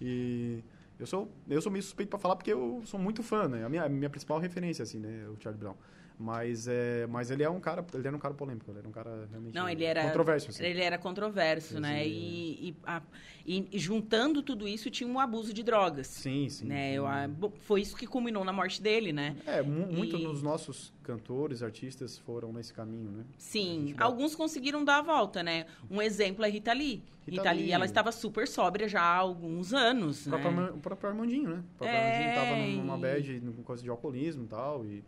E 0.00 0.62
eu 0.98 1.06
sou, 1.06 1.30
eu 1.48 1.60
sou 1.62 1.70
meio 1.72 1.82
suspeito 1.82 2.10
pra 2.10 2.18
falar 2.18 2.36
porque 2.36 2.52
eu 2.52 2.82
sou 2.84 2.98
muito 3.00 3.22
fã, 3.22 3.48
né? 3.48 3.64
A 3.64 3.68
minha, 3.68 3.84
a 3.84 3.88
minha 3.88 4.10
principal 4.10 4.38
referência, 4.38 4.82
assim, 4.82 4.98
né, 4.98 5.26
o 5.28 5.36
Charlie 5.40 5.58
Brown. 5.60 5.74
Mas, 6.18 6.68
é, 6.68 7.06
mas 7.08 7.30
ele 7.30 7.42
é 7.42 7.48
um 7.50 7.58
cara, 7.58 7.84
ele 7.94 8.06
era 8.06 8.14
um 8.14 8.20
cara 8.20 8.34
polêmico, 8.34 8.70
ele 8.70 8.78
era 8.78 8.86
um 8.88 8.92
cara 8.92 9.26
realmente 9.30 9.54
Não, 9.54 9.68
ele 9.68 9.82
era 9.82 10.04
controverso, 10.04 10.50
assim. 10.50 10.62
Ele 10.64 10.80
era 10.80 10.96
controverso, 10.98 11.74
Sim, 11.74 11.80
né? 11.80 12.04
sim. 12.04 12.10
E, 12.10 12.68
e, 12.68 12.76
a- 12.84 13.02
e- 13.44 13.68
juntando 13.72 14.40
tudo 14.42 14.68
isso 14.68 14.88
tinha 14.90 15.08
um 15.08 15.18
abuso 15.18 15.52
de 15.52 15.64
drogas. 15.64 16.06
Sim, 16.06 16.48
sim. 16.48 16.66
né? 16.66 16.92
Eu, 16.92 17.06
a- 17.06 17.28
foi 17.62 17.80
isso 17.80 17.96
que 17.96 18.06
culminou 18.06 18.44
na 18.44 18.52
morte 18.52 18.80
dele, 18.80 19.12
né? 19.12 19.34
É, 19.46 19.62
mu 19.62 19.86
muito 19.90 20.16
E- 20.16 20.22
dos 20.22 20.42
nossos 20.42 20.92
cantores, 21.02 21.62
artistas 21.62 22.18
foram 22.18 22.52
nesse 22.52 22.72
caminho, 22.72 23.10
né? 23.10 23.24
Sim, 23.36 23.94
dá- 23.96 24.04
alguns 24.04 24.34
conseguiram 24.34 24.84
dar 24.84 24.98
a 24.98 25.02
volta, 25.02 25.42
né? 25.42 25.66
Um 25.90 26.00
exemplo 26.00 26.44
é 26.44 26.48
Rita 26.50 26.72
Lee. 26.72 27.02
Rita, 27.24 27.40
Rita 27.42 27.52
Lee, 27.52 27.70
ela 27.70 27.84
estava 27.84 28.10
super 28.10 28.48
sóbria 28.48 28.88
já 28.88 29.00
há 29.00 29.14
alguns 29.18 29.72
anos, 29.72 30.26
O 30.26 30.30
próprio, 30.30 30.50
né? 30.50 30.62
Arma- 30.62 30.76
o 30.76 30.80
próprio 30.80 31.08
Armandinho, 31.10 31.50
né? 31.50 31.62
O 31.74 31.78
próprio 31.78 31.96
É, 31.96 32.00
Armandinho 32.12 32.34
tava 32.34 32.56
num- 32.56 32.76
numa 32.78 32.98
e- 32.98 33.00
bad, 33.00 33.40
com 33.56 33.62
coisa 33.62 33.80
de 33.82 33.88
alcoolismo 33.90 34.42
e 34.44 34.46
tal, 34.48 34.84
e 34.84 35.04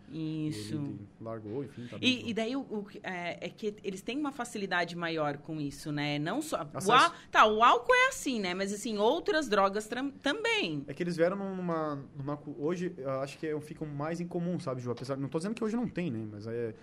Isso. 0.49 0.75
ele 0.77 1.01
largou, 1.21 1.65
enfim. 1.65 1.87
Tá 1.89 1.99
E, 2.01 2.31
e 2.31 2.33
daí 2.35 2.55
o, 2.55 2.61
o 2.61 2.87
é, 3.03 3.47
é 3.47 3.49
que 3.49 3.75
eles 3.83 4.01
têm 4.01 4.17
uma 4.17 4.31
facilidade 4.31 4.95
maior 4.97 5.39
com 5.39 5.61
isso, 5.61 5.91
né? 5.91 6.21
Não 6.21 6.41
só. 6.41 6.63
O 6.63 7.31
tá, 7.33 7.47
o 7.47 7.65
álcool 7.65 7.93
é 7.95 8.09
assim, 8.11 8.39
né? 8.39 8.55
Mas 8.55 8.73
assim, 8.73 8.97
outras 8.97 9.49
drogas 9.49 9.89
tram- 9.89 10.11
também. 10.13 10.85
É 10.87 10.95
que 10.95 11.03
eles 11.03 11.17
vieram 11.17 11.37
numa, 11.37 11.99
numa 12.17 12.39
Hoje, 12.59 12.93
eu 12.97 13.11
acho 13.23 13.39
que 13.39 13.47
é- 13.49 13.61
ficam 13.61 13.89
mais 13.89 14.21
em 14.21 14.27
comum, 14.29 14.61
sabe, 14.61 14.81
Ju? 14.81 14.91
Apesar, 14.93 15.17
não 15.17 15.29
tô 15.29 15.39
dizendo 15.39 15.55
que 15.55 15.65
hoje 15.65 15.75
não 15.75 15.84
tem, 15.89 16.11
né? 16.11 16.27
Mas, 16.31 16.47
é, 16.47 16.75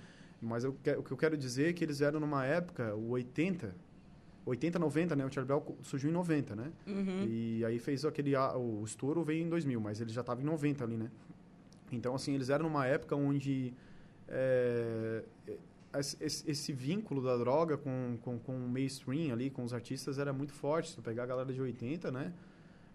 mas 0.42 0.64
eu, 0.64 0.72
o 0.72 1.04
que 1.04 1.12
eu 1.12 1.18
quero 1.18 1.38
dizer 1.38 1.70
é 1.70 1.74
que 1.74 1.84
eles 1.84 2.00
vieram 2.00 2.20
numa 2.20 2.46
época, 2.46 2.96
o 2.96 3.10
80, 3.12 3.76
80, 4.46 4.80
90, 4.80 5.16
né? 5.16 5.26
O 5.26 5.32
Charlie 5.32 5.48
Brown 5.48 5.76
surgiu 5.84 6.10
em 6.10 6.14
90, 6.14 6.56
né? 6.56 6.72
Uhum. 6.88 7.26
E 7.28 7.64
aí 7.66 7.78
fez 7.80 8.04
aquele... 8.06 8.36
O 8.36 8.84
estouro 8.84 9.24
veio 9.24 9.44
em 9.46 9.50
2000, 9.50 9.80
mas 9.80 10.02
ele 10.02 10.12
já 10.12 10.24
tava 10.24 10.42
em 10.42 10.46
90 10.46 10.84
ali, 10.84 10.98
né? 10.98 11.12
Então, 11.92 12.16
assim, 12.16 12.34
eles 12.34 12.50
eram 12.50 12.66
numa 12.66 12.86
época 12.88 13.16
onde... 13.16 13.74
é, 14.28 15.24
esse, 16.00 16.50
esse- 16.50 16.72
vínculo 16.72 17.22
da 17.22 17.36
droga 17.38 17.78
com, 17.78 18.18
com, 18.22 18.40
com 18.40 18.56
o 18.56 18.70
mainstream 18.70 19.34
ali, 19.34 19.50
com 19.50 19.62
os 19.64 19.74
artistas, 19.74 20.18
era 20.18 20.32
muito 20.32 20.54
forte. 20.54 20.90
Se 20.90 20.96
tu 20.96 21.02
pegar 21.02 21.24
a 21.24 21.26
galera 21.26 21.52
de 21.54 21.62
80, 21.62 22.10
né? 22.12 22.34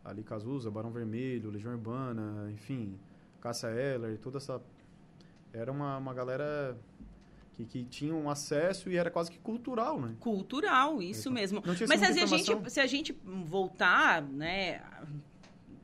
Ali 0.04 0.22
Cazuza, 0.22 0.70
Barão 0.70 0.90
Vermelho, 0.90 1.50
Legião 1.50 1.72
Urbana, 1.74 2.50
enfim, 2.52 2.98
Cássia 3.40 3.68
Eller, 3.68 4.18
toda 4.18 4.38
essa... 4.38 4.60
Era 5.52 5.70
uma, 5.72 5.96
uma 5.98 6.12
galera 6.14 6.76
que, 7.54 7.64
que 7.64 7.84
tinha 7.84 8.14
um 8.14 8.28
acesso 8.28 8.90
e 8.90 8.96
era 8.96 9.10
quase 9.10 9.30
que 9.30 9.38
cultural, 9.38 10.00
né? 10.00 10.14
Cultural, 10.20 11.02
isso 11.02 11.22
Então, 11.28 11.32
mesmo. 11.32 11.62
Mas 11.88 12.00
se 12.00 12.04
a, 12.04 12.26
gente, 12.26 12.70
se 12.70 12.80
a 12.80 12.86
gente 12.86 13.12
voltar, 13.24 14.22
né? 14.22 14.82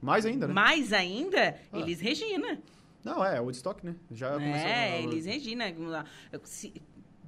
Mais 0.01 0.27
ainda, 0.27 0.47
né? 0.49 0.53
Mais 0.53 0.93
ainda, 0.93 1.57
Ah. 1.73 1.79
Elis 1.79 2.01
Regina. 2.01 2.61
Não, 3.05 3.25
é, 3.25 3.41
Woodstock, 3.41 3.85
né? 3.85 3.97
Já 4.11 4.33
começou... 4.35 4.69
É, 4.69 5.03
Elis 5.03 5.25
Regina. 5.27 5.65
Se- 6.45 6.73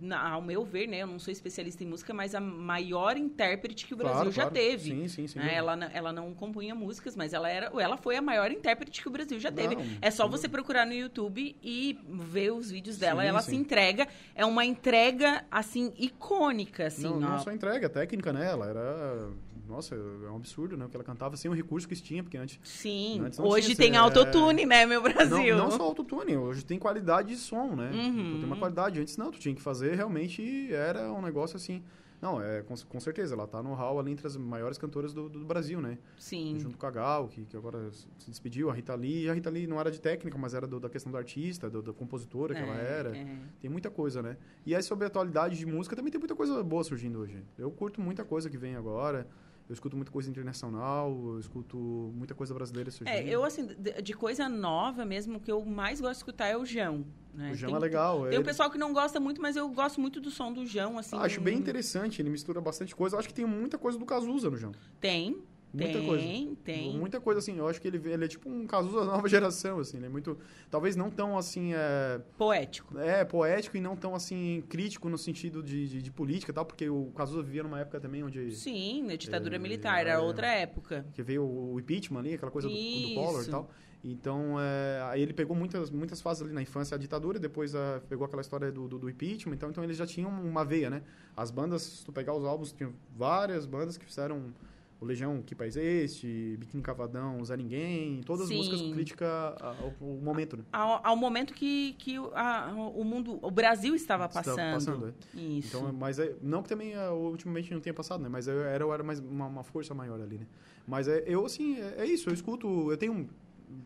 na- 0.00 0.30
ao 0.30 0.42
meu 0.42 0.64
ver, 0.64 0.87
né? 0.88 0.98
Eu 1.02 1.07
não 1.07 1.18
sou 1.18 1.30
especialista 1.33 1.83
em 1.83 1.87
música, 1.87 2.12
mas 2.12 2.35
a 2.35 2.40
maior 2.40 3.16
intérprete 3.16 3.87
que 3.87 3.94
o 3.94 3.96
Brasil 3.96 4.14
Claro, 4.16 4.33
já 4.33 4.42
claro. 4.42 4.54
teve. 4.54 4.90
Sim, 4.90 5.09
sim, 5.09 5.26
sim. 5.26 5.38
né? 5.38 5.54
Ela, 5.54 5.76
não- 5.76 5.88
ela 5.92 6.12
não 6.12 6.35
compunha 6.35 6.74
músicas, 6.74 7.14
mas 7.16 7.33
ela 7.33 7.48
era, 7.48 7.66
ela 7.80 7.96
foi 7.96 8.16
a 8.16 8.22
maior 8.22 8.50
intérprete 8.50 9.00
que 9.02 9.09
o 9.09 9.11
Brasil 9.11 9.38
já 9.38 9.50
teve. 9.52 9.74
Não, 9.76 9.85
é 10.02 10.11
só 10.11 10.26
você 10.28 10.48
procurar 10.48 10.85
no 10.87 10.92
YouTube 10.92 11.57
e 11.62 11.98
ver 12.09 12.52
os 12.52 12.70
vídeos 12.70 12.96
dela. 12.98 13.22
Sim, 13.22 13.28
ela 13.28 13.42
sim. 13.42 13.50
se 13.50 13.57
entrega. 13.57 14.09
É 14.35 14.44
uma 14.44 14.64
entrega, 14.64 15.44
assim, 15.50 15.92
icônica, 15.98 16.87
assim, 16.87 17.04
não, 17.04 17.16
ó. 17.16 17.20
não 17.20 17.38
só 17.38 17.52
entrega, 17.52 17.88
técnica, 17.88 18.33
né? 18.33 18.46
Ela 18.50 18.68
era... 18.68 19.28
Nossa, 19.68 19.94
é 19.94 20.31
um 20.31 20.37
absurdo, 20.37 20.77
né? 20.77 20.85
O 20.85 20.88
que 20.88 20.96
ela 20.96 21.05
cantava 21.05 21.37
sem 21.37 21.50
o 21.50 21.55
recurso 21.55 21.88
que 21.88 21.94
tinha, 21.96 22.22
porque 22.22 22.37
antes... 22.37 22.59
Sim. 22.62 23.20
Antes 23.20 23.38
não 23.38 23.46
Hoje 23.46 23.66
tinha, 23.74 23.77
tem 23.77 23.94
é- 23.94 23.96
autotune, 23.96 24.66
né, 24.66 24.85
meu 24.87 25.03
Não, 25.03 25.12
Brasil? 25.12 25.57
não 25.57 25.70
só 25.70 25.83
autotune, 25.83 26.37
hoje 26.37 26.64
tem 26.64 26.79
qualidade 26.79 27.29
de 27.29 27.37
som, 27.37 27.74
né? 27.74 27.90
Uhum. 27.92 28.37
Tem 28.40 28.44
uma 28.44 28.57
qualidade. 28.57 29.00
Antes 29.00 29.16
não, 29.16 29.31
tu 29.31 29.38
tinha 29.38 29.55
que 29.55 29.62
fazer, 29.62 29.94
realmente 29.94 30.72
era 30.72 31.12
um 31.12 31.22
negócio 31.22 31.57
assim... 31.57 31.83
Não, 32.22 32.40
é, 32.40 32.62
com, 32.62 32.74
com 32.88 32.98
certeza, 33.00 33.35
ela 33.35 33.46
tá 33.46 33.62
no 33.62 33.74
hall 33.74 34.00
ali 34.00 34.11
entre 34.11 34.27
as 34.27 34.35
maiores 34.35 34.79
cantoras 34.79 35.12
do, 35.12 35.29
do 35.29 35.44
Brasil, 35.44 35.79
né? 35.79 35.98
Sim. 36.16 36.59
Junto 36.59 36.79
com 36.79 36.87
a 36.87 36.90
Gal, 36.90 37.29
que, 37.29 37.44
que 37.44 37.55
agora 37.55 37.90
se 37.92 38.31
despediu, 38.31 38.70
a 38.70 38.72
Rita 38.72 38.94
Lee. 38.94 39.24
E 39.24 39.29
a 39.29 39.35
Rita 39.35 39.50
Lee 39.50 39.66
não 39.66 39.79
era 39.79 39.90
de 39.90 40.00
técnica, 40.00 40.38
mas 40.38 40.55
era 40.55 40.66
do- 40.66 40.81
da 40.81 40.88
questão 40.88 41.12
do 41.12 41.18
artista, 41.18 41.68
do- 41.68 41.83
da 41.83 41.92
compositora 41.92 42.55
que 42.55 42.62
ela 42.62 42.81
É, 42.81 42.98
era. 42.98 43.14
é. 43.14 43.27
Tem 43.61 43.68
muita 43.70 43.90
coisa, 43.90 44.22
né? 44.22 44.38
E 44.64 44.74
aí, 44.74 44.83
sobre 44.83 45.05
a 45.05 45.09
atualidade 45.09 45.59
de 45.59 45.66
música, 45.66 45.94
também 45.94 46.11
tem 46.11 46.18
muita 46.18 46.35
coisa 46.35 46.62
boa 46.64 46.83
surgindo 46.83 47.18
hoje. 47.18 47.42
Eu 47.59 47.70
curto 47.70 48.00
muita 48.00 48.24
coisa 48.24 48.48
que 48.48 48.57
vem 48.57 48.74
agora. 48.74 49.27
Eu 49.68 49.72
escuto 49.72 49.96
muita 49.96 50.12
coisa 50.12 50.29
internacional, 50.29 51.11
eu 51.11 51.38
escuto 51.40 51.77
muita 52.14 52.35
coisa 52.35 52.53
brasileira 52.53 52.90
surgindo. 52.90 53.16
É, 53.16 53.27
eu, 53.27 53.42
assim, 53.44 53.66
de, 53.66 54.03
de 54.03 54.12
coisa 54.12 54.46
nova 54.46 55.07
mesmo, 55.07 55.38
o 55.38 55.40
que 55.40 55.50
eu 55.50 55.64
mais 55.64 56.00
gosto 56.03 56.12
de 56.12 56.16
escutar 56.18 56.46
é 56.48 56.57
o 56.57 56.66
Jão. 56.66 57.07
Né? 57.33 57.50
O 57.53 57.55
Jão 57.55 57.68
Tem- 57.70 57.77
é 57.77 57.81
legal. 57.81 58.18
Tem 58.20 58.27
ele- 58.29 58.38
um 58.38 58.42
pessoal 58.42 58.70
que 58.70 58.77
não 58.77 58.92
gosta 58.92 59.18
muito, 59.18 59.40
mas 59.40 59.57
eu 59.57 59.66
gosto 59.70 60.00
muito 60.00 60.20
do 60.20 60.31
som 60.31 60.53
do 60.53 60.66
Jão, 60.66 60.98
assim. 60.98 61.16
Acho 61.16 61.40
bem 61.40 61.57
interessante, 61.59 62.20
ele 62.20 62.29
mistura 62.29 62.61
bastante 62.61 62.94
coisa. 62.94 63.16
Eu 63.16 63.20
acho 63.20 63.29
que 63.29 63.35
tem 63.35 63.46
muita 63.46 63.79
coisa 63.79 63.98
do 63.98 64.05
Cazuza 64.05 64.50
no 64.50 64.57
João. 64.57 64.72
Tem, 65.00 65.38
Muita 65.74 65.98
tem, 65.98 66.06
coisa. 66.06 66.56
tem. 66.64 66.96
Muita 66.96 67.20
coisa, 67.20 67.38
assim. 67.40 67.58
Eu 67.58 67.68
acho 67.68 67.80
que 67.80 67.88
ele, 67.88 68.00
ele 68.08 68.24
é 68.24 68.28
tipo 68.28 68.48
um 68.48 68.66
Cazuza 68.66 69.00
da 69.00 69.04
nova 69.12 69.28
geração, 69.28 69.78
assim. 69.78 69.96
Ele 69.96 70.06
é 70.06 70.08
muito... 70.08 70.38
Talvez 70.70 70.96
não 70.96 71.10
tão, 71.10 71.37
assim... 71.37 71.74
É, 71.74 72.20
Poético. 72.38 72.98
é 72.98 73.24
poético 73.24 73.76
e 73.76 73.80
não 73.80 73.96
tão, 73.96 74.14
assim, 74.14 74.62
crítico 74.68 75.08
no 75.08 75.18
sentido 75.18 75.62
de, 75.62 75.88
de, 75.88 76.02
de 76.02 76.10
política 76.10 76.52
e 76.52 76.54
tal. 76.54 76.64
Porque 76.64 76.88
o 76.88 77.12
Cazuza 77.16 77.42
vivia 77.42 77.62
numa 77.62 77.80
época 77.80 78.00
também 78.00 78.22
onde... 78.22 78.52
Sim, 78.52 79.02
na 79.02 79.16
ditadura 79.16 79.56
É, 79.56 79.58
militar, 79.58 80.00
era 80.00 80.12
é. 80.12 80.18
outra 80.18 80.46
época. 80.46 81.04
que 81.12 81.22
veio 81.22 81.44
o 81.44 81.78
impeachment 81.80 82.20
ali, 82.20 82.34
aquela 82.34 82.52
coisa 82.52 82.68
do, 82.68 82.74
do. 82.74 83.14
Collor 83.14 83.42
e 83.42 83.50
tal. 83.50 83.70
Então, 84.04 84.60
é, 84.60 85.00
aí 85.04 85.22
ele 85.22 85.32
pegou 85.32 85.56
muitas, 85.56 85.90
muitas 85.90 86.20
fases 86.20 86.42
ali 86.42 86.52
na 86.52 86.60
infância 86.60 86.94
a 86.94 86.98
ditadura, 86.98 87.38
depois 87.38 87.74
ah, 87.74 88.02
pegou 88.06 88.26
aquela 88.26 88.42
história 88.42 88.70
do, 88.70 88.87
do, 88.87 88.98
do 88.98 89.08
impeachment, 89.08 89.54
então, 89.54 89.70
então 89.70 89.82
eles 89.82 89.96
já 89.96 90.06
tinham 90.06 90.30
uma 90.30 90.62
veia, 90.62 90.90
né? 90.90 91.02
As 91.34 91.50
bandas, 91.50 91.80
se 91.82 92.04
tu 92.04 92.12
pegar 92.12 92.34
os 92.34 92.44
álbuns, 92.44 92.70
tinha 92.70 92.92
várias 93.16 93.64
bandas 93.64 93.96
que 93.96 94.04
fizeram 94.04 94.52
o 95.00 95.04
Legião, 95.04 95.42
Que 95.42 95.54
País 95.54 95.76
é 95.76 95.83
Este, 95.85 96.57
Biquíni 96.59 96.83
Cavadão, 96.83 97.44
Zé 97.44 97.57
Ninguém, 97.57 98.22
todas 98.24 98.46
Sim. 98.48 98.54
as 98.54 98.59
músicas 98.59 98.80
com 98.83 98.92
crítica 98.92 99.26
ao, 99.61 99.92
ao 100.00 100.16
momento, 100.16 100.57
né? 100.57 100.64
Ao, 100.72 101.00
ao 101.07 101.16
momento 101.16 101.52
que, 101.52 101.94
que 101.98 102.18
o- 102.18 102.30
a- 102.35 102.72
o 102.94 103.04
mundo, 103.04 103.38
o 103.42 103.50
Brasil 103.50 103.94
estava 103.94 104.24
Estava 104.26 104.44
passando. 104.44 104.72
passando, 104.74 105.14
é. 105.35 105.38
Isso. 105.40 105.76
Então, 105.76 105.92
mas 105.92 106.18
é, 106.18 106.35
não 106.40 106.62
que 106.62 106.68
também 106.68 106.94
ah, 106.94 107.12
ultimamente 107.12 107.72
não 107.72 107.80
tenha 107.80 107.92
passado, 107.94 108.22
né? 108.22 108.28
Mas 108.28 108.46
eu 108.48 108.61
era, 108.62 108.85
eu 108.85 108.92
era 108.94 109.02
mais 109.02 109.18
uma, 109.20 109.46
uma 109.46 109.62
força 109.64 109.92
maior 109.94 110.20
ali, 110.20 110.38
né? 110.38 110.46
Mas 110.87 111.09
é, 111.09 111.22
eu, 111.26 111.44
assim, 111.44 111.76
é, 111.78 111.96
é 111.98 112.07
isso. 112.07 112.28
Eu 112.30 112.35
escuto... 112.35 112.90
Eu 112.90 112.96
tenho 112.96 113.12
um 113.12 113.26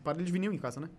aparelho 0.01 0.25
de 0.25 0.31
vinil 0.31 0.53
em 0.53 0.57
casa, 0.57 0.79
né? 0.79 0.89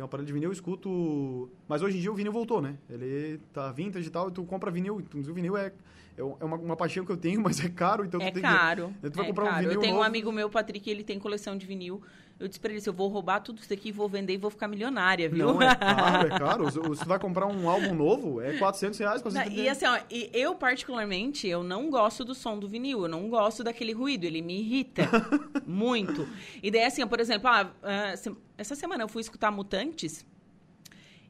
Tem 0.00 0.02
um 0.02 0.06
aparelho 0.06 0.26
de 0.26 0.32
vinil, 0.32 0.48
eu 0.48 0.52
escuto... 0.54 1.50
Mas 1.68 1.82
hoje 1.82 1.98
em 1.98 2.00
dia 2.00 2.10
o 2.10 2.14
vinil 2.14 2.32
voltou, 2.32 2.62
né? 2.62 2.78
Ele 2.88 3.38
tá 3.52 3.70
vintage 3.70 4.06
e 4.08 4.10
tal, 4.10 4.30
e 4.30 4.32
tu 4.32 4.42
compra 4.44 4.70
vinil. 4.70 4.98
Inclusive 4.98 5.30
o 5.30 5.34
vinil 5.34 5.56
é, 5.58 5.72
é 6.16 6.22
uma, 6.22 6.56
uma 6.56 6.74
paixão 6.74 7.04
que 7.04 7.12
eu 7.12 7.18
tenho, 7.18 7.38
mas 7.44 7.62
é 7.62 7.68
caro, 7.68 8.02
então 8.06 8.18
é 8.18 8.30
tu 8.30 8.34
tem 8.34 8.42
caro. 8.42 8.94
Tu 9.02 9.10
vai 9.10 9.26
é 9.26 9.28
comprar 9.28 9.44
um 9.44 9.48
caro. 9.48 9.58
vinil 9.58 9.74
Eu 9.74 9.80
tenho 9.80 9.92
um 9.92 9.96
novo. 9.98 10.08
amigo 10.08 10.32
meu, 10.32 10.48
Patrick, 10.48 10.88
ele 10.88 11.04
tem 11.04 11.18
coleção 11.18 11.54
de 11.54 11.66
vinil. 11.66 12.00
Eu 12.40 12.48
disse 12.48 12.58
pra 12.58 12.72
ele, 12.72 12.80
se 12.80 12.88
eu 12.88 12.92
vou 12.94 13.06
roubar 13.08 13.40
tudo 13.40 13.60
isso 13.60 13.70
aqui, 13.70 13.92
vou 13.92 14.08
vender 14.08 14.32
e 14.32 14.36
vou 14.38 14.50
ficar 14.50 14.66
milionária, 14.66 15.28
viu? 15.28 15.52
Não, 15.52 15.60
é 15.62 15.74
caro, 15.76 16.26
é 16.34 16.38
caro. 16.38 16.72
Tu 16.72 17.04
vai 17.06 17.18
comprar 17.18 17.46
um 17.46 17.68
álbum 17.68 17.94
novo, 17.94 18.40
é 18.40 18.56
400 18.56 18.98
reais 18.98 19.20
pra 19.20 19.30
você 19.30 19.38
Não, 19.38 19.44
entender. 19.44 19.62
E 19.64 19.68
assim, 19.68 19.84
ó, 19.84 19.98
e 20.10 20.30
eu 20.32 20.54
particularmente, 20.54 21.46
eu 21.46 21.62
não 21.62 21.90
gosto 21.90 22.24
do 22.24 22.34
som 22.34 22.58
do 22.58 22.66
vinil, 22.66 23.02
eu 23.02 23.08
não 23.08 23.28
gosto 23.28 23.62
daquele 23.62 23.92
ruído, 23.92 24.24
ele 24.24 24.40
me 24.40 24.58
irrita 24.58 25.02
muito. 25.66 26.26
E 26.62 26.70
daí 26.70 26.84
assim, 26.84 27.02
ó, 27.02 27.06
por 27.06 27.20
exemplo, 27.20 27.46
ah, 27.48 27.70
ah, 27.82 28.14
essa 28.56 28.74
semana 28.74 29.04
eu 29.04 29.08
fui 29.08 29.20
escutar 29.20 29.50
Mutantes 29.50 30.24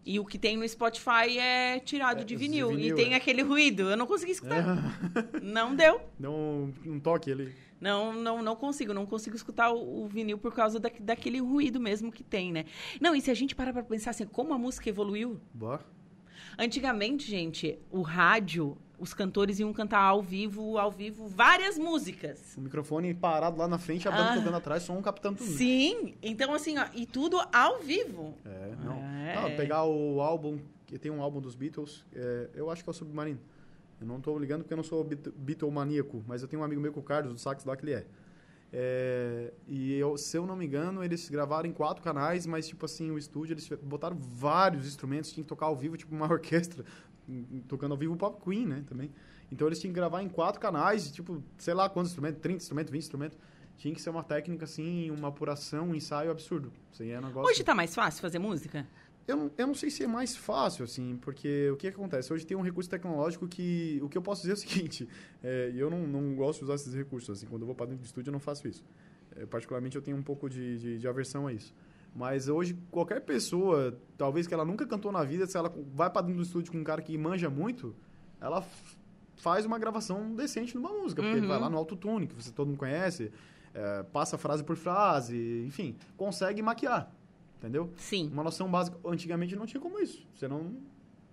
E 0.07 0.19
o 0.21 0.25
que 0.25 0.39
tem 0.39 0.57
no 0.57 0.67
Spotify 0.69 1.39
é 1.39 1.79
tirado 1.81 2.21
É, 2.21 2.25
de 2.25 2.29
de 2.29 2.37
vinil. 2.37 2.69
vinil, 2.69 2.89
e 2.89 2.95
tem 2.95 3.13
é. 3.15 3.17
aquele 3.17 3.43
ruído. 3.43 3.91
Eu 3.91 3.97
não 3.97 4.07
consegui 4.07 4.33
escutar. 4.33 4.65
É, 4.65 5.41
Não 5.43 5.75
deu. 5.75 6.01
deu 6.19 6.31
um, 6.33 6.73
um 6.87 7.01
toque 7.01 7.31
ali. 7.33 7.53
Não, 7.81 8.13
não, 8.13 8.43
não 8.43 8.55
consigo, 8.57 8.93
não 8.93 9.07
consigo 9.07 9.35
escutar 9.35 9.71
o, 9.73 10.05
o 10.05 10.07
vinil 10.07 10.37
por 10.39 10.53
causa 10.55 10.79
da, 10.79 10.91
daquele 11.01 11.41
ruído 11.41 11.81
mesmo 11.81 12.13
que 12.13 12.23
tem, 12.23 12.53
né? 12.53 12.67
Não, 13.01 13.15
e 13.15 13.21
se 13.21 13.31
a 13.31 13.35
gente 13.35 13.55
parar 13.55 13.73
pra 13.73 13.83
pensar 13.83 14.11
assim, 14.11 14.27
como 14.27 14.53
a 14.53 14.59
música 14.59 14.89
evoluiu? 14.89 15.41
Bah. 15.55 15.81
Antigamente, 16.59 17.29
gente, 17.31 17.79
o 17.91 18.03
rádio, 18.03 18.77
os 18.99 19.15
cantores 19.15 19.59
iam 19.61 19.73
cantar 19.73 20.01
ao 20.03 20.21
vivo, 20.23 20.77
ao 20.79 20.91
vivo, 20.91 21.27
várias 21.27 21.79
músicas. 21.79 22.55
O 22.57 22.61
microfone 22.61 23.15
parado 23.15 23.57
lá 23.57 23.67
na 23.67 23.79
frente, 23.79 24.07
a 24.07 24.11
banda 24.11 24.33
Ah. 24.33 24.37
tocando 24.37 24.57
atrás, 24.57 24.83
som 24.83 25.01
captando 25.01 25.39
tudo. 25.39 25.51
Sim, 25.51 26.15
então 26.23 26.53
assim, 26.53 26.77
ó, 26.79 26.87
e 26.95 27.07
tudo 27.07 27.41
ao 27.53 27.81
vivo. 27.81 28.35
É, 28.45 28.75
não. 28.85 28.97
É. 28.99 29.35
Não, 29.37 29.57
pegar 29.57 29.85
o 29.85 30.21
álbum, 30.21 30.59
que 30.87 30.99
tem 30.99 31.11
um 31.11 31.23
álbum 31.23 31.41
dos 31.41 31.55
Beatles, 31.55 32.05
é, 32.13 32.51
eu 32.55 32.71
acho 32.71 32.83
que 32.85 32.91
é 32.91 32.93
o 32.93 32.95
Submarino. 32.95 33.41
Eu 34.01 34.07
não 34.07 34.21
tô 34.21 34.39
ligando 34.39 34.63
porque 34.63 34.73
eu 34.73 34.77
não 34.77 34.85
sou 34.85 35.05
Beatlemaníaco, 35.05 36.25
mas 36.27 36.43
eu 36.43 36.49
tenho 36.49 36.63
um 36.63 36.65
amigo 36.65 36.81
meu 36.81 36.93
com 36.93 37.01
o 37.01 37.03
Carlos, 37.03 37.33
do 37.33 37.39
sax 37.39 37.65
lá, 37.65 37.77
que 37.77 37.85
ele 37.85 37.93
é. 37.93 38.07
É, 38.73 39.53
e 39.67 39.95
eu, 39.95 40.17
se 40.17 40.37
eu 40.37 40.47
não 40.47 40.57
me 40.57 40.65
engano, 40.65 41.03
eles 41.03 41.29
gravaram 41.29 41.69
em 41.69 41.73
quatro 41.73 42.03
canais, 42.03 42.47
mas 42.47 42.69
tipo 42.69 42.87
assim, 42.87 43.11
o 43.11 43.19
estúdio, 43.19 43.55
eles 43.55 43.69
botaram 43.83 44.17
vários 44.17 44.87
instrumentos, 44.87 45.33
tinha 45.33 45.43
que 45.43 45.49
tocar 45.49 45.67
ao 45.67 45.77
vivo, 45.77 45.97
tipo 45.97 46.15
uma 46.15 46.27
orquestra, 46.31 46.85
tocando 47.69 47.93
ao 47.93 47.99
vivo 47.99 48.15
o 48.15 48.17
Pop 48.17 48.43
Queen, 48.43 48.67
né, 48.67 48.85
também. 48.89 49.13
Então 49.51 49.67
eles 49.67 49.81
tinham 49.81 49.93
que 49.93 49.97
gravar 49.97 50.23
em 50.23 50.29
quatro 50.29 50.61
canais, 50.61 51.11
tipo, 51.11 51.43
sei 51.59 51.75
lá 51.75 51.89
quantos 51.89 52.13
instrumentos, 52.13 52.41
30 52.41 52.63
instrumentos, 52.63 52.93
20 52.93 53.03
instrumentos. 53.03 53.39
Tinha 53.77 53.95
que 53.95 54.01
ser 54.01 54.11
uma 54.11 54.23
técnica, 54.23 54.65
assim, 54.65 55.11
uma 55.11 55.29
apuração, 55.29 55.89
um 55.89 55.95
ensaio 55.95 56.31
absurdo. 56.31 56.71
Isso 56.93 57.03
é 57.03 57.19
um 57.19 57.23
negócio... 57.23 57.51
Hoje 57.51 57.65
tá 57.65 57.75
mais 57.75 57.95
fácil 57.95 58.21
fazer 58.21 58.39
música? 58.39 58.87
Eu, 59.31 59.37
não- 59.37 59.51
eu 59.57 59.67
não 59.67 59.75
sei 59.75 59.91
se 59.91 60.03
é 60.03 60.07
mais 60.07 60.37
fácil, 60.37 60.85
assim, 60.85 61.17
porque 61.21 61.71
o 61.71 61.77
que, 61.77 61.89
que 61.91 61.95
acontece? 61.97 62.33
Hoje 62.33 62.45
tem 62.47 62.57
um 62.57 62.63
recurso 62.63 62.89
tecnológico 62.91 63.47
que... 63.49 63.99
O 64.03 64.09
que 64.09 64.19
eu 64.19 64.23
posso 64.23 64.43
dizer 64.43 64.53
é 64.53 64.55
o 64.55 64.57
seguinte, 64.69 65.09
é, 65.43 65.71
e 65.75 65.79
eu 65.79 65.89
não, 65.91 66.07
não 66.07 66.35
gosto 66.35 66.59
de 66.61 66.65
usar 66.65 66.75
esses 66.75 66.95
recursos, 66.95 67.31
assim, 67.39 67.47
quando 67.47 67.63
eu 67.63 67.67
vou 67.67 67.75
para 67.75 67.87
dentro 67.87 68.03
do 68.03 68.07
estúdio 68.07 68.31
eu 68.31 68.33
não 68.33 68.41
faço 68.41 68.67
isso. 68.69 68.85
É, 69.37 69.47
particularmente 69.47 69.97
eu 69.97 70.03
tenho 70.03 70.17
um 70.17 70.23
pouco 70.23 70.49
de, 70.51 70.79
de, 70.79 70.99
de 70.99 71.09
aversão 71.09 71.47
a 71.47 71.53
isso. 71.53 71.73
Mas 72.15 72.49
hoje, 72.49 72.77
qualquer 72.91 73.21
pessoa, 73.21 73.97
talvez 74.19 74.47
que 74.49 74.53
ela 74.53 74.65
nunca 74.65 74.85
cantou 74.85 75.13
na 75.13 75.23
vida, 75.23 75.47
se 75.47 75.57
ela 75.57 75.73
vai 75.95 76.11
para 76.11 76.23
dentro 76.23 76.39
do 76.39 76.43
estúdio 76.43 76.73
com 76.73 76.79
um 76.79 76.85
cara 76.85 77.01
que 77.01 77.17
manja 77.17 77.49
muito, 77.49 77.95
ela 78.41 78.67
faz 79.37 79.65
uma 79.65 79.79
gravação 79.79 80.35
decente 80.35 80.75
numa 80.75 80.91
música, 80.91 81.23
porque 81.23 81.37
ele 81.39 81.47
vai 81.47 81.57
Uhum. 81.57 81.63
lá 81.63 81.71
no 81.71 81.79
autotune, 81.79 82.27
que 82.27 82.35
você 82.35 82.51
todo 82.51 82.67
mundo 82.67 82.79
conhece, 82.79 83.31
é, 83.73 84.03
passa 84.03 84.37
frase 84.37 84.65
por 84.65 84.77
frase, 84.77 85.65
enfim, 85.67 85.97
consegue 86.17 86.61
maquiar, 86.61 87.15
entendeu? 87.61 87.93
Sim. 87.97 88.31
Uma 88.33 88.43
noção 88.43 88.71
básica. 88.71 88.99
Antigamente 89.05 89.55
não 89.55 89.67
tinha 89.67 89.81
como 89.81 90.01
isso. 90.01 90.27
Você 90.35 90.49
não. 90.49 90.75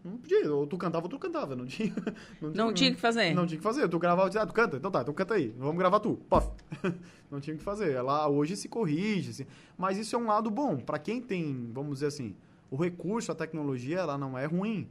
Não 0.03 0.17
podia. 0.17 0.53
Ou 0.53 0.67
tu 0.67 0.77
cantava 0.77 1.05
ou 1.05 1.09
tu 1.09 1.17
cantava. 1.17 1.55
Não 1.55 1.65
tinha. 1.65 1.93
Não 2.53 2.71
tinha 2.71 2.93
que 2.93 2.99
fazer. 2.99 3.33
Não 3.33 3.47
tinha 3.47 3.57
que 3.57 3.63
fazer. 3.63 3.87
Tu 3.89 3.99
gravava 3.99 4.29
e 4.33 4.37
ah, 4.37 4.45
tu 4.45 4.53
canta? 4.53 4.77
Então 4.77 4.91
tá, 4.91 5.01
então 5.01 5.13
canta 5.13 5.33
aí. 5.33 5.49
Vamos 5.57 5.77
gravar 5.77 5.99
tu. 5.99 6.17
Pof. 6.29 6.49
não 7.31 7.41
tinha 7.41 7.55
o 7.55 7.57
que 7.57 7.63
fazer. 7.63 7.99
Lá 8.01 8.27
hoje 8.29 8.55
se 8.55 8.69
corrige, 8.69 9.31
assim. 9.31 9.45
Mas 9.77 9.97
isso 9.97 10.15
é 10.15 10.19
um 10.19 10.27
lado 10.27 10.49
bom. 10.49 10.77
Pra 10.77 10.97
quem 10.99 11.19
tem, 11.19 11.71
vamos 11.73 11.95
dizer 11.95 12.07
assim, 12.07 12.35
o 12.69 12.77
recurso, 12.77 13.31
a 13.31 13.35
tecnologia, 13.35 13.99
ela 13.99 14.17
não 14.17 14.37
é 14.37 14.45
ruim. 14.45 14.87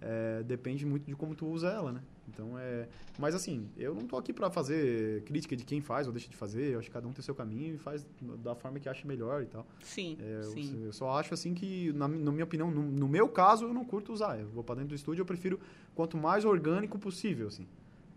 É, 0.00 0.42
depende 0.44 0.86
muito 0.86 1.06
de 1.06 1.16
como 1.16 1.34
tu 1.34 1.46
usa 1.46 1.68
ela, 1.68 1.92
né? 1.92 2.02
Então 2.32 2.58
é. 2.58 2.88
Mas 3.18 3.34
assim, 3.34 3.68
eu 3.76 3.94
não 3.94 4.02
tô 4.06 4.16
aqui 4.16 4.32
pra 4.32 4.50
fazer 4.50 5.22
crítica 5.24 5.54
de 5.56 5.64
quem 5.64 5.80
faz 5.80 6.06
ou 6.06 6.12
deixa 6.12 6.28
de 6.28 6.36
fazer. 6.36 6.72
Eu 6.74 6.78
acho 6.78 6.88
que 6.88 6.94
cada 6.94 7.06
um 7.06 7.12
tem 7.12 7.22
seu 7.22 7.34
caminho 7.34 7.74
e 7.74 7.78
faz 7.78 8.06
da 8.42 8.54
forma 8.54 8.78
que 8.78 8.88
acha 8.88 9.06
melhor 9.06 9.42
e 9.42 9.46
tal. 9.46 9.66
Sim, 9.82 10.16
É, 10.20 10.38
eu- 10.38 10.42
sim. 10.52 10.82
Eu, 10.84 10.92
só 10.92 11.10
acho 11.18 11.34
assim 11.34 11.52
que, 11.54 11.92
na, 11.92 12.06
na 12.08 12.30
minha 12.32 12.44
opinião, 12.44 12.70
no, 12.70 12.82
no 12.82 13.08
meu 13.08 13.28
caso, 13.28 13.64
eu 13.66 13.74
não 13.74 13.84
curto 13.84 14.12
usar. 14.12 14.38
Eu 14.38 14.48
vou 14.48 14.64
pra 14.64 14.74
dentro 14.74 14.90
do 14.90 14.94
estúdio, 14.94 15.22
eu 15.22 15.26
prefiro 15.26 15.58
quanto 15.94 16.16
mais 16.16 16.44
orgânico 16.44 16.98
possível, 16.98 17.48
assim. 17.48 17.66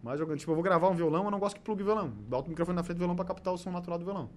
Mais 0.02 0.20
orgânico. 0.20 0.40
Tipo, 0.42 0.52
eu 0.52 0.56
vou 0.56 0.64
gravar 0.64 0.90
um 0.90 0.96
violão, 0.96 1.26
eu 1.26 1.32
não 1.32 1.40
gosto 1.40 1.56
que 1.56 1.62
plugue 1.62 1.84
violão. 1.84 2.10
Bota 2.10 2.48
o 2.48 2.50
microfone 2.50 2.76
na 2.76 2.84
frente 2.84 2.98
do 2.98 3.00
violão 3.00 3.16
pra 3.16 3.26
captar 3.26 3.54
o 3.54 3.58
som 3.58 3.72
natural 3.72 3.98
do 4.00 4.06
violão. 4.06 4.30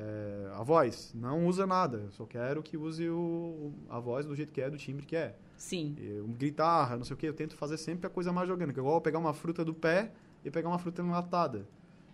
É, 0.00 0.52
a 0.54 0.62
voz, 0.62 1.12
não 1.12 1.46
usa 1.46 1.66
nada. 1.66 1.98
Eu 2.04 2.12
só 2.12 2.24
quero 2.24 2.62
que 2.62 2.76
use 2.76 3.08
o, 3.08 3.72
a 3.90 3.98
voz 3.98 4.26
do 4.26 4.34
jeito 4.36 4.52
que 4.52 4.60
é, 4.60 4.70
do 4.70 4.76
timbre 4.76 5.04
que 5.04 5.16
é. 5.16 5.34
Sim. 5.56 5.96
Eu, 5.98 6.24
guitarra, 6.28 6.96
não 6.96 7.04
sei 7.04 7.14
o 7.14 7.16
que, 7.16 7.26
eu 7.26 7.34
tento 7.34 7.56
fazer 7.56 7.76
sempre 7.78 8.06
a 8.06 8.10
coisa 8.10 8.32
mais 8.32 8.48
orgânica. 8.48 8.78
Igual 8.80 9.00
pegar 9.00 9.18
uma 9.18 9.34
fruta 9.34 9.64
do 9.64 9.74
pé 9.74 10.12
e 10.44 10.50
pegar 10.52 10.68
uma 10.68 10.78
fruta 10.78 11.02
enlatada. 11.02 11.66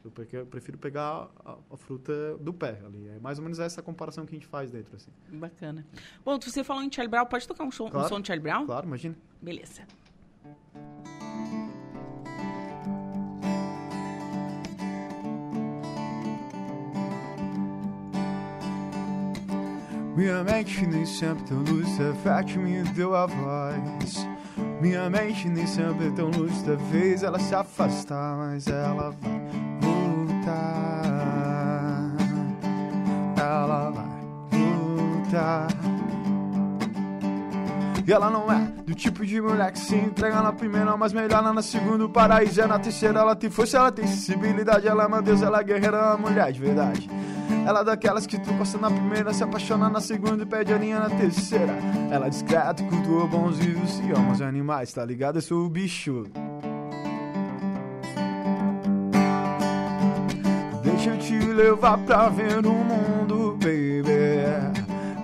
Eu, 0.03 0.11
pre- 0.11 0.29
eu 0.33 0.47
prefiro 0.47 0.79
pegar 0.79 1.29
a, 1.45 1.57
a 1.71 1.77
fruta 1.77 2.37
do 2.39 2.53
pé 2.55 2.81
ali. 2.87 3.09
É 3.09 3.19
mais 3.21 3.39
ou 3.39 3.43
menos 3.45 3.59
essa 3.59 3.83
comparação 3.83 4.25
que 4.25 4.35
a 4.35 4.39
gente 4.39 4.47
faz 4.47 4.71
dentro, 4.71 4.97
assim. 4.97 5.11
Bacana. 5.33 5.85
Bom, 6.25 6.39
você 6.39 6.65
falou 6.65 6.83
em 6.83 6.91
Charlie 6.93 7.11
Brown, 7.11 7.27
pode 7.27 7.47
tocar 7.47 7.65
um, 7.65 7.71
som, 7.71 7.87
um 7.87 7.91
Claro. 7.91 8.09
som 8.09 8.21
de 8.21 8.27
Charlie 8.29 8.43
Brown? 8.43 8.65
Claro, 8.67 8.87
imagina. 8.87 9.15
Beleza. 9.43 9.83
Minha 20.17 20.45
mente 20.45 20.87
nem 20.87 21.05
sempre 21.05 21.43
tão 21.45 21.59
lúcida, 21.59 22.15
fértil 22.23 22.63
me 22.63 22.85
deu 22.85 23.17
a 23.17 23.27
voz. 23.27 24.29
Minha 24.81 25.11
mente 25.11 25.49
nem 25.49 25.67
sempre 25.67 26.09
tão 26.13 26.29
lúcida, 26.29 26.79
fez 26.93 27.25
ela 27.25 27.39
se 27.41 27.53
afastar, 27.53 28.37
mas 28.37 28.69
ela 28.69 29.11
vai 29.11 29.41
voltar. 29.81 30.55
Ela 33.37 33.91
vai 33.91 34.05
voltar. 34.53 35.67
E 38.07 38.13
ela 38.13 38.31
não 38.31 38.53
é 38.53 38.61
do 38.87 38.95
tipo 38.95 39.27
de 39.27 39.41
mulher 39.41 39.73
que 39.73 39.81
se 39.81 39.97
entrega 39.97 40.41
na 40.43 40.53
primeira, 40.53 40.97
mas 40.97 41.13
melhor 41.13 41.43
na 41.43 41.63
segunda. 41.63 42.05
O 42.05 42.09
paraíso 42.09 42.61
é 42.61 42.67
na 42.67 42.79
terceira. 42.79 43.19
Ela 43.19 43.35
tem 43.35 43.51
força, 43.51 43.79
ela 43.79 43.91
tem 43.91 44.07
sensibilidade. 44.07 44.87
Ela 44.87 45.05
é 45.05 45.07
uma 45.07 45.21
deusa, 45.23 45.47
ela 45.47 45.61
é 45.61 45.65
guerreira, 45.65 45.97
é 45.97 46.01
uma 46.01 46.19
mulher 46.19 46.53
de 46.53 46.61
verdade. 46.61 47.11
Ela 47.67 47.81
é 47.81 47.85
daquelas 47.85 48.27
que 48.27 48.39
tu 48.39 48.53
gosta 48.55 48.77
na 48.77 48.91
primeira, 48.91 49.33
se 49.33 49.43
apaixona 49.43 49.89
na 49.89 50.01
segunda 50.01 50.43
e 50.43 50.47
pede 50.47 50.73
a 50.73 50.79
linha 50.79 51.01
na 51.01 51.09
terceira. 51.09 51.75
Ela 52.11 52.27
é 52.27 52.31
discreta, 52.31 52.83
cultua 52.85 53.27
bons 53.27 53.59
e 53.61 54.13
ama 54.13 54.33
os 54.33 54.43
animais, 54.43 54.93
tá 54.93 55.05
ligado? 55.05 55.37
Eu 55.37 55.43
sou 55.43 55.65
o 55.65 55.71
bicho. 55.71 56.25
Deixa 60.83 61.11
eu 61.11 61.19
te 61.19 61.39
levar 61.39 61.97
pra 61.99 62.29
ver 62.29 62.67
o 62.67 62.73
mundo, 62.73 63.53
baby. 63.53 64.05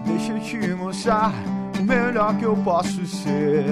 Deixa 0.06 0.32
eu 0.32 0.40
te 0.40 0.74
mostrar 0.74 1.32
o 1.78 1.82
melhor 1.82 2.34
que 2.38 2.44
eu 2.44 2.56
posso 2.56 3.04
ser. 3.06 3.64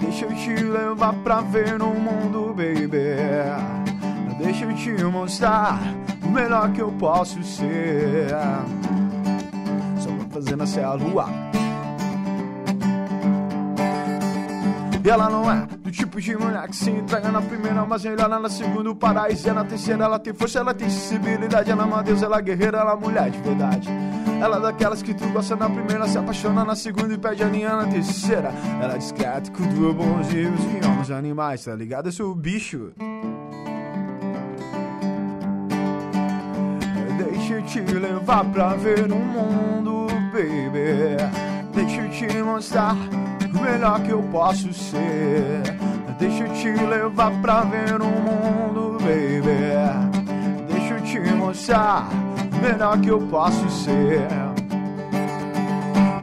Deixa 0.00 0.26
eu 0.26 0.34
te 0.34 0.54
levar 0.62 1.12
pra 1.24 1.40
ver 1.40 1.82
o 1.82 1.88
mundo, 1.88 2.54
baby. 2.54 3.18
Deixa 4.38 4.64
eu 4.64 4.74
te 4.74 5.04
mostrar 5.04 5.80
o 6.30 6.32
melhor 6.32 6.72
que 6.72 6.80
eu 6.80 6.92
posso 6.92 7.42
ser. 7.42 8.28
Só 9.98 10.10
pra 10.10 10.28
fazer 10.30 10.56
nascer 10.56 10.84
a 10.84 10.94
lua. 10.94 11.28
E 15.02 15.08
ela 15.08 15.28
não 15.30 15.50
é 15.50 15.66
do 15.82 15.90
tipo 15.90 16.20
de 16.20 16.36
mulher 16.36 16.68
que 16.68 16.76
se 16.76 16.90
entrega 16.90 17.32
na 17.32 17.42
primeira, 17.42 17.84
mas 17.84 18.04
melhora 18.04 18.38
na 18.38 18.48
segunda. 18.48 18.94
Paraíso 18.94 19.48
é 19.48 19.52
na 19.52 19.64
terceira. 19.64 20.04
Ela 20.04 20.18
tem 20.18 20.32
força, 20.32 20.60
ela 20.60 20.72
tem 20.72 20.88
sensibilidade. 20.88 21.70
Ela 21.70 21.82
é 21.82 21.86
uma 21.86 22.02
deusa, 22.02 22.26
ela 22.26 22.38
é 22.38 22.42
guerreira, 22.42 22.78
ela 22.78 22.92
é 22.92 22.96
mulher 22.96 23.30
de 23.30 23.38
verdade. 23.40 23.88
Ela 24.40 24.58
é 24.58 24.60
daquelas 24.60 25.02
que 25.02 25.12
tu 25.12 25.26
gosta 25.30 25.56
na 25.56 25.68
primeira, 25.68 26.06
se 26.06 26.16
apaixona 26.16 26.64
na 26.64 26.76
segunda 26.76 27.12
e 27.12 27.18
pede 27.18 27.42
a 27.42 27.48
linha 27.48 27.74
na 27.74 27.86
terceira. 27.86 28.52
Ela 28.80 28.94
é 28.94 28.98
discreta, 28.98 29.50
cultua 29.50 29.92
bons 29.92 30.28
vivos 30.28 30.60
e 30.60 30.86
ama 30.86 31.02
os 31.02 31.10
animais, 31.10 31.64
tá 31.64 31.74
ligado? 31.74 32.06
Eu 32.06 32.12
sou 32.12 32.30
o 32.30 32.34
bicho. 32.34 32.92
Te 37.70 37.80
levar 37.80 38.44
pra 38.46 38.74
ver 38.74 39.12
o 39.12 39.16
mundo, 39.16 40.08
baby. 40.32 41.16
Deixa 41.72 42.00
eu 42.00 42.10
te 42.10 42.42
mostrar 42.42 42.96
o 42.96 43.62
melhor 43.62 44.02
que 44.02 44.10
eu 44.10 44.20
posso 44.24 44.74
ser. 44.74 45.62
Deixa 46.18 46.44
eu 46.44 46.52
te 46.52 46.68
levar 46.68 47.30
pra 47.40 47.62
ver 47.62 48.02
o 48.02 48.06
mundo, 48.06 48.98
baby. 48.98 49.52
Deixa 50.68 50.94
eu 50.94 51.00
te 51.02 51.20
mostrar 51.34 52.08
o 52.52 52.56
melhor 52.60 53.00
que 53.00 53.08
eu 53.08 53.20
posso 53.28 53.70
ser. 53.70 54.26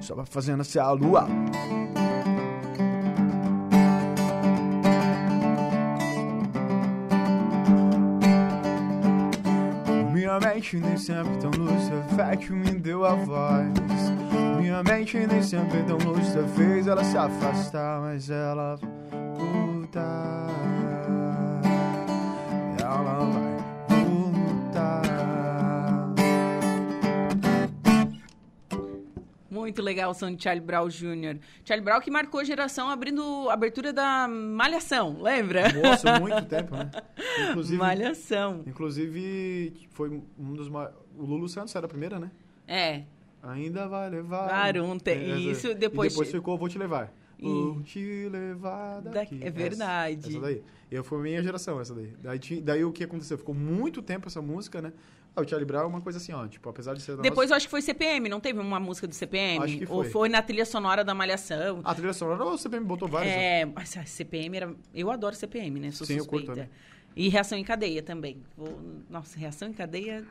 Só 0.02 0.16
vai 0.16 0.26
fazendo 0.26 0.62
essa 0.62 0.84
a 0.84 0.92
lua. 0.92 1.30
Mente 10.58 10.78
nem 10.78 10.98
sempre 10.98 11.38
tão 11.38 11.52
lúcida, 11.52 12.02
fértil 12.16 12.56
me 12.56 12.72
deu 12.72 13.06
a 13.06 13.14
voz. 13.14 13.68
Minha 14.60 14.82
mente 14.82 15.16
nem 15.28 15.44
sempre 15.44 15.84
tão 15.84 15.98
lúcida, 15.98 16.48
fez 16.56 16.88
ela 16.88 17.04
se 17.04 17.16
afastar, 17.16 18.02
mas 18.02 18.28
ela 18.32 18.76
voltar. 19.38 20.37
Muito 29.68 29.82
legal 29.82 30.12
o 30.12 30.14
som 30.14 30.34
de 30.34 30.42
Charlie 30.42 30.66
Brown 30.66 30.88
Jr. 30.88 31.40
Charlie 31.66 31.84
Brown 31.84 32.00
que 32.00 32.10
marcou 32.10 32.40
a 32.40 32.44
geração 32.46 32.90
abrindo 32.90 33.50
a 33.50 33.54
abertura 33.54 33.92
da 33.92 34.26
Malhação, 34.26 35.22
lembra? 35.22 35.64
Nossa, 35.74 36.18
muito 36.22 36.46
tempo, 36.46 36.74
né? 36.74 36.90
Inclusive, 37.50 37.78
Malhação. 37.78 38.64
Inclusive, 38.66 39.74
foi 39.90 40.22
um 40.40 40.54
dos... 40.54 40.70
O 40.70 41.26
Lulu 41.26 41.50
Santos 41.50 41.76
era 41.76 41.86
a 41.86 41.90
primeira, 41.90 42.18
né? 42.18 42.32
É. 42.66 43.04
Ainda 43.44 43.90
vai 43.90 44.10
levar... 44.10 44.48
Claro, 44.48 44.98
te... 45.00 45.12
é, 45.12 45.38
isso 45.38 45.76
depois... 45.76 46.14
E 46.14 46.16
depois 46.16 46.32
ficou 46.32 46.58
Vou 46.58 46.70
Te 46.70 46.80
Levar. 46.80 47.12
Vou 47.38 47.82
te 47.84 48.30
levar 48.30 49.02
daqui. 49.02 49.38
É 49.44 49.52
verdade. 49.52 50.20
Essa, 50.20 50.30
essa 50.30 50.40
daí. 50.40 50.64
Eu 50.90 51.04
fui 51.04 51.22
minha 51.22 51.44
geração, 51.44 51.82
essa 51.82 51.94
daí. 51.94 52.14
Daí, 52.24 52.62
daí 52.62 52.86
o 52.86 52.92
que 52.94 53.04
aconteceu? 53.04 53.38
Ficou 53.38 53.54
muito 53.54 54.02
tempo 54.02 54.30
essa 54.30 54.42
música, 54.42 54.82
né? 54.82 54.94
Ah, 55.38 55.42
o 55.42 55.48
Charlie 55.48 55.68
Brown 55.68 55.84
é 55.84 55.86
uma 55.86 56.02
coisa 56.02 56.18
assim, 56.18 56.34
ó, 56.34 56.48
tipo, 56.48 56.68
apesar 56.68 56.96
de 56.96 57.02
ser... 57.04 57.16
Depois 57.18 57.48
nossa... 57.48 57.54
eu 57.54 57.58
acho 57.58 57.68
que 57.68 57.70
foi 57.70 57.84
CPM, 57.84 58.28
não 58.28 58.40
teve 58.40 58.60
uma 58.60 58.80
música 58.80 59.06
do 59.06 59.14
CPM? 59.14 59.64
Acho 59.64 59.78
que 59.78 59.86
foi. 59.86 59.96
Ou 59.96 60.04
foi 60.04 60.30
na 60.30 60.42
trilha 60.42 60.66
sonora 60.66 61.04
da 61.04 61.14
Malhação? 61.14 61.80
A 61.84 61.94
trilha 61.94 62.12
sonora 62.12 62.44
o 62.44 62.58
CPM 62.58 62.84
botou 62.84 63.08
várias. 63.08 63.32
É, 63.32 63.64
né? 63.64 63.72
mas 63.76 63.96
a 63.96 64.04
CPM 64.04 64.58
era... 64.58 64.76
Eu 64.96 65.12
adoro 65.12 65.36
CPM, 65.36 65.80
né? 65.80 65.92
Sou 65.92 66.08
Sim, 66.08 66.18
suspeita. 66.18 66.52
eu 66.54 66.56
curto 66.56 66.70
E 67.16 67.30
Reação 67.30 67.56
em 67.56 67.64
Cadeia 67.64 68.02
também. 68.02 68.44
Vou... 68.58 68.82
Nossa, 69.08 69.38
Reação 69.38 69.68
em 69.68 69.74
Cadeia... 69.74 70.26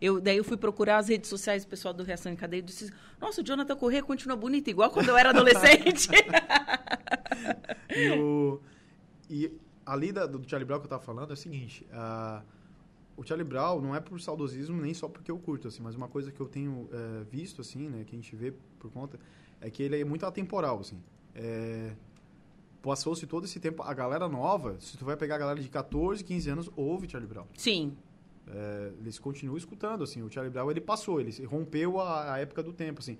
Eu, 0.00 0.20
daí 0.20 0.36
eu 0.36 0.44
fui 0.44 0.56
procurar 0.56 0.98
as 0.98 1.08
redes 1.08 1.28
sociais 1.28 1.64
do 1.64 1.68
pessoal 1.68 1.92
do 1.92 2.04
Reação 2.04 2.30
em 2.30 2.36
Cadeia 2.36 2.60
e 2.60 2.62
disse, 2.62 2.92
nossa, 3.20 3.40
o 3.40 3.44
Jonathan 3.44 3.74
Corrêa 3.74 4.04
continua 4.04 4.36
bonito, 4.36 4.68
igual 4.68 4.90
quando 4.90 5.08
eu 5.08 5.16
era 5.16 5.30
adolescente. 5.30 6.08
e, 7.90 8.10
o, 8.18 8.60
e 9.28 9.52
ali 9.84 10.12
da, 10.12 10.26
do 10.26 10.48
Charlie 10.48 10.66
Brown 10.66 10.78
que 10.78 10.86
eu 10.86 10.90
tava 10.90 11.02
falando 11.02 11.30
é 11.30 11.34
o 11.34 11.36
seguinte, 11.36 11.86
uh, 11.90 12.42
o 13.16 13.22
Charlie 13.24 13.46
Brown 13.46 13.80
não 13.80 13.94
é 13.94 14.00
por 14.00 14.20
saudosismo 14.20 14.80
nem 14.80 14.94
só 14.94 15.08
porque 15.08 15.30
eu 15.30 15.38
curto, 15.38 15.68
assim, 15.68 15.82
mas 15.82 15.94
uma 15.94 16.08
coisa 16.08 16.30
que 16.32 16.40
eu 16.40 16.48
tenho 16.48 16.88
é, 16.92 17.24
visto, 17.24 17.60
assim, 17.60 17.88
né, 17.88 18.04
que 18.04 18.14
a 18.14 18.18
gente 18.18 18.34
vê 18.34 18.52
por 18.78 18.90
conta, 18.90 19.18
é 19.60 19.70
que 19.70 19.82
ele 19.82 20.00
é 20.00 20.04
muito 20.04 20.24
atemporal, 20.26 20.80
assim. 20.80 21.00
É, 21.34 21.92
Passou-se 22.82 23.24
todo 23.28 23.44
esse 23.44 23.60
tempo, 23.60 23.80
a 23.84 23.94
galera 23.94 24.28
nova, 24.28 24.76
se 24.80 24.98
tu 24.98 25.04
vai 25.04 25.16
pegar 25.16 25.36
a 25.36 25.38
galera 25.38 25.60
de 25.60 25.68
14, 25.68 26.24
15 26.24 26.50
anos, 26.50 26.70
ouve 26.74 27.08
Charlie 27.08 27.28
Brown. 27.28 27.46
Sim. 27.56 27.96
É, 28.48 28.92
eles 28.98 29.20
continuam 29.20 29.56
escutando, 29.56 30.02
assim, 30.02 30.20
o 30.20 30.28
Charlie 30.28 30.52
Brown, 30.52 30.68
ele 30.68 30.80
passou, 30.80 31.20
ele 31.20 31.30
rompeu 31.44 32.00
a, 32.00 32.34
a 32.34 32.38
época 32.38 32.60
do 32.60 32.72
tempo, 32.72 32.98
assim. 32.98 33.16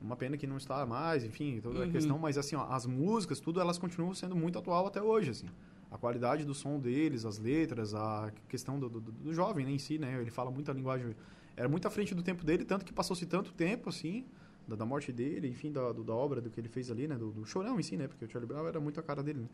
Uma 0.00 0.16
pena 0.16 0.38
que 0.38 0.46
não 0.46 0.56
está 0.56 0.86
mais, 0.86 1.24
enfim, 1.24 1.60
toda 1.60 1.80
uhum. 1.80 1.84
a 1.84 1.88
questão, 1.88 2.18
mas 2.18 2.38
assim, 2.38 2.56
ó, 2.56 2.64
as 2.70 2.86
músicas, 2.86 3.38
tudo, 3.38 3.60
elas 3.60 3.76
continuam 3.76 4.14
sendo 4.14 4.34
muito 4.34 4.58
atual 4.58 4.86
até 4.86 5.02
hoje, 5.02 5.30
assim 5.30 5.46
a 5.92 5.98
qualidade 5.98 6.44
do 6.44 6.54
som 6.54 6.80
deles, 6.80 7.26
as 7.26 7.38
letras, 7.38 7.94
a 7.94 8.32
questão 8.48 8.80
do, 8.80 8.88
do, 8.88 9.00
do 9.00 9.34
jovem 9.34 9.66
né, 9.66 9.72
em 9.72 9.78
si, 9.78 9.98
né? 9.98 10.18
Ele 10.18 10.30
fala 10.30 10.50
muita 10.50 10.72
linguagem... 10.72 11.14
Era 11.54 11.68
muito 11.68 11.86
à 11.86 11.90
frente 11.90 12.14
do 12.14 12.22
tempo 12.22 12.46
dele, 12.46 12.64
tanto 12.64 12.82
que 12.82 12.94
passou-se 12.94 13.26
tanto 13.26 13.52
tempo, 13.52 13.90
assim, 13.90 14.24
da, 14.66 14.74
da 14.74 14.86
morte 14.86 15.12
dele, 15.12 15.48
enfim, 15.48 15.70
da, 15.70 15.92
do, 15.92 16.02
da 16.02 16.14
obra, 16.14 16.40
do 16.40 16.48
que 16.48 16.58
ele 16.58 16.68
fez 16.68 16.90
ali, 16.90 17.06
né? 17.06 17.16
Do, 17.16 17.30
do 17.30 17.44
chorão 17.44 17.78
em 17.78 17.82
si, 17.82 17.98
né? 17.98 18.08
Porque 18.08 18.24
o 18.24 18.30
Charlie 18.30 18.48
Brown 18.48 18.66
era 18.66 18.80
muito 18.80 18.98
a 18.98 19.02
cara 19.02 19.22
dele, 19.22 19.40
né? 19.40 19.48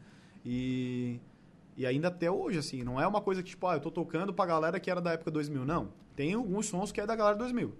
E... 0.45 1.19
E 1.77 1.87
ainda 1.87 2.09
até 2.09 2.29
hoje, 2.29 2.59
assim, 2.59 2.83
não 2.83 3.01
é 3.01 3.07
uma 3.07 3.21
coisa 3.21 3.41
que, 3.41 3.51
tipo, 3.51 3.65
ah, 3.69 3.75
eu 3.75 3.81
tô 3.81 3.89
tocando 3.89 4.35
pra 4.35 4.45
galera 4.45 4.81
que 4.81 4.91
era 4.91 5.01
da 5.01 5.13
época 5.13 5.31
2000. 5.31 5.65
Não. 5.65 5.93
Tem 6.17 6.35
alguns 6.35 6.67
sons 6.67 6.91
que 6.91 7.01
é 7.01 7.07
da 7.07 7.15
galera 7.15 7.37
2000. 7.37 7.73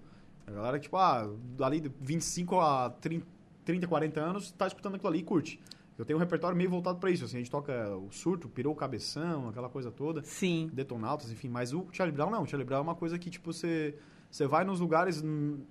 A 0.47 0.51
galera, 0.51 0.79
tipo, 0.79 0.95
ah, 0.95 1.29
dali 1.57 1.81
de 1.81 1.91
25 1.99 2.61
a 2.61 2.89
30, 2.91 3.27
30 3.65 3.87
40 3.87 4.21
anos, 4.21 4.51
tá 4.51 4.67
escutando 4.67 4.95
aquilo 4.95 5.09
ali 5.09 5.19
e 5.19 5.23
curte. 5.23 5.59
Eu 5.99 6.05
tenho 6.05 6.17
um 6.17 6.19
repertório 6.19 6.55
meio 6.55 6.69
voltado 6.69 6.97
para 6.97 7.11
isso. 7.11 7.25
Assim, 7.25 7.35
a 7.35 7.39
gente 7.39 7.51
toca 7.51 7.93
o 7.97 8.09
surto, 8.09 8.47
pirou 8.47 8.71
o 8.71 8.75
cabeção, 8.75 9.49
aquela 9.49 9.67
coisa 9.67 9.91
toda. 9.91 10.23
Sim. 10.23 10.69
Detonautas, 10.71 11.29
enfim. 11.29 11.49
Mas 11.49 11.73
o 11.73 11.87
Charlie 11.91 12.15
Brown 12.15 12.31
não. 12.31 12.43
O 12.43 12.47
Charlie 12.47 12.65
Brown 12.65 12.79
é 12.79 12.83
uma 12.83 12.95
coisa 12.95 13.19
que, 13.19 13.29
tipo, 13.29 13.51
você... 13.51 13.93
Você 14.31 14.45
vai 14.45 14.63
nos 14.63 14.79
lugares 14.79 15.23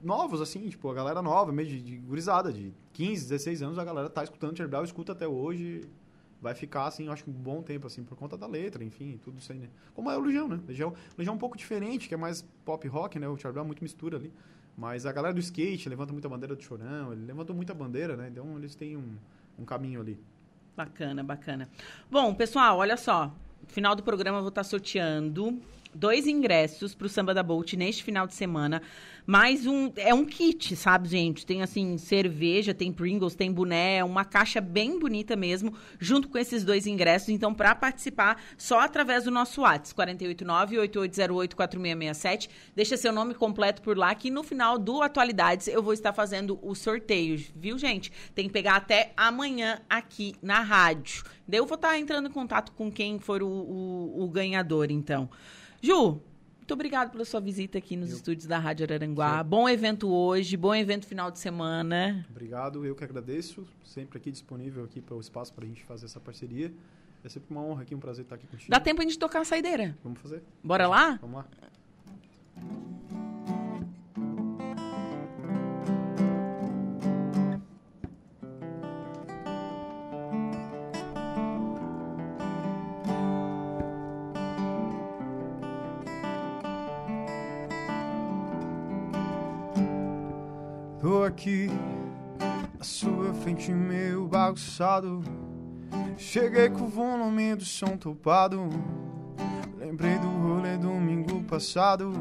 novos, 0.03 0.43
assim, 0.43 0.69
tipo, 0.69 0.91
a 0.91 0.95
galera 0.95 1.23
nova, 1.23 1.53
meio 1.53 1.69
de, 1.69 1.81
de 1.81 1.97
gurizada, 1.97 2.53
de 2.53 2.75
15, 2.93 3.29
16 3.29 3.63
anos, 3.63 3.79
a 3.79 3.85
galera 3.85 4.11
tá 4.11 4.25
escutando 4.25 4.57
Charlie 4.57 4.69
Brown, 4.69 4.83
escuta 4.83 5.13
até 5.13 5.29
hoje, 5.29 5.89
vai 6.43 6.57
ficar, 6.57 6.87
assim, 6.87 7.07
eu 7.07 7.13
acho 7.13 7.23
que 7.23 7.31
um 7.31 7.33
bom 7.33 7.63
tempo, 7.63 7.87
assim, 7.87 8.03
por 8.03 8.19
conta 8.19 8.37
da 8.37 8.49
letra, 8.49 8.83
enfim, 8.83 9.17
tudo 9.23 9.39
isso 9.39 9.53
aí, 9.53 9.61
né? 9.61 9.69
Como 9.95 10.11
é 10.11 10.19
o 10.19 10.21
Legião, 10.21 10.49
né? 10.49 10.59
Legião, 10.67 10.93
Legião 11.17 11.35
é 11.35 11.37
um 11.37 11.39
pouco 11.39 11.57
diferente, 11.57 12.09
que 12.09 12.15
é 12.15 12.17
mais 12.17 12.43
pop 12.65 12.87
rock, 12.89 13.17
né? 13.17 13.29
O 13.29 13.37
Charlie 13.37 13.55
Brown 13.55 13.65
é 13.65 13.67
muito 13.69 13.81
mistura 13.81 14.17
ali. 14.17 14.33
Mas 14.77 15.07
a 15.07 15.13
galera 15.13 15.33
do 15.33 15.41
skate 15.41 15.89
levanta 15.89 16.13
muita 16.13 16.29
bandeira 16.29 16.57
do 16.57 16.63
chorão, 16.63 17.13
ele 17.13 17.25
levantou 17.27 17.55
muita 17.55 17.73
bandeira, 17.73 18.17
né? 18.17 18.29
Então 18.29 18.59
eles 18.59 18.75
têm 18.75 18.97
um, 18.97 19.17
um 19.59 19.65
caminho 19.65 20.01
ali. 20.01 20.19
Bacana, 20.77 21.25
bacana. 21.25 21.69
Bom, 22.11 22.35
pessoal, 22.35 22.79
olha 22.79 22.97
só. 22.97 23.35
Final 23.67 23.97
do 23.97 24.03
programa 24.03 24.39
eu 24.39 24.43
vou 24.43 24.49
estar 24.49 24.65
sorteando 24.65 25.61
dois 25.99 26.29
ingressos 26.29 26.95
para 26.95 27.07
o 27.07 27.09
Samba 27.09 27.35
da 27.35 27.43
Bolt 27.43 27.73
neste 27.75 28.05
final 28.05 28.27
de 28.27 28.35
semana. 28.35 28.81
Mais 29.27 29.67
um. 29.67 29.93
É 29.97 30.15
um 30.15 30.25
kit, 30.25 30.75
sabe, 30.75 31.07
gente? 31.07 31.45
Tem 31.45 31.61
assim, 31.61 31.99
cerveja, 31.99 32.73
tem 32.73 32.91
Pringles, 32.91 33.35
tem 33.35 33.53
boné, 33.53 33.97
é 33.97 34.05
uma 34.05 34.25
caixa 34.25 34.59
bem 34.59 34.99
bonita 34.99 35.37
mesmo, 35.37 35.75
junto 35.99 36.29
com 36.29 36.39
esses 36.39 36.65
dois 36.65 36.87
ingressos. 36.87 37.29
Então, 37.29 37.53
para 37.53 37.75
participar, 37.75 38.41
só 38.57 38.81
através 38.81 39.25
do 39.25 39.31
nosso 39.31 39.61
WhatsApp, 39.61 40.17
489-8808-4667. 40.17 42.49
Deixa 42.75 42.97
seu 42.97 43.13
nome 43.13 43.35
completo 43.35 43.83
por 43.83 43.99
lá, 43.99 44.15
que 44.15 44.31
no 44.31 44.43
final 44.43 44.79
do 44.79 45.03
Atualidades 45.03 45.69
eu 45.69 45.83
vou 45.83 45.93
estar 45.93 46.15
fazendo 46.15 46.59
o 46.63 46.75
sorteio, 46.75 47.39
viu, 47.55 47.77
gente? 47.77 48.11
Tem 48.35 48.47
que 48.47 48.53
pegar 48.53 48.77
até 48.77 49.13
amanhã 49.15 49.79
aqui 49.91 50.35
na 50.41 50.61
rádio. 50.61 51.23
Daí 51.47 51.61
eu 51.61 51.67
vou 51.67 51.75
estar 51.75 51.99
entrando 51.99 52.29
em 52.29 52.33
contato 52.33 52.73
com 52.73 52.91
quem 52.91 53.19
for 53.19 53.43
o, 53.43 53.49
o, 53.49 54.25
o 54.25 54.29
ganhador, 54.29 54.91
então. 54.91 55.29
Ju, 55.81 56.21
muito 56.59 56.75
obrigado 56.75 57.13
pela 57.13 57.25
sua 57.25 57.41
visita 57.41 57.79
aqui 57.79 57.97
nos 57.97 58.11
eu... 58.11 58.17
estúdios 58.17 58.47
da 58.47 58.59
Rádio 58.59 58.85
Araranguá. 58.85 59.43
Sim. 59.43 59.49
Bom 59.49 59.69
evento 59.69 60.13
hoje, 60.13 60.57
bom 60.57 60.75
evento 60.75 61.07
final 61.07 61.31
de 61.31 61.39
semana. 61.39 62.27
Obrigado, 62.29 62.85
eu 62.85 62.95
que 62.95 63.05
agradeço. 63.05 63.67
Sempre 63.85 64.19
aqui 64.19 64.31
disponível 64.31 64.85
aqui 64.85 65.01
para 65.01 65.15
o 65.15 65.21
espaço 65.21 65.53
para 65.55 65.65
a 65.65 65.69
gente 65.69 65.85
fazer 65.85 66.07
essa 66.07 66.21
parceria. 66.21 66.73
É 67.25 67.29
sempre 67.29 67.51
uma 67.53 67.63
honra 67.63 67.83
aqui, 67.83 67.95
um 67.95 68.01
prazer 68.01 68.25
estar 68.25 68.35
aqui 68.35 68.47
contigo. 68.47 68.71
Dá 68.71 68.81
tempo 68.81 69.01
a 69.01 69.05
gente 69.05 69.19
tocar 69.19 69.41
a 69.41 69.45
saideira? 69.45 69.97
Vamos 70.03 70.21
fazer. 70.21 70.43
Bora 70.63 70.87
lá? 70.87 71.19
Vamos 71.23 71.37
lá. 71.39 71.47
Aqui 91.39 91.69
à 92.81 92.83
sua 92.83 93.33
frente 93.33 93.71
meio 93.71 94.27
bagunçado. 94.27 95.23
Cheguei 96.17 96.69
com 96.69 96.83
o 96.83 96.89
volume 96.89 97.55
do 97.55 97.65
som 97.65 97.97
topado. 97.97 98.69
Lembrei 99.79 100.19
do 100.19 100.27
rolê 100.27 100.77
domingo 100.77 101.45
passado 101.45 102.13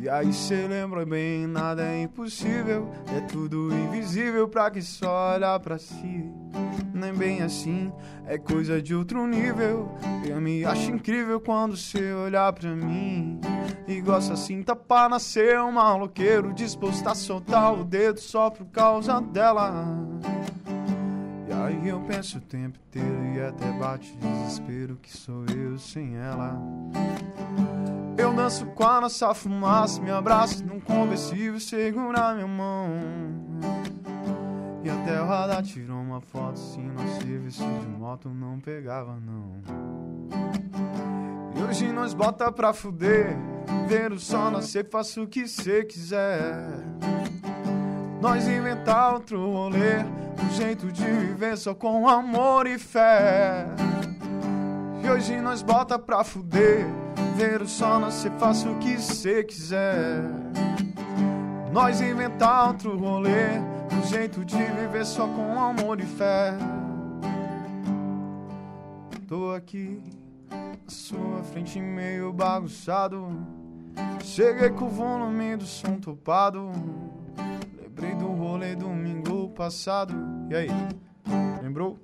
E 0.00 0.08
aí 0.08 0.32
cê 0.32 0.66
lembra 0.68 1.04
bem, 1.04 1.44
nada 1.46 1.82
é 1.82 2.02
impossível 2.02 2.88
É 3.16 3.20
tudo 3.22 3.68
invisível 3.74 4.46
pra 4.46 4.70
quem 4.70 4.80
só 4.80 5.32
olha 5.34 5.58
pra 5.58 5.76
si 5.76 6.24
Nem 6.94 7.12
bem 7.12 7.42
assim, 7.42 7.92
é 8.24 8.38
coisa 8.38 8.80
de 8.80 8.94
outro 8.94 9.26
nível 9.26 9.92
Eu 10.24 10.40
me 10.40 10.64
acho 10.64 10.92
incrível 10.92 11.40
quando 11.40 11.76
cê 11.76 12.12
olhar 12.12 12.52
pra 12.52 12.74
mim 12.76 13.40
e 13.88 14.02
gosta 14.02 14.34
assim, 14.34 14.62
tá 14.62 14.76
pra 14.76 15.08
nascer 15.08 15.58
um 15.60 15.72
maloqueiro 15.72 16.52
disposto 16.52 17.08
a 17.08 17.14
soltar 17.14 17.72
o 17.72 17.84
dedo 17.84 18.20
só 18.20 18.50
por 18.50 18.66
causa 18.66 19.18
dela. 19.18 19.88
E 21.48 21.52
aí 21.52 21.88
eu 21.88 21.98
penso 22.00 22.36
o 22.36 22.40
tempo 22.42 22.78
inteiro 22.86 23.34
e 23.34 23.40
até 23.40 23.72
bate 23.78 24.14
desespero 24.16 24.98
que 25.00 25.10
sou 25.10 25.46
eu 25.46 25.78
sem 25.78 26.16
ela. 26.16 26.60
Danço 28.38 28.66
com 28.66 28.84
a 28.84 29.00
nossa 29.00 29.34
fumaça, 29.34 30.00
me 30.00 30.12
abraço 30.12 30.64
num 30.64 30.78
conversível, 30.78 31.58
segura 31.58 32.34
minha 32.34 32.46
mão. 32.46 32.88
E 34.84 34.88
até 34.88 35.20
o 35.20 35.26
radar 35.26 35.60
tirou 35.64 35.98
uma 35.98 36.20
foto, 36.20 36.56
se 36.56 36.78
não 36.78 37.20
serviço 37.20 37.64
de 37.64 37.88
moto 37.88 38.28
não 38.28 38.60
pegava 38.60 39.18
não. 39.18 39.60
E 41.56 41.62
hoje 41.64 41.90
nós 41.92 42.14
bota 42.14 42.52
pra 42.52 42.72
fuder 42.72 43.36
Ver 43.88 44.12
o 44.12 44.20
sol 44.20 44.52
nascer, 44.52 44.88
faça 44.88 45.20
o 45.20 45.26
que 45.26 45.48
cê 45.48 45.84
quiser 45.84 46.70
Nós 48.20 48.46
inventar 48.46 49.14
outro 49.14 49.50
rolê 49.50 50.04
Um 50.40 50.50
jeito 50.54 50.92
de 50.92 51.04
viver 51.04 51.56
só 51.58 51.74
com 51.74 52.08
amor 52.08 52.68
e 52.68 52.78
fé 52.78 53.66
E 55.02 55.10
hoje 55.10 55.40
nós 55.40 55.60
bota 55.60 55.98
pra 55.98 56.22
fuder 56.22 56.86
Ver 57.38 57.62
o 57.62 57.68
sol 57.68 58.00
nascer, 58.00 58.32
faça 58.32 58.68
o 58.68 58.78
que 58.78 58.98
cê 58.98 59.44
quiser 59.44 60.22
Nós 61.72 62.00
inventar 62.00 62.68
outro 62.68 62.98
rolê 62.98 63.58
Um 63.92 64.02
jeito 64.08 64.44
de 64.44 64.56
viver 64.56 65.06
só 65.06 65.26
com 65.28 65.58
amor 65.58 66.00
e 66.00 66.06
fé 66.06 66.52
Tô 69.28 69.52
aqui 69.52 70.02
sua 70.88 71.42
frente 71.42 71.78
meio 71.78 72.32
bagunçado. 72.32 73.28
Cheguei 74.24 74.70
com 74.70 74.86
o 74.86 74.88
volume 74.88 75.56
do 75.56 75.66
som 75.66 75.98
topado. 76.00 76.72
Lembrei 77.78 78.14
do 78.14 78.26
rolê 78.28 78.74
domingo 78.74 79.50
passado. 79.50 80.14
E 80.50 80.54
aí? 80.54 80.68
Lembrou? 81.62 81.98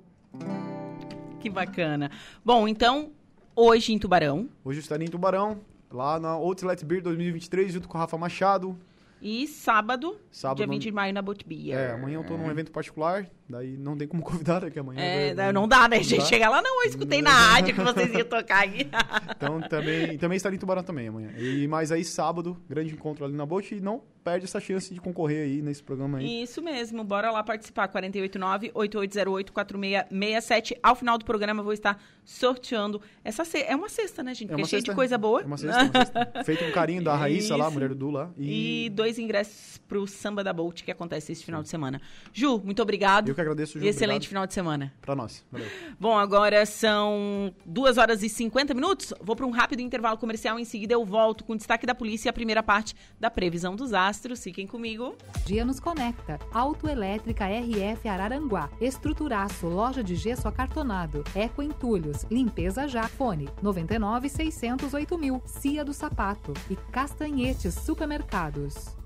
Que 1.39 1.49
bacana. 1.49 2.11
Bom, 2.43 2.67
então, 2.67 3.11
hoje 3.55 3.93
em 3.93 3.99
Tubarão. 3.99 4.49
Hoje 4.63 4.79
eu 4.79 4.81
estarei 4.81 5.07
em 5.07 5.09
Tubarão, 5.09 5.59
lá 5.91 6.19
na 6.19 6.29
Outlet 6.31 6.83
Beer 6.85 7.01
2023, 7.01 7.73
junto 7.73 7.87
com 7.87 7.97
o 7.97 8.01
Rafa 8.01 8.17
Machado. 8.17 8.77
E 9.21 9.47
sábado, 9.47 10.17
Sábado 10.29 10.57
dia 10.57 10.67
não- 10.67 10.73
20 10.73 10.83
de 10.83 10.91
maio, 10.91 11.13
na 11.13 11.21
Botbia. 11.21 11.75
É, 11.75 11.91
amanhã 11.93 12.17
eu 12.19 12.23
tô 12.25 12.37
num 12.37 12.49
evento 12.51 12.71
particular, 12.71 13.27
daí 13.49 13.75
não 13.77 13.97
tem 13.97 14.07
como 14.07 14.21
convidar, 14.23 14.61
né? 14.61 14.69
Que 14.69 14.79
amanhã. 14.79 14.99
É, 15.01 15.33
vai- 15.33 15.51
não 15.53 15.67
dá, 15.67 15.87
né? 15.87 15.95
A 15.97 15.99
não 15.99 16.03
gente 16.05 16.25
chega 16.25 16.47
lá, 16.49 16.61
não, 16.61 16.83
eu 16.83 16.89
escutei 16.89 17.21
na 17.21 17.31
rádio 17.31 17.73
que 17.75 17.81
vocês 17.81 18.13
iam 18.13 18.25
tocar 18.25 18.63
aqui. 18.63 18.87
Então 19.35 19.59
também, 19.61 20.17
também 20.17 20.37
estarei 20.37 20.55
em 20.55 20.59
Tubarão 20.59 20.81
também 20.83 21.07
amanhã. 21.09 21.29
E, 21.37 21.67
mas 21.67 21.91
aí 21.91 22.03
sábado, 22.05 22.57
grande 22.69 22.93
encontro 22.93 23.25
ali 23.25 23.35
na 23.35 23.45
Bote 23.45 23.75
e 23.75 23.81
não 23.81 24.01
perde 24.23 24.45
essa 24.45 24.59
chance 24.59 24.91
de 24.93 24.99
concorrer 24.99 25.43
aí 25.43 25.61
nesse 25.61 25.83
programa 25.83 26.17
aí. 26.17 26.41
Isso 26.43 26.61
mesmo, 26.61 27.03
bora 27.03 27.29
lá 27.31 27.43
participar. 27.43 27.87
489-8808-4667. 27.89 30.77
Ao 30.81 30.95
final 30.95 31.17
do 31.17 31.25
programa 31.25 31.59
eu 31.61 31.63
vou 31.63 31.73
estar 31.73 32.01
sorteando 32.23 33.01
essa 33.23 33.45
ce... 33.45 33.61
É 33.61 33.75
uma 33.75 33.89
cesta, 33.89 34.23
né, 34.23 34.33
gente? 34.33 34.45
É 34.45 34.47
Porque 34.49 34.61
uma 34.61 34.65
é 34.65 34.69
cheio 34.69 34.81
cesta- 34.81 34.91
de 34.91 34.95
coisa 34.95 35.17
boa. 35.17 35.41
É 35.41 35.45
uma 35.45 35.57
cesta, 35.57 35.83
uma 35.83 35.93
cesta. 36.05 36.43
Feito 36.43 36.63
um 36.65 36.71
carinho 36.71 37.03
da 37.03 37.15
Raíssa 37.15 37.55
lá, 37.55 37.65
Isso. 37.65 37.73
mulher 37.73 37.89
do 37.89 37.95
Du 37.95 38.09
lá. 38.09 38.31
E 38.37 38.89
dois 38.93 39.19
ingressos 39.19 39.77
pro 39.87 40.07
Samba 40.07 40.43
da 40.43 40.51
Bolt, 40.53 40.81
que 40.83 40.91
acontece 40.91 41.31
esse 41.31 41.43
final 41.45 41.61
de 41.61 41.69
semana. 41.69 42.01
Ju, 42.33 42.59
muito 42.63 42.81
obrigado. 42.81 43.29
Eu 43.29 43.34
que 43.35 43.41
agradeço, 43.41 43.77
Ju. 43.79 43.85
E 43.85 43.87
excelente 43.87 44.15
obrigado. 44.15 44.29
final 44.29 44.47
de 44.47 44.53
semana. 44.53 44.93
Pra 45.01 45.15
nós. 45.15 45.45
Valeu. 45.51 45.67
Bom, 45.99 46.17
agora 46.17 46.65
são 46.65 47.53
2 47.65 47.97
horas 47.97 48.23
e 48.23 48.29
50 48.29 48.73
minutos. 48.73 49.13
Vou 49.21 49.35
para 49.35 49.45
um 49.45 49.51
rápido 49.51 49.81
intervalo 49.81 50.17
comercial. 50.17 50.57
Em 50.59 50.65
seguida, 50.65 50.93
eu 50.93 51.05
volto 51.05 51.43
com 51.43 51.55
destaque 51.55 51.85
da 51.85 51.93
polícia 51.93 52.27
e 52.27 52.31
a 52.31 52.33
primeira 52.33 52.63
parte 52.63 52.95
da 53.19 53.29
previsão 53.29 53.75
dos 53.75 53.93
astros. 53.93 54.43
Fiquem 54.43 54.65
comigo. 54.65 55.15
Dia 55.45 55.63
nos 55.65 55.79
conecta. 55.79 56.39
Autoelétrica 56.51 57.45
RF 57.45 58.07
Araranguá. 58.07 58.69
Estruturaço, 58.79 59.67
loja 59.67 60.03
de 60.03 60.15
gesso 60.15 60.47
acartonado. 60.47 61.23
Eco 61.35 61.61
Entulhos. 61.61 62.23
Limpeza 62.31 62.87
já. 62.87 63.07
Fone 63.07 63.49
99 63.61 64.29
608 64.29 65.17
mil. 65.17 65.41
Cia 65.45 65.83
do 65.83 65.93
Sapato. 65.93 66.53
E 66.69 66.75
Castanhetes 66.91 67.73
Supermercados. 67.73 69.04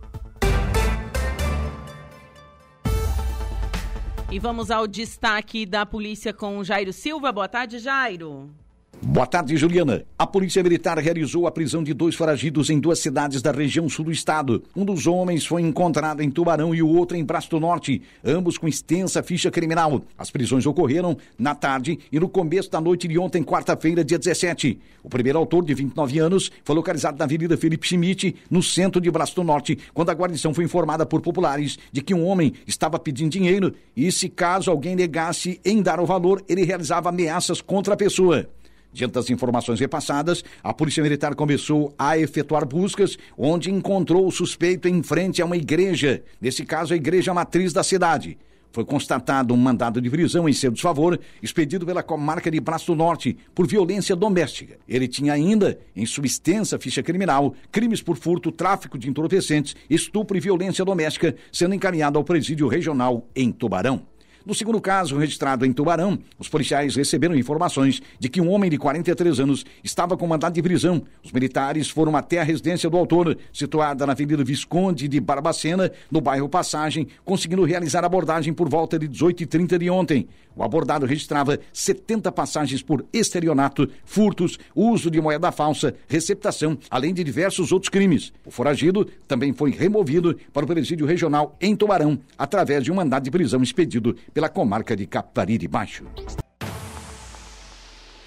E 4.31 4.37
vamos 4.37 4.69
ao 4.69 4.85
destaque 4.85 5.65
da 5.65 5.87
polícia 5.87 6.31
com 6.31 6.63
Jairo 6.63 6.93
Silva. 6.93 7.31
Boa 7.31 7.47
tarde, 7.47 7.79
Jairo. 7.79 8.53
Boa 9.01 9.25
tarde, 9.25 9.55
Juliana. 9.55 10.03
A 10.17 10.27
Polícia 10.27 10.61
Militar 10.61 10.97
realizou 10.99 11.47
a 11.47 11.51
prisão 11.51 11.81
de 11.81 11.93
dois 11.93 12.15
foragidos 12.15 12.69
em 12.69 12.77
duas 12.77 12.99
cidades 12.99 13.41
da 13.41 13.49
região 13.49 13.87
sul 13.87 14.05
do 14.05 14.11
estado. 14.11 14.61
Um 14.75 14.83
dos 14.83 15.07
homens 15.07 15.45
foi 15.45 15.61
encontrado 15.61 16.21
em 16.21 16.29
Tubarão 16.29 16.75
e 16.75 16.83
o 16.83 16.87
outro 16.89 17.15
em 17.15 17.23
Braço 17.23 17.49
do 17.49 17.61
Norte, 17.61 18.01
ambos 18.25 18.57
com 18.57 18.67
extensa 18.67 19.23
ficha 19.23 19.49
criminal. 19.49 20.01
As 20.17 20.29
prisões 20.29 20.65
ocorreram 20.65 21.17
na 21.37 21.55
tarde 21.55 21.97
e 22.11 22.19
no 22.19 22.27
começo 22.27 22.69
da 22.69 22.81
noite 22.81 23.07
de 23.07 23.17
ontem, 23.17 23.41
quarta-feira, 23.41 24.03
dia 24.03 24.19
17. 24.19 24.77
O 25.01 25.09
primeiro 25.09 25.39
autor, 25.39 25.63
de 25.63 25.73
29 25.73 26.19
anos, 26.19 26.51
foi 26.65 26.75
localizado 26.75 27.17
na 27.17 27.23
Avenida 27.23 27.55
Felipe 27.55 27.87
Schmidt, 27.87 28.35
no 28.51 28.61
centro 28.61 28.99
de 28.99 29.09
Braço 29.09 29.33
do 29.33 29.45
Norte, 29.45 29.79
quando 29.93 30.09
a 30.09 30.13
guarnição 30.13 30.53
foi 30.53 30.65
informada 30.65 31.05
por 31.05 31.21
populares 31.21 31.79
de 31.89 32.01
que 32.01 32.13
um 32.13 32.25
homem 32.25 32.53
estava 32.67 32.99
pedindo 32.99 33.31
dinheiro 33.31 33.73
e, 33.95 34.11
se 34.11 34.27
caso 34.27 34.69
alguém 34.69 34.93
negasse 34.93 35.59
em 35.63 35.81
dar 35.81 36.01
o 36.01 36.05
valor, 36.05 36.43
ele 36.49 36.65
realizava 36.65 37.07
ameaças 37.07 37.61
contra 37.61 37.93
a 37.93 37.97
pessoa. 37.97 38.45
Diante 38.91 39.13
das 39.13 39.29
informações 39.29 39.79
repassadas, 39.79 40.43
a 40.63 40.73
Polícia 40.73 41.03
Militar 41.03 41.35
começou 41.35 41.93
a 41.97 42.17
efetuar 42.17 42.65
buscas, 42.65 43.17
onde 43.37 43.69
encontrou 43.71 44.25
o 44.25 44.31
suspeito 44.31 44.87
em 44.87 45.03
frente 45.03 45.41
a 45.41 45.45
uma 45.45 45.55
igreja, 45.55 46.23
nesse 46.41 46.65
caso 46.65 46.93
a 46.93 46.97
igreja 46.97 47.33
matriz 47.33 47.71
da 47.71 47.83
cidade. 47.83 48.37
Foi 48.71 48.85
constatado 48.85 49.53
um 49.53 49.57
mandado 49.57 49.99
de 49.99 50.09
prisão 50.09 50.47
em 50.47 50.53
seu 50.53 50.71
desfavor, 50.71 51.19
expedido 51.41 51.85
pela 51.85 52.03
comarca 52.03 52.51
de 52.51 52.59
Braço 52.59 52.87
do 52.87 52.95
Norte, 52.95 53.35
por 53.53 53.67
violência 53.67 54.15
doméstica. 54.15 54.77
Ele 54.87 55.07
tinha 55.07 55.33
ainda, 55.33 55.79
em 55.95 56.05
sua 56.05 56.25
extensa 56.25 56.77
ficha 56.77 57.01
criminal, 57.01 57.55
crimes 57.71 58.01
por 58.01 58.15
furto, 58.15 58.51
tráfico 58.51 58.97
de 58.97 59.09
entorpecentes, 59.09 59.75
estupro 59.89 60.37
e 60.37 60.39
violência 60.39 60.85
doméstica, 60.85 61.35
sendo 61.51 61.73
encaminhado 61.73 62.17
ao 62.17 62.23
presídio 62.23 62.67
regional 62.67 63.27
em 63.35 63.51
Tubarão. 63.51 64.03
No 64.49 64.55
segundo 64.55 64.81
caso, 64.81 65.15
registrado 65.15 65.63
em 65.63 65.71
Tubarão, 65.71 66.17
os 66.39 66.49
policiais 66.49 66.95
receberam 66.95 67.35
informações 67.35 68.01
de 68.19 68.27
que 68.27 68.41
um 68.41 68.49
homem 68.49 68.67
de 68.67 68.79
43 68.79 69.41
anos 69.41 69.63
estava 69.83 70.17
com 70.17 70.25
mandado 70.25 70.55
de 70.55 70.63
prisão. 70.63 71.03
Os 71.23 71.31
militares 71.31 71.87
foram 71.87 72.17
até 72.17 72.39
a 72.39 72.43
residência 72.43 72.89
do 72.89 72.97
autor, 72.97 73.37
situada 73.53 74.07
na 74.07 74.13
Avenida 74.13 74.43
Visconde 74.43 75.07
de 75.07 75.19
Barbacena, 75.19 75.91
no 76.09 76.19
bairro 76.19 76.49
Passagem, 76.49 77.07
conseguindo 77.23 77.63
realizar 77.63 78.03
a 78.03 78.07
abordagem 78.07 78.51
por 78.51 78.67
volta 78.67 78.97
de 78.97 79.07
18h30 79.07 79.77
de 79.77 79.87
ontem. 79.87 80.27
O 80.55 80.63
abordado 80.63 81.05
registrava 81.05 81.59
70 81.71 82.31
passagens 82.31 82.81
por 82.81 83.05
estelionato, 83.13 83.87
furtos, 84.03 84.57
uso 84.75 85.11
de 85.11 85.21
moeda 85.21 85.51
falsa, 85.51 85.93
receptação, 86.07 86.77
além 86.89 87.13
de 87.13 87.23
diversos 87.23 87.71
outros 87.71 87.89
crimes. 87.89 88.33
O 88.43 88.51
foragido 88.51 89.07
também 89.27 89.53
foi 89.53 89.69
removido 89.71 90.35
para 90.51 90.65
o 90.65 90.67
presídio 90.67 91.05
regional 91.05 91.55
em 91.61 91.75
Tubarão, 91.75 92.19
através 92.37 92.83
de 92.83 92.91
um 92.91 92.95
mandado 92.95 93.23
de 93.23 93.31
prisão 93.31 93.61
expedido 93.61 94.17
pela 94.38 94.38
comarca 94.47 94.95
de 94.95 95.05
Capivari 95.05 95.57
de 95.57 95.67
Baixo. 95.67 96.05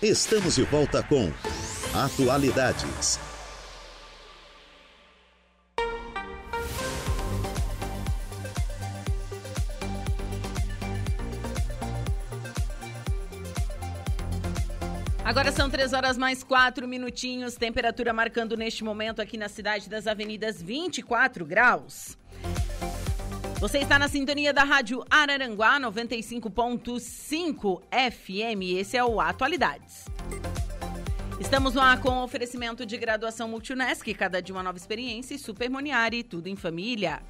Estamos 0.03 0.57
de 0.57 0.65
volta 0.65 1.03
com 1.03 1.33
Atualidades. 1.95 3.21
Agora 15.25 15.51
são 15.51 15.71
três 15.71 15.95
horas 15.95 16.19
mais 16.19 16.43
quatro 16.43 16.87
minutinhos. 16.87 17.55
Temperatura 17.55 18.13
marcando 18.13 18.55
neste 18.55 18.85
momento 18.85 19.23
aqui 19.23 19.39
na 19.39 19.49
cidade 19.49 19.89
das 19.89 20.07
avenidas 20.07 20.61
24 20.61 21.47
graus. 21.47 22.19
Você 23.63 23.79
está 23.79 23.97
na 23.97 24.09
sintonia 24.09 24.53
da 24.53 24.65
Rádio 24.65 25.05
Araranguá 25.09 25.79
95.5 25.79 27.81
FM. 27.93 28.77
Esse 28.77 28.97
é 28.97 29.05
o 29.05 29.21
Atualidades. 29.21 30.05
Estamos 31.39 31.77
ar 31.77 32.01
com 32.01 32.25
oferecimento 32.25 32.85
de 32.85 32.99
graduação 32.99 33.47
Multunesc, 33.47 34.13
cada 34.15 34.43
dia 34.43 34.53
uma 34.53 34.65
nova 34.65 34.77
experiência 34.77 35.37
e 35.37 35.39
Supermoniari, 35.39 36.25
tudo 36.25 36.49
em 36.49 36.57
família. 36.57 37.23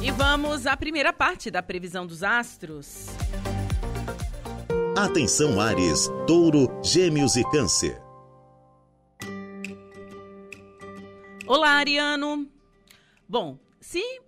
E 0.00 0.12
vamos 0.12 0.64
à 0.64 0.76
primeira 0.76 1.12
parte 1.12 1.50
da 1.50 1.60
previsão 1.60 2.06
dos 2.06 2.22
astros. 2.22 3.08
Atenção 4.96 5.60
Ares, 5.60 6.08
Touro, 6.24 6.68
Gêmeos 6.84 7.34
e 7.34 7.42
Câncer. 7.50 8.00
Olá, 11.48 11.72
Ariano. 11.72 12.46
Bom, 13.28 13.58
se 13.84 14.22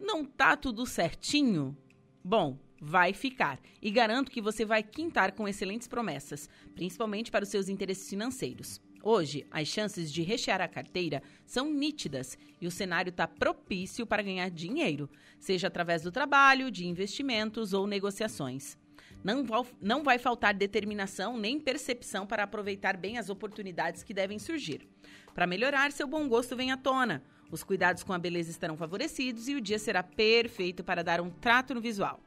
não 0.00 0.24
tá 0.24 0.56
tudo 0.56 0.86
certinho, 0.86 1.76
bom, 2.24 2.58
vai 2.80 3.12
ficar. 3.12 3.60
E 3.82 3.90
garanto 3.90 4.30
que 4.30 4.40
você 4.40 4.64
vai 4.64 4.82
quintar 4.82 5.32
com 5.32 5.46
excelentes 5.46 5.86
promessas, 5.86 6.48
principalmente 6.74 7.30
para 7.30 7.42
os 7.42 7.50
seus 7.50 7.68
interesses 7.68 8.08
financeiros. 8.08 8.80
Hoje, 9.02 9.46
as 9.50 9.68
chances 9.68 10.10
de 10.10 10.22
rechear 10.22 10.62
a 10.62 10.66
carteira 10.66 11.22
são 11.44 11.70
nítidas 11.70 12.38
e 12.58 12.66
o 12.66 12.70
cenário 12.70 13.10
está 13.10 13.28
propício 13.28 14.06
para 14.06 14.22
ganhar 14.22 14.50
dinheiro, 14.50 15.10
seja 15.38 15.66
através 15.66 16.00
do 16.00 16.10
trabalho, 16.10 16.70
de 16.70 16.86
investimentos 16.86 17.74
ou 17.74 17.86
negociações. 17.86 18.78
Não, 19.22 19.44
não 19.82 20.02
vai 20.02 20.18
faltar 20.18 20.54
determinação 20.54 21.36
nem 21.36 21.60
percepção 21.60 22.26
para 22.26 22.44
aproveitar 22.44 22.96
bem 22.96 23.18
as 23.18 23.28
oportunidades 23.28 24.02
que 24.02 24.14
devem 24.14 24.38
surgir. 24.38 24.88
Para 25.34 25.46
melhorar, 25.46 25.92
seu 25.92 26.06
bom 26.06 26.26
gosto 26.26 26.56
vem 26.56 26.72
à 26.72 26.76
tona. 26.78 27.22
Os 27.50 27.62
cuidados 27.62 28.02
com 28.02 28.12
a 28.12 28.18
beleza 28.18 28.50
estarão 28.50 28.76
favorecidos 28.76 29.48
e 29.48 29.54
o 29.54 29.60
dia 29.60 29.78
será 29.78 30.02
perfeito 30.02 30.82
para 30.82 31.04
dar 31.04 31.20
um 31.20 31.30
trato 31.30 31.74
no 31.74 31.80
visual. 31.80 32.20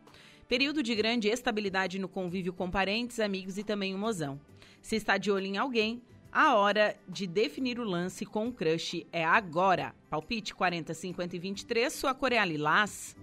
Período 0.48 0.82
de 0.82 0.96
grande 0.96 1.28
estabilidade 1.28 2.00
no 2.00 2.08
convívio 2.08 2.54
com 2.54 2.72
parentes, 2.72 3.20
amigos 3.20 3.58
e 3.58 3.64
também 3.64 3.94
o 3.94 3.98
mozão. 3.98 4.40
Se 4.82 4.96
está 4.96 5.18
de 5.18 5.30
olho 5.30 5.46
em 5.46 5.58
alguém, 5.58 6.02
a 6.32 6.56
hora 6.56 6.96
de 7.08 7.26
definir 7.26 7.80
o 7.80 7.84
lance 7.84 8.26
com 8.26 8.48
o 8.48 8.54
crush 8.54 9.06
é 9.12 9.26
agora. 9.26 9.94
Palpite 10.10 10.54
40, 10.54 10.94
50 10.94 11.36
e 11.36 11.40
23, 11.40 11.92
sua 11.92 12.14
cor 12.14 12.32
é 12.32 12.38
a 12.38 12.46
lilás. 12.46 13.16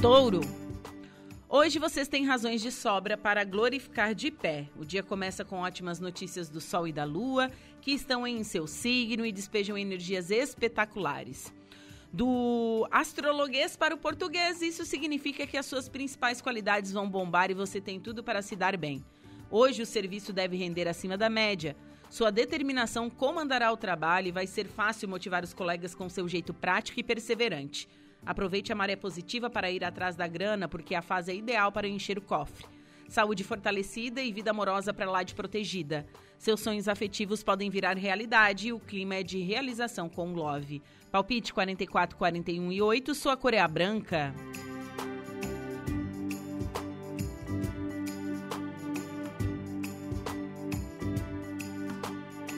Touro. 0.00 0.40
Hoje 1.50 1.78
vocês 1.78 2.08
têm 2.08 2.26
razões 2.26 2.60
de 2.60 2.70
sobra 2.70 3.16
para 3.16 3.42
glorificar 3.42 4.14
de 4.14 4.30
pé. 4.30 4.68
O 4.76 4.84
dia 4.84 5.02
começa 5.02 5.44
com 5.44 5.60
ótimas 5.60 5.98
notícias 5.98 6.48
do 6.48 6.60
Sol 6.60 6.86
e 6.86 6.92
da 6.92 7.04
Lua, 7.04 7.50
que 7.80 7.92
estão 7.92 8.26
em 8.26 8.42
seu 8.44 8.66
signo 8.66 9.24
e 9.24 9.32
despejam 9.32 9.76
energias 9.76 10.30
espetaculares. 10.30 11.52
Do 12.12 12.88
astrologuês 12.90 13.76
para 13.76 13.94
o 13.94 13.98
português, 13.98 14.62
isso 14.62 14.84
significa 14.84 15.46
que 15.46 15.56
as 15.56 15.66
suas 15.66 15.88
principais 15.88 16.40
qualidades 16.40 16.90
vão 16.90 17.08
bombar 17.08 17.50
e 17.50 17.54
você 17.54 17.80
tem 17.80 18.00
tudo 18.00 18.24
para 18.24 18.40
se 18.40 18.56
dar 18.56 18.76
bem. 18.76 19.04
Hoje 19.50 19.82
o 19.82 19.86
serviço 19.86 20.32
deve 20.32 20.56
render 20.56 20.88
acima 20.88 21.16
da 21.16 21.28
média. 21.28 21.76
Sua 22.10 22.32
determinação 22.32 23.10
comandará 23.10 23.70
o 23.70 23.76
trabalho 23.76 24.28
e 24.28 24.32
vai 24.32 24.46
ser 24.46 24.66
fácil 24.66 25.08
motivar 25.08 25.44
os 25.44 25.52
colegas 25.52 25.94
com 25.94 26.08
seu 26.08 26.26
jeito 26.26 26.54
prático 26.54 26.98
e 26.98 27.02
perseverante. 27.02 27.86
Aproveite 28.24 28.72
a 28.72 28.74
maré 28.74 28.96
positiva 28.96 29.50
para 29.50 29.70
ir 29.70 29.84
atrás 29.84 30.16
da 30.16 30.26
grana, 30.26 30.66
porque 30.66 30.94
a 30.94 31.02
fase 31.02 31.30
é 31.30 31.34
ideal 31.34 31.70
para 31.70 31.86
encher 31.86 32.18
o 32.18 32.22
cofre. 32.22 32.66
Saúde 33.08 33.42
fortalecida 33.42 34.22
e 34.22 34.30
vida 34.30 34.50
amorosa 34.50 34.92
para 34.92 35.10
lá 35.10 35.22
de 35.22 35.34
protegida. 35.34 36.06
Seus 36.38 36.60
sonhos 36.60 36.86
afetivos 36.86 37.42
podem 37.42 37.70
virar 37.70 37.96
realidade 37.96 38.68
e 38.68 38.72
o 38.72 38.78
clima 38.78 39.14
é 39.14 39.22
de 39.22 39.38
realização 39.38 40.10
com 40.10 40.34
Love. 40.34 40.82
Palpite 41.10 41.54
44, 41.54 42.18
41 42.18 42.70
e 42.70 42.82
8, 42.82 43.14
sua 43.14 43.34
cor 43.34 43.54
é 43.54 43.66
branca. 43.66 44.34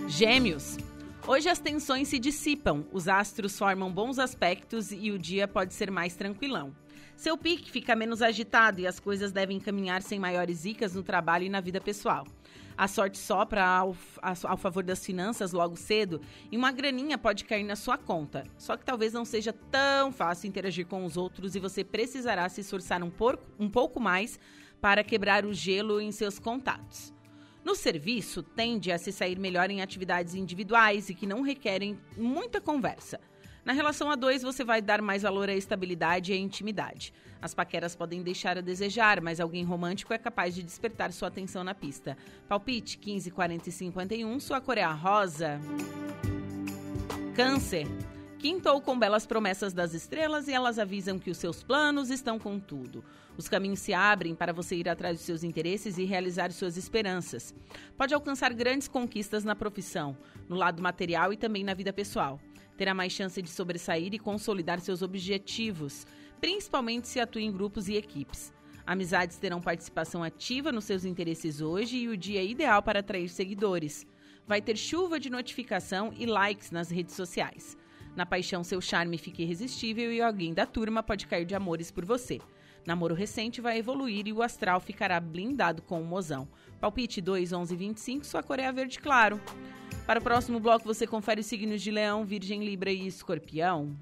Gêmeos. 0.08 0.76
Hoje 1.28 1.48
as 1.48 1.60
tensões 1.60 2.08
se 2.08 2.18
dissipam, 2.18 2.84
os 2.92 3.06
astros 3.06 3.56
formam 3.56 3.92
bons 3.92 4.18
aspectos 4.18 4.90
e 4.90 5.12
o 5.12 5.18
dia 5.18 5.46
pode 5.46 5.72
ser 5.74 5.92
mais 5.92 6.16
tranquilão. 6.16 6.74
Seu 7.20 7.36
pique 7.36 7.70
fica 7.70 7.94
menos 7.94 8.22
agitado 8.22 8.80
e 8.80 8.86
as 8.86 8.98
coisas 8.98 9.30
devem 9.30 9.60
caminhar 9.60 10.00
sem 10.00 10.18
maiores 10.18 10.60
zicas 10.60 10.94
no 10.94 11.02
trabalho 11.02 11.44
e 11.44 11.50
na 11.50 11.60
vida 11.60 11.78
pessoal. 11.78 12.26
A 12.74 12.88
sorte 12.88 13.18
sopra 13.18 13.62
ao, 13.62 13.94
ao 14.22 14.56
favor 14.56 14.82
das 14.82 15.04
finanças 15.04 15.52
logo 15.52 15.76
cedo 15.76 16.22
e 16.50 16.56
uma 16.56 16.72
graninha 16.72 17.18
pode 17.18 17.44
cair 17.44 17.62
na 17.62 17.76
sua 17.76 17.98
conta. 17.98 18.44
Só 18.56 18.74
que 18.74 18.86
talvez 18.86 19.12
não 19.12 19.26
seja 19.26 19.52
tão 19.52 20.10
fácil 20.10 20.48
interagir 20.48 20.86
com 20.86 21.04
os 21.04 21.18
outros 21.18 21.54
e 21.54 21.60
você 21.60 21.84
precisará 21.84 22.48
se 22.48 22.62
esforçar 22.62 23.02
um, 23.02 23.10
porco, 23.10 23.44
um 23.58 23.68
pouco 23.68 24.00
mais 24.00 24.40
para 24.80 25.04
quebrar 25.04 25.44
o 25.44 25.52
gelo 25.52 26.00
em 26.00 26.10
seus 26.12 26.38
contatos. 26.38 27.12
No 27.62 27.74
serviço, 27.74 28.42
tende 28.42 28.90
a 28.90 28.96
se 28.96 29.12
sair 29.12 29.38
melhor 29.38 29.68
em 29.68 29.82
atividades 29.82 30.34
individuais 30.34 31.10
e 31.10 31.14
que 31.14 31.26
não 31.26 31.42
requerem 31.42 32.00
muita 32.16 32.62
conversa. 32.62 33.20
Na 33.64 33.72
relação 33.72 34.10
a 34.10 34.16
dois, 34.16 34.42
você 34.42 34.64
vai 34.64 34.80
dar 34.80 35.02
mais 35.02 35.22
valor 35.22 35.48
à 35.48 35.54
estabilidade 35.54 36.32
e 36.32 36.34
à 36.34 36.38
intimidade. 36.38 37.12
As 37.42 37.54
paqueras 37.54 37.94
podem 37.94 38.22
deixar 38.22 38.56
a 38.56 38.62
desejar, 38.62 39.20
mas 39.20 39.40
alguém 39.40 39.64
romântico 39.64 40.12
é 40.14 40.18
capaz 40.18 40.54
de 40.54 40.62
despertar 40.62 41.12
sua 41.12 41.28
atenção 41.28 41.62
na 41.62 41.74
pista. 41.74 42.16
Palpite 42.48 42.98
15, 42.98 43.30
40 43.30 43.68
e 43.68 43.72
51, 43.72 44.40
sua 44.40 44.60
cor 44.60 44.78
é 44.78 44.84
rosa. 44.84 45.60
Câncer. 47.34 47.86
Quintou 48.38 48.80
com 48.80 48.98
belas 48.98 49.26
promessas 49.26 49.74
das 49.74 49.92
estrelas 49.92 50.48
e 50.48 50.52
elas 50.52 50.78
avisam 50.78 51.18
que 51.18 51.30
os 51.30 51.36
seus 51.36 51.62
planos 51.62 52.08
estão 52.08 52.38
com 52.38 52.58
tudo. 52.58 53.04
Os 53.36 53.50
caminhos 53.50 53.80
se 53.80 53.92
abrem 53.92 54.34
para 54.34 54.50
você 54.50 54.76
ir 54.76 54.88
atrás 54.88 55.18
dos 55.18 55.26
seus 55.26 55.44
interesses 55.44 55.98
e 55.98 56.04
realizar 56.04 56.50
suas 56.50 56.78
esperanças. 56.78 57.54
Pode 57.98 58.14
alcançar 58.14 58.54
grandes 58.54 58.88
conquistas 58.88 59.44
na 59.44 59.54
profissão, 59.54 60.16
no 60.48 60.56
lado 60.56 60.82
material 60.82 61.34
e 61.34 61.36
também 61.36 61.62
na 61.62 61.74
vida 61.74 61.92
pessoal. 61.92 62.40
Terá 62.80 62.94
mais 62.94 63.12
chance 63.12 63.42
de 63.42 63.50
sobressair 63.50 64.14
e 64.14 64.18
consolidar 64.18 64.80
seus 64.80 65.02
objetivos, 65.02 66.06
principalmente 66.40 67.08
se 67.08 67.20
atua 67.20 67.42
em 67.42 67.52
grupos 67.52 67.90
e 67.90 67.94
equipes. 67.94 68.54
Amizades 68.86 69.36
terão 69.36 69.60
participação 69.60 70.22
ativa 70.22 70.72
nos 70.72 70.86
seus 70.86 71.04
interesses 71.04 71.60
hoje 71.60 71.98
e 71.98 72.08
o 72.08 72.16
dia 72.16 72.40
é 72.40 72.46
ideal 72.46 72.82
para 72.82 73.00
atrair 73.00 73.28
seguidores. 73.28 74.06
Vai 74.46 74.62
ter 74.62 74.78
chuva 74.78 75.20
de 75.20 75.28
notificação 75.28 76.10
e 76.16 76.24
likes 76.24 76.70
nas 76.70 76.90
redes 76.90 77.14
sociais. 77.14 77.76
Na 78.16 78.24
paixão, 78.24 78.64
seu 78.64 78.80
charme 78.80 79.18
fica 79.18 79.42
irresistível 79.42 80.10
e 80.10 80.22
alguém 80.22 80.54
da 80.54 80.64
turma 80.64 81.02
pode 81.02 81.26
cair 81.26 81.44
de 81.44 81.54
amores 81.54 81.90
por 81.90 82.06
você. 82.06 82.40
Namoro 82.86 83.14
recente 83.14 83.60
vai 83.60 83.78
evoluir 83.78 84.26
e 84.26 84.32
o 84.32 84.42
astral 84.42 84.80
ficará 84.80 85.20
blindado 85.20 85.82
com 85.82 86.00
o 86.00 86.04
mozão. 86.04 86.48
Palpite 86.80 87.20
2, 87.20 87.52
11 87.52 87.76
25, 87.76 88.26
sua 88.26 88.42
cor 88.42 88.58
é 88.58 88.72
verde 88.72 88.98
claro. 88.98 89.40
Para 90.06 90.18
o 90.18 90.22
próximo 90.22 90.58
bloco, 90.58 90.84
você 90.84 91.06
confere 91.06 91.40
os 91.40 91.46
signos 91.46 91.82
de 91.82 91.90
Leão, 91.90 92.24
Virgem, 92.24 92.64
Libra 92.64 92.90
e 92.90 93.06
Escorpião. 93.06 93.96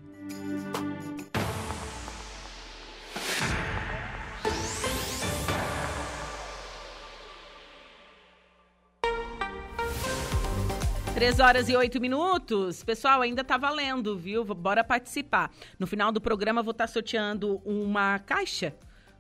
Três 11.19 11.41
horas 11.41 11.69
e 11.69 11.77
oito 11.77 12.01
minutos. 12.01 12.85
Pessoal, 12.85 13.23
ainda 13.23 13.43
tá 13.43 13.57
valendo, 13.57 14.17
viu? 14.17 14.45
Bora 14.45 14.85
participar. 14.85 15.51
No 15.77 15.85
final 15.85 16.13
do 16.13 16.21
programa, 16.21 16.63
vou 16.63 16.71
estar 16.71 16.87
tá 16.87 16.93
sorteando 16.93 17.61
uma 17.65 18.21
caixa 18.21 18.73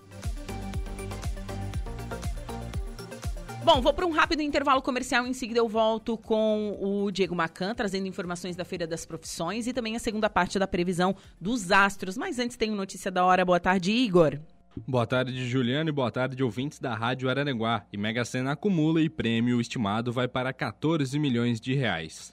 Bom, 3.65 3.81
vou 3.83 3.93
para 3.93 4.07
um 4.07 4.11
rápido 4.11 4.41
intervalo 4.41 4.81
comercial. 4.81 5.27
Em 5.27 5.35
seguida, 5.35 5.59
eu 5.61 5.69
volto 5.69 6.17
com 6.17 6.79
o 6.81 7.11
Diego 7.11 7.35
Macan, 7.35 7.75
trazendo 7.75 8.07
informações 8.07 8.57
da 8.57 8.65
Feira 8.65 8.87
das 8.87 9.05
Profissões 9.05 9.67
e 9.67 9.75
também 9.75 9.95
a 9.95 9.99
segunda 9.99 10.31
parte 10.31 10.59
da 10.59 10.67
previsão 10.67 11.15
dos 11.39 11.71
astros. 11.71 12.17
Mas 12.17 12.39
antes, 12.39 12.57
tem 12.57 12.71
notícia 12.71 13.11
da 13.11 13.27
hora. 13.27 13.45
Boa 13.45 13.61
tarde, 13.61 13.93
Igor. 13.93 14.39
Boa 14.87 15.07
tarde, 15.07 15.47
Juliano, 15.47 15.91
e 15.91 15.93
boa 15.93 16.11
tarde, 16.11 16.43
ouvintes 16.43 16.79
da 16.79 16.95
Rádio 16.95 17.29
Araranguá. 17.29 17.85
E 17.93 17.99
Mega 17.99 18.25
Sena 18.25 18.53
acumula 18.53 19.03
e 19.03 19.11
prêmio 19.11 19.61
estimado 19.61 20.13
vai 20.13 20.29
para 20.29 20.53
14 20.53 21.19
milhões 21.19 21.61
de 21.61 21.75
reais. 21.75 22.33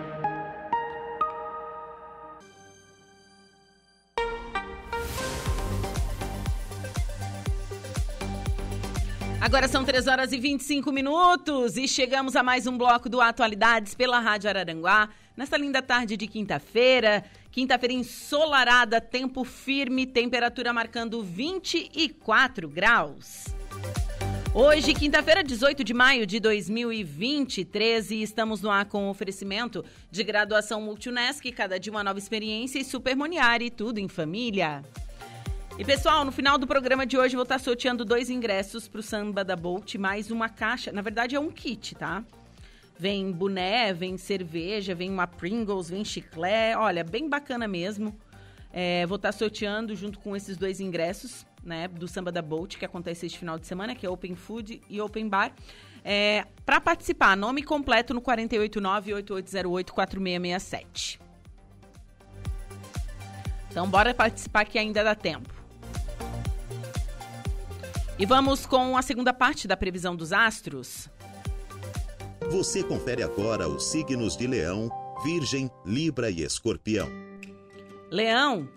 Agora 9.42 9.70
são 9.70 9.86
3 9.86 10.06
horas 10.08 10.34
e 10.34 10.38
25 10.38 10.92
minutos 10.92 11.78
e 11.78 11.88
chegamos 11.88 12.36
a 12.36 12.44
mais 12.44 12.68
um 12.68 12.78
bloco 12.78 13.08
do 13.08 13.22
Atualidades 13.22 13.96
pela 13.96 14.20
Rádio 14.20 14.50
Araranguá. 14.50 15.08
Nesta 15.36 15.56
linda 15.56 15.82
tarde 15.82 16.18
de 16.18 16.28
quinta-feira, 16.28 17.24
quinta-feira 17.50 17.94
ensolarada, 17.94 19.00
tempo 19.00 19.46
firme, 19.46 20.06
temperatura 20.06 20.74
marcando 20.74 21.24
24 21.24 22.68
graus. 22.68 23.46
Hoje, 24.54 24.94
quinta-feira, 24.94 25.42
18 25.42 25.86
de 25.86 25.94
maio 25.94 26.26
de 26.26 26.38
2023, 26.42 28.12
e 28.12 28.22
estamos 28.22 28.62
no 28.62 28.70
ar 28.70 28.86
com 28.86 29.08
o 29.08 29.10
oferecimento 29.10 29.86
de 30.12 30.22
graduação 30.22 30.82
Multunesc, 30.82 31.50
cada 31.54 31.80
dia 31.80 31.94
uma 31.94 32.04
nova 32.04 32.20
experiência 32.20 32.78
e 32.78 32.84
Supermoniari, 32.84 33.70
tudo 33.70 34.00
em 34.00 34.10
família. 34.10 34.84
E 35.80 35.86
pessoal, 35.86 36.26
no 36.26 36.32
final 36.34 36.58
do 36.58 36.68
programa 36.68 37.06
de 37.06 37.18
hoje 37.18 37.36
eu 37.36 37.38
vou 37.38 37.44
estar 37.44 37.58
sorteando 37.58 38.04
dois 38.04 38.30
ingressos 38.30 38.90
para 38.90 39.00
o 39.00 39.02
Samba 39.02 39.46
da 39.46 39.56
Bolt, 39.56 39.96
mais 39.96 40.30
uma 40.30 40.50
caixa. 40.50 40.92
Na 40.92 41.02
verdade 41.02 41.38
é 41.38 41.40
um 41.40 41.50
kit, 41.50 41.96
tá? 41.96 42.22
Vem 42.98 43.32
boné, 43.32 43.94
vem 43.94 44.18
cerveja, 44.18 44.94
vem 44.94 45.10
uma 45.10 45.26
Pringles, 45.26 45.90
vem 45.90 46.04
chiclé. 46.04 46.76
Olha, 46.76 47.02
bem 47.02 47.30
bacana 47.30 47.66
mesmo. 47.66 48.14
É, 48.74 49.06
vou 49.06 49.16
estar 49.16 49.32
sorteando 49.32 49.96
junto 49.96 50.20
com 50.20 50.36
esses 50.36 50.58
dois 50.58 50.82
ingressos 50.82 51.46
né, 51.64 51.88
do 51.88 52.10
Samba 52.10 52.30
da 52.30 52.42
Bolt, 52.42 52.76
que 52.76 52.84
acontece 52.84 53.26
este 53.26 53.40
final 53.40 53.58
de 53.58 53.66
semana, 53.66 53.96
que 53.96 54.06
é 54.06 54.10
Open 54.10 54.36
Food 54.36 54.82
e 54.90 55.00
Open 55.00 55.30
Bar. 55.30 55.54
É, 56.04 56.46
para 56.66 56.82
participar, 56.82 57.38
nome 57.38 57.64
completo 57.64 58.14
no 58.14 58.22
489-8808-4667. 58.22 61.22
Então, 63.72 63.88
bora 63.88 64.14
participar 64.14 64.66
que 64.66 64.78
ainda 64.78 65.02
dá 65.06 65.16
tempo. 65.16 65.59
E 68.20 68.26
vamos 68.26 68.66
com 68.66 68.98
a 68.98 69.02
segunda 69.02 69.34
parte 69.34 69.66
da 69.66 69.78
previsão 69.78 70.14
dos 70.14 70.34
astros. 70.34 71.08
Você 72.52 72.84
confere 72.84 73.24
agora 73.24 73.70
os 73.70 73.86
signos 73.86 74.36
de 74.36 74.46
Leão, 74.46 74.92
Virgem, 75.24 75.72
Libra 75.86 76.30
e 76.30 76.42
Escorpião. 76.42 77.08
Leão, 78.12 78.68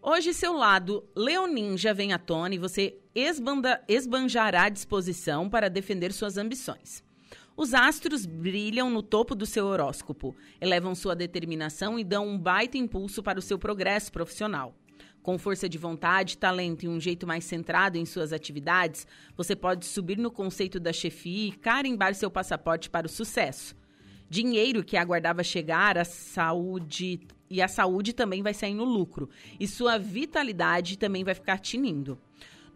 Hoje 0.00 0.32
seu 0.32 0.54
lado 0.54 1.04
leoninja 1.14 1.92
vem 1.92 2.12
à 2.12 2.18
tona 2.18 2.54
e 2.54 2.58
você 2.58 2.96
esbanda, 3.14 3.82
esbanjará 3.86 4.62
a 4.62 4.68
disposição 4.68 5.50
para 5.50 5.68
defender 5.68 6.12
suas 6.12 6.38
ambições. 6.38 7.02
Os 7.56 7.74
astros 7.74 8.24
brilham 8.24 8.88
no 8.88 9.02
topo 9.02 9.34
do 9.34 9.44
seu 9.44 9.66
horóscopo, 9.66 10.34
elevam 10.60 10.94
sua 10.94 11.16
determinação 11.16 11.98
e 11.98 12.04
dão 12.04 12.26
um 12.26 12.38
baita 12.38 12.78
impulso 12.78 13.22
para 13.22 13.38
o 13.38 13.42
seu 13.42 13.58
progresso 13.58 14.12
profissional. 14.12 14.74
Com 15.22 15.38
força 15.38 15.68
de 15.68 15.76
vontade, 15.76 16.38
talento 16.38 16.84
e 16.84 16.88
um 16.88 17.00
jeito 17.00 17.26
mais 17.26 17.44
centrado 17.44 17.98
em 17.98 18.06
suas 18.06 18.32
atividades, 18.32 19.06
você 19.36 19.54
pode 19.54 19.84
subir 19.84 20.16
no 20.16 20.30
conceito 20.30 20.80
da 20.80 20.92
chefia 20.92 21.48
e 21.48 21.52
carimbar 21.52 22.14
seu 22.14 22.30
passaporte 22.30 22.88
para 22.88 23.06
o 23.06 23.10
sucesso. 23.10 23.76
Dinheiro 24.30 24.84
que 24.84 24.96
aguardava 24.96 25.42
chegar, 25.42 25.96
a 25.98 26.04
saúde 26.04 27.20
e 27.50 27.62
a 27.62 27.68
saúde 27.68 28.12
também 28.12 28.42
vai 28.42 28.52
sair 28.52 28.74
no 28.74 28.84
lucro. 28.84 29.28
E 29.58 29.66
sua 29.66 29.98
vitalidade 29.98 30.98
também 30.98 31.24
vai 31.24 31.34
ficar 31.34 31.58
tinindo. 31.58 32.18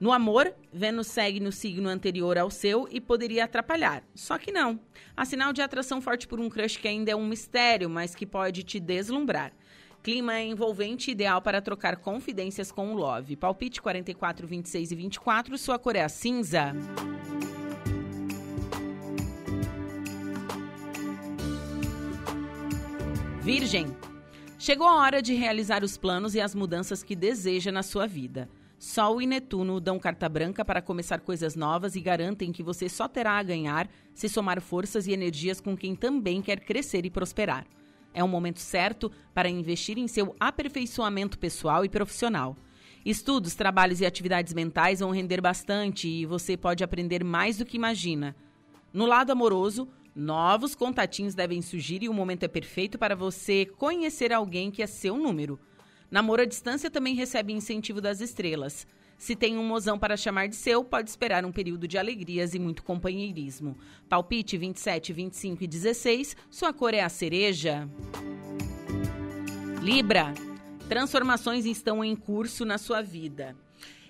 No 0.01 0.11
amor, 0.11 0.53
Vênus 0.73 1.07
segue 1.07 1.39
no 1.39 1.53
signo 1.53 1.89
anterior 1.89 2.37
ao 2.37 2.51
seu 2.51 2.89
e 2.91 3.01
poderia 3.01 3.45
atrapalhar. 3.45 4.03
Só 4.15 4.37
que 4.37 4.51
não. 4.51 4.81
Há 5.17 5.25
sinal 5.25 5.53
de 5.53 5.63
atração 5.63 6.01
forte 6.01 6.27
por 6.27 6.41
um 6.41 6.51
crush 6.51 6.77
que 6.77 6.89
ainda 6.89 7.13
é 7.13 7.15
um 7.15 7.25
mistério, 7.25 7.89
mas 7.89 8.15
que 8.15 8.27
pode 8.27 8.65
te 8.65 8.81
deslumbrar. 8.81 9.53
Clima 10.03 10.41
envolvente 10.41 11.13
ideal 11.13 11.41
para 11.41 11.63
trocar 11.63 11.97
confidências 11.97 12.73
com 12.73 12.93
o 12.93 12.97
Love. 12.97 13.37
Palpite 13.37 13.81
44, 13.81 14.49
26 14.49 14.91
e 14.91 14.95
24, 14.97 15.57
sua 15.57 15.79
cor 15.79 15.95
é 15.95 16.03
a 16.03 16.09
cinza. 16.09 16.73
Virgem. 23.43 23.97
Chegou 24.59 24.89
a 24.89 24.97
hora 24.97 25.23
de 25.23 25.35
realizar 25.35 25.85
os 25.85 25.97
planos 25.97 26.35
e 26.35 26.41
as 26.41 26.53
mudanças 26.53 27.05
que 27.05 27.15
deseja 27.15 27.71
na 27.71 27.85
sua 27.85 28.05
vida. 28.05 28.49
Sol 28.81 29.23
e 29.23 29.27
Netuno 29.27 29.79
dão 29.79 30.01
carta 30.01 30.29
branca 30.29 30.65
para 30.65 30.83
começar 30.83 31.21
coisas 31.21 31.55
novas 31.55 31.95
e 31.95 32.01
garantem 32.01 32.51
que 32.51 32.65
você 32.65 32.89
só 32.89 33.07
terá 33.07 33.39
a 33.39 33.43
ganhar 33.45 33.89
se 34.13 34.29
somar 34.29 34.61
forças 34.61 35.07
e 35.07 35.13
energias 35.13 35.61
com 35.61 35.77
quem 35.77 35.95
também 35.95 36.43
quer 36.43 36.59
crescer 36.59 37.07
e 37.07 37.11
prosperar. 37.11 37.65
É 38.15 38.23
um 38.23 38.29
momento 38.29 38.61
certo 38.61 39.11
para 39.35 39.49
investir 39.49 39.99
em 39.99 40.09
seu 40.09 40.35
aperfeiçoamento 40.39 41.39
pessoal 41.39 41.85
e 41.85 41.89
profissional. 41.89 42.57
Estudos, 43.05 43.55
trabalhos 43.55 44.01
e 44.01 44.07
atividades 44.07 44.53
mentais 44.53 45.01
vão 45.01 45.11
render 45.11 45.41
bastante 45.41 46.09
e 46.09 46.27
você 46.27 46.57
pode 46.57 46.85
aprender 46.85 47.25
mais 47.25 47.57
do 47.59 47.65
que 47.65 47.77
imagina. 47.77 48.37
No 48.93 49.07
lado 49.07 49.33
amoroso, 49.33 49.89
Novos 50.15 50.75
contatinhos 50.75 51.35
devem 51.35 51.63
surgir 51.63 52.03
e 52.03 52.09
o 52.09 52.13
momento 52.13 52.43
é 52.43 52.49
perfeito 52.49 52.99
para 52.99 53.17
você 53.17 53.65
conhecer 53.65 54.31
alguém 54.31 54.71
que 54.71 54.83
é 54.83 54.87
seu 54.87 55.17
número. 55.17 55.59
Namoro 56.11 56.43
à 56.43 56.45
distância 56.45 56.91
também 56.91 57.15
recebe 57.15 57.55
incentivo 57.55 57.99
das 57.99 58.21
estrelas. 58.21 58.87
Se 59.23 59.37
tem 59.37 59.57
um 59.57 59.63
mozão 59.63 59.97
para 59.97 60.17
chamar 60.17 60.49
de 60.49 60.57
seu, 60.57 60.83
pode 60.83 61.09
esperar 61.09 61.45
um 61.45 61.53
período 61.53 61.87
de 61.87 61.97
alegrias 61.97 62.55
e 62.55 62.59
muito 62.59 62.83
companheirismo. 62.83 63.79
Palpite 64.09 64.59
27, 64.59 65.13
25 65.13 65.63
e 65.63 65.67
16, 65.69 66.37
sua 66.51 66.73
cor 66.73 66.93
é 66.93 67.03
a 67.03 67.09
cereja. 67.09 67.89
Libra, 69.81 70.35
transformações 70.89 71.67
estão 71.67 72.05
em 72.05 72.17
curso 72.17 72.65
na 72.65 72.79
sua 72.79 73.01
vida. 73.01 73.57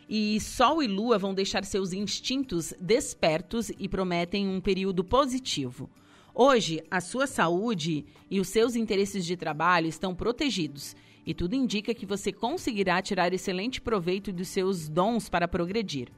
E 0.08 0.40
Sol 0.40 0.82
e 0.82 0.86
Lua 0.86 1.18
vão 1.18 1.34
deixar 1.34 1.62
seus 1.66 1.92
instintos 1.92 2.72
despertos 2.80 3.70
e 3.78 3.90
prometem 3.90 4.48
um 4.48 4.62
período 4.62 5.04
positivo. 5.04 5.90
Hoje, 6.34 6.82
a 6.90 7.02
sua 7.02 7.26
saúde 7.26 8.06
e 8.30 8.40
os 8.40 8.48
seus 8.48 8.74
interesses 8.74 9.26
de 9.26 9.36
trabalho 9.36 9.88
estão 9.88 10.14
protegidos 10.14 10.96
e 11.26 11.34
tudo 11.34 11.54
indica 11.54 11.94
que 11.94 12.06
você 12.06 12.32
conseguirá 12.32 13.00
tirar 13.00 13.32
excelente 13.32 13.80
proveito 13.80 14.32
dos 14.32 14.48
seus 14.48 14.88
dons 14.88 15.28
para 15.28 15.48
progredir. 15.48 16.08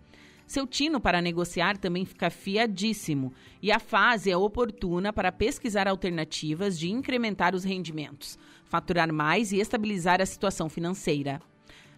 Seu 0.47 0.67
tino 0.67 1.01
para 1.01 1.23
negociar 1.23 1.79
também 1.79 2.05
fica 2.05 2.29
fiadíssimo 2.29 3.33
e 3.63 3.73
a 3.73 3.79
fase 3.79 4.31
é 4.31 4.37
oportuna 4.37 5.13
para 5.13 5.33
pesquisar 5.33 5.89
alternativas 5.89 6.79
de 6.79 6.91
incrementar 6.91 7.55
os 7.55 7.65
rendimentos, 7.65 8.39
faturar 8.67 9.13
mais 9.13 9.53
e 9.53 9.59
estabilizar 9.59 10.21
a 10.21 10.27
situação 10.27 10.69
financeira. 10.69 11.41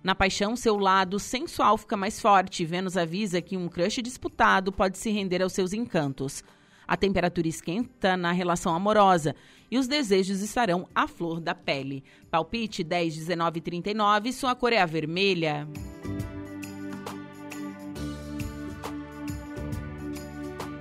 Na 0.03 0.15
paixão, 0.15 0.55
seu 0.55 0.77
lado 0.79 1.19
sensual 1.19 1.77
fica 1.77 1.97
mais 1.97 2.21
forte. 2.21 2.65
Vênus 2.65 2.97
avisa 2.97 3.43
que 3.43 3.57
um 3.57 3.69
crush 3.69 4.01
disputado 4.01 4.71
pode 4.71 4.97
se 4.99 5.11
render 5.11 5.43
aos 5.43 5.53
seus 5.53 5.73
encantos. 5.73 6.45
A 6.87 6.97
temperatura 6.97 7.49
esquenta 7.49 8.16
na 8.16 8.32
relação 8.32 8.74
amorosa 8.74 9.34
e 9.70 9.78
os 9.78 9.89
desejos 9.89 10.41
estarão 10.41 10.89
à 10.95 11.09
flor 11.09 11.41
da 11.41 11.55
pele. 11.55 12.05
Palpite 12.30 12.84
10, 12.84 13.16
19 13.16 13.59
e 13.59 13.61
39, 13.61 14.32
sua 14.32 14.55
cor 14.55 14.72
é 14.72 14.78
a 14.78 14.87
vermelha. 14.87 15.66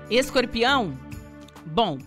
Escorpião? 0.09 0.97
Bom, 1.65 1.97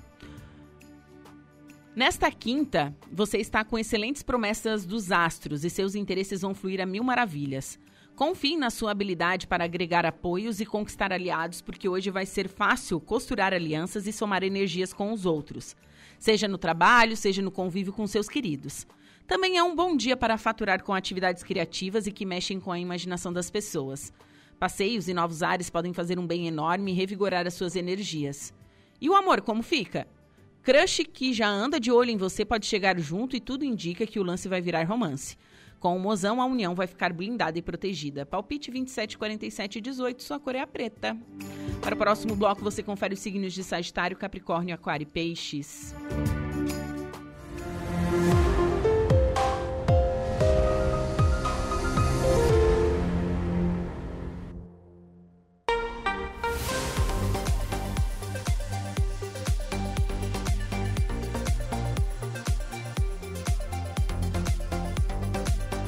Nesta 1.98 2.30
quinta, 2.30 2.94
você 3.10 3.38
está 3.38 3.64
com 3.64 3.76
excelentes 3.76 4.22
promessas 4.22 4.86
dos 4.86 5.10
astros 5.10 5.64
e 5.64 5.68
seus 5.68 5.96
interesses 5.96 6.42
vão 6.42 6.54
fluir 6.54 6.80
a 6.80 6.86
mil 6.86 7.02
maravilhas. 7.02 7.76
Confie 8.18 8.56
na 8.56 8.68
sua 8.68 8.90
habilidade 8.90 9.46
para 9.46 9.62
agregar 9.62 10.04
apoios 10.04 10.58
e 10.58 10.66
conquistar 10.66 11.12
aliados, 11.12 11.62
porque 11.62 11.88
hoje 11.88 12.10
vai 12.10 12.26
ser 12.26 12.48
fácil 12.48 12.98
costurar 12.98 13.54
alianças 13.54 14.08
e 14.08 14.12
somar 14.12 14.42
energias 14.42 14.92
com 14.92 15.12
os 15.12 15.24
outros, 15.24 15.76
seja 16.18 16.48
no 16.48 16.58
trabalho, 16.58 17.16
seja 17.16 17.40
no 17.40 17.52
convívio 17.52 17.92
com 17.92 18.08
seus 18.08 18.28
queridos. 18.28 18.88
Também 19.24 19.56
é 19.56 19.62
um 19.62 19.72
bom 19.72 19.96
dia 19.96 20.16
para 20.16 20.36
faturar 20.36 20.82
com 20.82 20.92
atividades 20.92 21.44
criativas 21.44 22.08
e 22.08 22.10
que 22.10 22.26
mexem 22.26 22.58
com 22.58 22.72
a 22.72 22.78
imaginação 22.80 23.32
das 23.32 23.52
pessoas. 23.52 24.12
Passeios 24.58 25.06
e 25.06 25.14
novos 25.14 25.40
ares 25.40 25.70
podem 25.70 25.92
fazer 25.92 26.18
um 26.18 26.26
bem 26.26 26.48
enorme 26.48 26.90
e 26.90 26.96
revigorar 26.96 27.46
as 27.46 27.54
suas 27.54 27.76
energias. 27.76 28.52
E 29.00 29.08
o 29.08 29.14
amor, 29.14 29.42
como 29.42 29.62
fica? 29.62 30.08
Crush 30.64 31.04
que 31.04 31.32
já 31.32 31.48
anda 31.48 31.78
de 31.78 31.92
olho 31.92 32.10
em 32.10 32.16
você 32.16 32.44
pode 32.44 32.66
chegar 32.66 32.98
junto 32.98 33.36
e 33.36 33.40
tudo 33.40 33.64
indica 33.64 34.04
que 34.04 34.18
o 34.18 34.24
lance 34.24 34.48
vai 34.48 34.60
virar 34.60 34.82
romance. 34.82 35.36
Com 35.80 35.96
o 35.96 36.00
mozão, 36.00 36.40
a 36.40 36.46
união 36.46 36.74
vai 36.74 36.86
ficar 36.86 37.12
blindada 37.12 37.58
e 37.58 37.62
protegida. 37.62 38.26
Palpite 38.26 38.70
27, 38.70 39.16
47 39.16 39.78
e 39.78 39.80
18, 39.80 40.22
sua 40.22 40.40
cor 40.40 40.54
é 40.54 40.60
a 40.60 40.66
preta. 40.66 41.16
Para 41.80 41.94
o 41.94 41.98
próximo 41.98 42.34
bloco, 42.34 42.62
você 42.62 42.82
confere 42.82 43.14
os 43.14 43.20
signos 43.20 43.52
de 43.52 43.62
Sagitário, 43.62 44.16
Capricórnio, 44.16 44.74
Aquário 44.74 45.04
e 45.04 45.06
Peixes. 45.06 45.94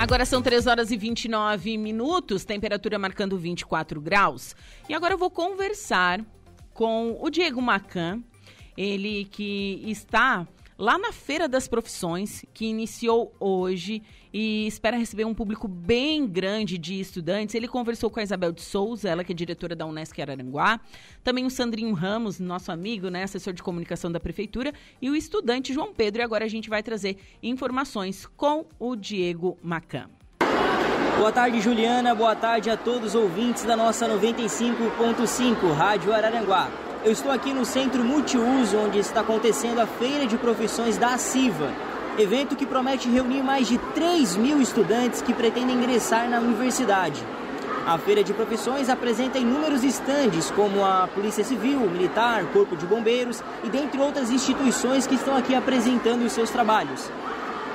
Agora 0.00 0.24
são 0.24 0.40
3 0.40 0.66
horas 0.66 0.90
e 0.90 0.96
29 0.96 1.76
minutos, 1.76 2.42
temperatura 2.42 2.98
marcando 2.98 3.36
24 3.36 4.00
graus. 4.00 4.56
E 4.88 4.94
agora 4.94 5.12
eu 5.12 5.18
vou 5.18 5.30
conversar 5.30 6.24
com 6.72 7.18
o 7.20 7.28
Diego 7.28 7.60
Macan, 7.60 8.22
ele 8.78 9.26
que 9.26 9.82
está 9.84 10.48
lá 10.78 10.96
na 10.96 11.12
Feira 11.12 11.46
das 11.46 11.68
Profissões, 11.68 12.46
que 12.54 12.64
iniciou 12.64 13.36
hoje 13.38 14.02
e 14.32 14.66
espera 14.66 14.96
receber 14.96 15.24
um 15.24 15.34
público 15.34 15.66
bem 15.66 16.26
grande 16.26 16.78
de 16.78 17.00
estudantes. 17.00 17.54
Ele 17.54 17.68
conversou 17.68 18.10
com 18.10 18.20
a 18.20 18.22
Isabel 18.22 18.52
de 18.52 18.62
Souza, 18.62 19.08
ela 19.08 19.24
que 19.24 19.32
é 19.32 19.34
diretora 19.34 19.74
da 19.74 19.86
Unesc 19.86 20.20
Araranguá, 20.20 20.80
também 21.22 21.44
o 21.44 21.50
Sandrinho 21.50 21.92
Ramos, 21.92 22.38
nosso 22.38 22.70
amigo, 22.72 23.08
né, 23.08 23.24
assessor 23.24 23.52
de 23.52 23.62
comunicação 23.62 24.10
da 24.10 24.20
prefeitura, 24.20 24.72
e 25.00 25.10
o 25.10 25.16
estudante 25.16 25.72
João 25.72 25.92
Pedro. 25.92 26.22
E 26.22 26.24
agora 26.24 26.44
a 26.44 26.48
gente 26.48 26.68
vai 26.68 26.82
trazer 26.82 27.16
informações 27.42 28.26
com 28.36 28.66
o 28.78 28.96
Diego 28.96 29.58
Macan. 29.62 30.08
Boa 31.18 31.32
tarde, 31.32 31.60
Juliana. 31.60 32.14
Boa 32.14 32.34
tarde 32.34 32.70
a 32.70 32.76
todos 32.76 33.08
os 33.08 33.14
ouvintes 33.14 33.64
da 33.64 33.76
nossa 33.76 34.08
95.5 34.08 35.72
Rádio 35.74 36.14
Araranguá. 36.14 36.70
Eu 37.04 37.12
estou 37.12 37.30
aqui 37.30 37.52
no 37.52 37.64
Centro 37.64 38.04
Multiuso, 38.04 38.78
onde 38.78 38.98
está 38.98 39.20
acontecendo 39.20 39.80
a 39.80 39.86
Feira 39.86 40.26
de 40.26 40.38
Profissões 40.38 40.96
da 40.96 41.16
CIVA, 41.16 41.72
evento 42.20 42.56
que 42.56 42.66
promete 42.66 43.08
reunir 43.08 43.42
mais 43.42 43.66
de 43.66 43.78
3 43.78 44.36
mil 44.36 44.60
estudantes 44.60 45.22
que 45.22 45.32
pretendem 45.32 45.76
ingressar 45.76 46.28
na 46.28 46.38
universidade. 46.38 47.22
A 47.86 47.96
Feira 47.98 48.22
de 48.22 48.34
Profissões 48.34 48.88
apresenta 48.88 49.38
inúmeros 49.38 49.82
estandes, 49.82 50.50
como 50.50 50.84
a 50.84 51.08
Polícia 51.08 51.42
Civil, 51.42 51.80
Militar, 51.80 52.44
Corpo 52.52 52.76
de 52.76 52.86
Bombeiros 52.86 53.42
e 53.64 53.68
dentre 53.68 54.00
outras 54.00 54.30
instituições 54.30 55.06
que 55.06 55.14
estão 55.14 55.36
aqui 55.36 55.54
apresentando 55.54 56.24
os 56.24 56.32
seus 56.32 56.50
trabalhos. 56.50 57.10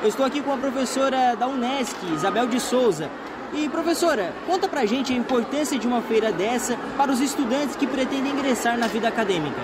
Eu 0.01 0.09
estou 0.09 0.25
aqui 0.25 0.41
com 0.41 0.53
a 0.53 0.57
professora 0.57 1.35
da 1.35 1.47
Unesc, 1.47 1.95
Isabel 2.13 2.47
de 2.47 2.59
Souza, 2.59 3.09
e 3.53 3.69
professora, 3.69 4.33
conta 4.45 4.67
pra 4.67 4.85
gente 4.85 5.13
a 5.13 5.15
importância 5.15 5.79
de 5.79 5.87
uma 5.87 6.01
feira 6.01 6.31
dessa 6.31 6.77
para 6.97 7.11
os 7.11 7.19
estudantes 7.19 7.75
que 7.75 7.87
pretendem 7.87 8.33
ingressar 8.33 8.77
na 8.77 8.87
vida 8.87 9.07
acadêmica. 9.07 9.61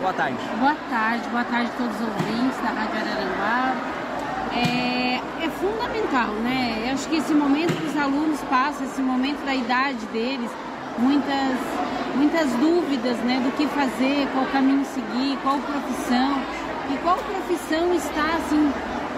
Boa 0.00 0.12
tarde. 0.12 0.38
Boa 0.58 0.76
tarde, 0.88 1.28
boa 1.28 1.44
tarde 1.44 1.70
a 1.74 1.76
todos 1.76 1.94
os 1.94 2.02
ouvintes 2.02 2.56
da 2.58 2.70
Rádio 2.70 3.00
Araranguá. 3.00 4.01
É, 4.54 5.20
é 5.44 5.50
fundamental, 5.60 6.34
né? 6.42 6.84
Eu 6.86 6.94
acho 6.94 7.08
que 7.08 7.16
esse 7.16 7.32
momento 7.32 7.72
que 7.72 7.86
os 7.86 7.96
alunos 7.96 8.40
passam, 8.50 8.86
esse 8.86 9.00
momento 9.00 9.44
da 9.44 9.54
idade 9.54 10.04
deles, 10.12 10.50
muitas, 10.98 11.56
muitas 12.14 12.50
dúvidas 12.60 13.16
né, 13.18 13.40
do 13.42 13.50
que 13.56 13.66
fazer, 13.68 14.28
qual 14.32 14.44
caminho 14.46 14.84
seguir, 14.84 15.38
qual 15.42 15.58
profissão, 15.58 16.42
e 16.90 16.98
qual 17.02 17.16
profissão 17.16 17.94
está 17.94 18.36
assim, 18.36 18.70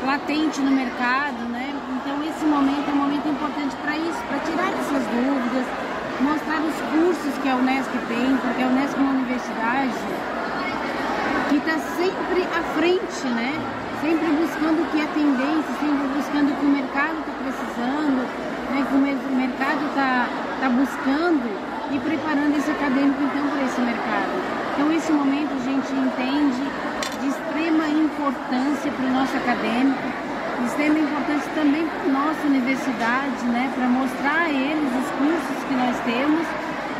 latente 0.06 0.60
no 0.60 0.70
mercado, 0.70 1.48
né? 1.50 1.74
Então 1.96 2.22
esse 2.22 2.44
momento 2.44 2.88
é 2.88 2.92
um 2.92 2.96
momento 2.96 3.28
importante 3.28 3.74
para 3.76 3.96
isso, 3.96 4.20
para 4.28 4.38
tirar 4.40 4.70
essas 4.78 5.02
dúvidas, 5.08 5.66
mostrar 6.20 6.60
os 6.60 6.76
cursos 6.92 7.42
que 7.42 7.48
a 7.48 7.56
Unesco 7.56 7.98
tem, 8.06 8.36
porque 8.36 8.62
a 8.62 8.66
Unesco 8.66 9.00
é 9.00 9.02
uma 9.02 9.12
universidade 9.12 9.92
que 11.48 11.56
está 11.56 11.78
sempre 11.96 12.42
à 12.42 12.62
frente, 12.74 13.26
né? 13.34 13.83
Sempre 14.00 14.26
buscando 14.36 14.82
o 14.82 14.86
que 14.90 15.00
é 15.00 15.06
tendência, 15.14 15.72
sempre 15.80 16.06
buscando 16.14 16.52
o 16.52 16.56
que 16.56 16.66
o 16.66 16.68
mercado 16.68 17.18
está 17.20 17.32
precisando, 17.42 18.20
né? 18.70 18.86
que 18.88 18.94
o 18.94 19.36
mercado 19.36 19.86
está 19.88 20.28
tá 20.60 20.68
buscando 20.68 21.46
e 21.90 21.98
preparando 21.98 22.56
esse 22.56 22.70
acadêmico 22.70 23.22
então 23.22 23.46
para 23.48 23.62
esse 23.62 23.80
mercado. 23.80 24.32
Então 24.74 24.92
esse 24.92 25.12
momento 25.12 25.52
a 25.54 25.62
gente 25.64 25.92
entende 25.92 26.64
de 27.20 27.28
extrema 27.28 27.88
importância 27.88 28.90
para 28.90 29.06
o 29.06 29.12
nosso 29.12 29.36
acadêmico, 29.36 30.02
de 30.58 30.66
extrema 30.66 30.98
importância 30.98 31.50
também 31.54 31.86
para 31.86 32.02
a 32.02 32.12
nossa 32.12 32.46
universidade, 32.46 33.44
né, 33.46 33.70
para 33.74 33.86
mostrar 33.88 34.46
a 34.46 34.50
eles 34.50 34.90
os 35.00 35.10
cursos 35.16 35.64
que 35.68 35.74
nós 35.74 35.96
temos 36.04 36.46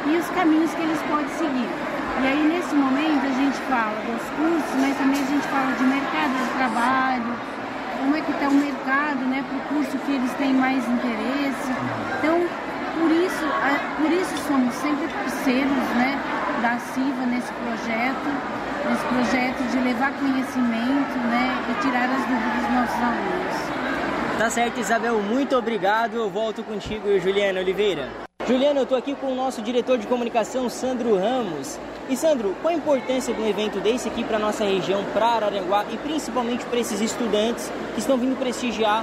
e 0.07 0.17
os 0.17 0.27
caminhos 0.31 0.73
que 0.75 0.83
eles 0.83 1.01
podem 1.09 1.29
seguir. 1.29 1.94
E 2.23 2.27
aí, 2.27 2.43
nesse 2.47 2.75
momento, 2.75 3.27
a 3.27 3.35
gente 3.35 3.59
fala 3.69 3.97
dos 4.07 4.23
cursos, 4.37 4.75
mas 4.81 4.97
também 4.97 5.21
a 5.21 5.27
gente 5.27 5.47
fala 5.49 5.73
de 5.73 5.85
mercado 5.85 6.33
de 6.33 6.59
trabalho, 6.59 7.35
como 7.99 8.17
é 8.17 8.21
que 8.21 8.31
está 8.31 8.49
o 8.49 8.55
mercado 8.55 9.25
né, 9.27 9.45
para 9.49 9.59
o 9.59 9.61
curso 9.75 9.99
que 9.99 10.13
eles 10.13 10.33
têm 10.35 10.53
mais 10.55 10.87
interesse. 10.89 11.71
Então, 12.19 12.41
por 13.01 13.11
isso, 13.11 13.45
por 13.99 14.13
isso 14.13 14.37
somos 14.47 14.75
sempre 14.75 15.09
parceiros 15.09 15.87
né, 15.97 16.19
da 16.63 16.79
CIVA 16.79 17.27
nesse 17.27 17.53
projeto, 17.53 18.29
nesse 18.89 19.05
projeto 19.05 19.71
de 19.71 19.79
levar 19.81 20.13
conhecimento 20.13 21.19
né, 21.31 21.57
e 21.71 21.83
tirar 21.83 22.05
as 22.05 22.25
dúvidas 22.27 22.63
dos 22.63 22.75
nossos 22.75 23.03
alunos. 23.03 24.39
Tá 24.39 24.51
certo, 24.51 24.81
Isabel, 24.81 25.21
muito 25.23 25.57
obrigado. 25.57 26.15
Eu 26.15 26.29
volto 26.29 26.63
contigo, 26.63 27.19
Juliana 27.19 27.61
Oliveira. 27.61 28.09
Juliana, 28.47 28.81
eu 28.81 28.83
estou 28.83 28.99
aqui 28.99 29.15
com 29.15 29.33
o 29.33 29.35
nosso 29.35 29.63
diretor 29.63 29.97
de 29.97 30.07
comunicação, 30.07 30.69
Sandro 30.69 31.17
Ramos. 31.17 31.79
E 32.11 32.17
Sandro, 32.17 32.55
qual 32.61 32.75
a 32.75 32.77
importância 32.77 33.33
de 33.33 33.41
um 33.41 33.49
evento 33.49 33.81
desse 33.81 34.07
aqui 34.07 34.23
para 34.23 34.39
nossa 34.39 34.65
região, 34.65 35.03
para 35.15 35.27
Araranguá 35.27 35.87
e 35.91 35.97
principalmente 35.97 36.63
para 36.67 36.79
esses 36.79 37.01
estudantes 37.01 37.73
que 37.95 38.01
estão 38.01 38.19
vindo 38.19 38.39
prestigiar 38.39 39.03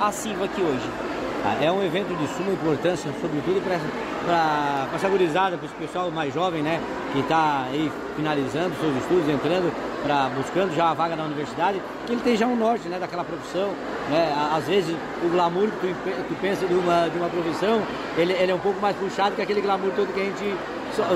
a 0.00 0.10
CIVA 0.10 0.46
aqui 0.46 0.62
hoje? 0.62 1.09
Ah, 1.42 1.56
é 1.64 1.72
um 1.72 1.82
evento 1.82 2.14
de 2.14 2.26
suma 2.36 2.52
importância, 2.52 3.10
sobretudo 3.18 3.62
para 3.64 4.86
essa 4.94 5.08
gurizada, 5.08 5.56
para 5.56 5.66
esse 5.66 5.74
pessoal 5.74 6.10
mais 6.10 6.34
jovem, 6.34 6.62
né, 6.62 6.78
que 7.12 7.20
está 7.20 7.64
aí 7.70 7.90
finalizando 8.14 8.74
seus 8.78 8.94
estudos, 8.96 9.26
entrando, 9.26 9.72
pra, 10.02 10.28
buscando 10.36 10.74
já 10.74 10.90
a 10.90 10.94
vaga 10.94 11.16
na 11.16 11.24
universidade, 11.24 11.80
que 12.06 12.12
ele 12.12 12.20
tem 12.20 12.36
já 12.36 12.46
um 12.46 12.56
norte 12.56 12.88
né, 12.88 12.98
daquela 12.98 13.24
profissão. 13.24 13.70
Né? 14.10 14.34
Às 14.54 14.64
vezes 14.64 14.94
o 15.24 15.28
glamour 15.30 15.68
que 15.80 15.88
tu, 15.88 16.28
tu 16.28 16.40
pensa 16.42 16.66
de 16.66 16.74
uma, 16.74 17.08
de 17.08 17.16
uma 17.16 17.28
profissão, 17.28 17.80
ele, 18.18 18.34
ele 18.34 18.52
é 18.52 18.54
um 18.54 18.58
pouco 18.58 18.78
mais 18.78 18.94
puxado 18.96 19.34
que 19.34 19.40
aquele 19.40 19.62
glamour 19.62 19.92
todo 19.96 20.12
que 20.12 20.20
a 20.20 20.24
gente 20.24 20.54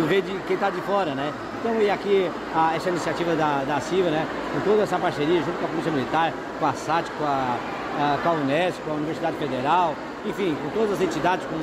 vê 0.09 0.23
de 0.23 0.33
quem 0.47 0.55
está 0.55 0.71
de 0.71 0.81
fora, 0.83 1.15
né? 1.15 1.33
Então, 1.61 1.81
e 1.83 1.91
aqui 1.91 2.31
a, 2.55 2.75
essa 2.75 2.89
iniciativa 2.89 3.35
da, 3.35 3.63
da 3.67 3.81
CIVA, 3.81 4.11
né, 4.11 4.27
com 4.55 4.61
toda 4.61 4.83
essa 4.85 4.99
parceria, 4.99 5.43
junto 5.43 5.59
com 5.59 5.67
a 5.67 5.69
Polícia 5.69 5.93
Militar, 5.93 6.33
com 6.59 6.67
a 6.67 6.73
SAT, 6.73 7.07
com 7.19 7.25
a, 7.25 7.57
a, 7.99 8.19
com 8.23 8.29
a 8.31 8.33
Unesco, 8.33 8.81
com 8.85 8.93
a 8.93 8.95
Universidade 8.95 9.37
Federal, 9.37 9.95
enfim, 10.25 10.57
com 10.63 10.71
todas 10.71 10.93
as 10.93 11.01
entidades 11.01 11.47
com, 11.47 11.57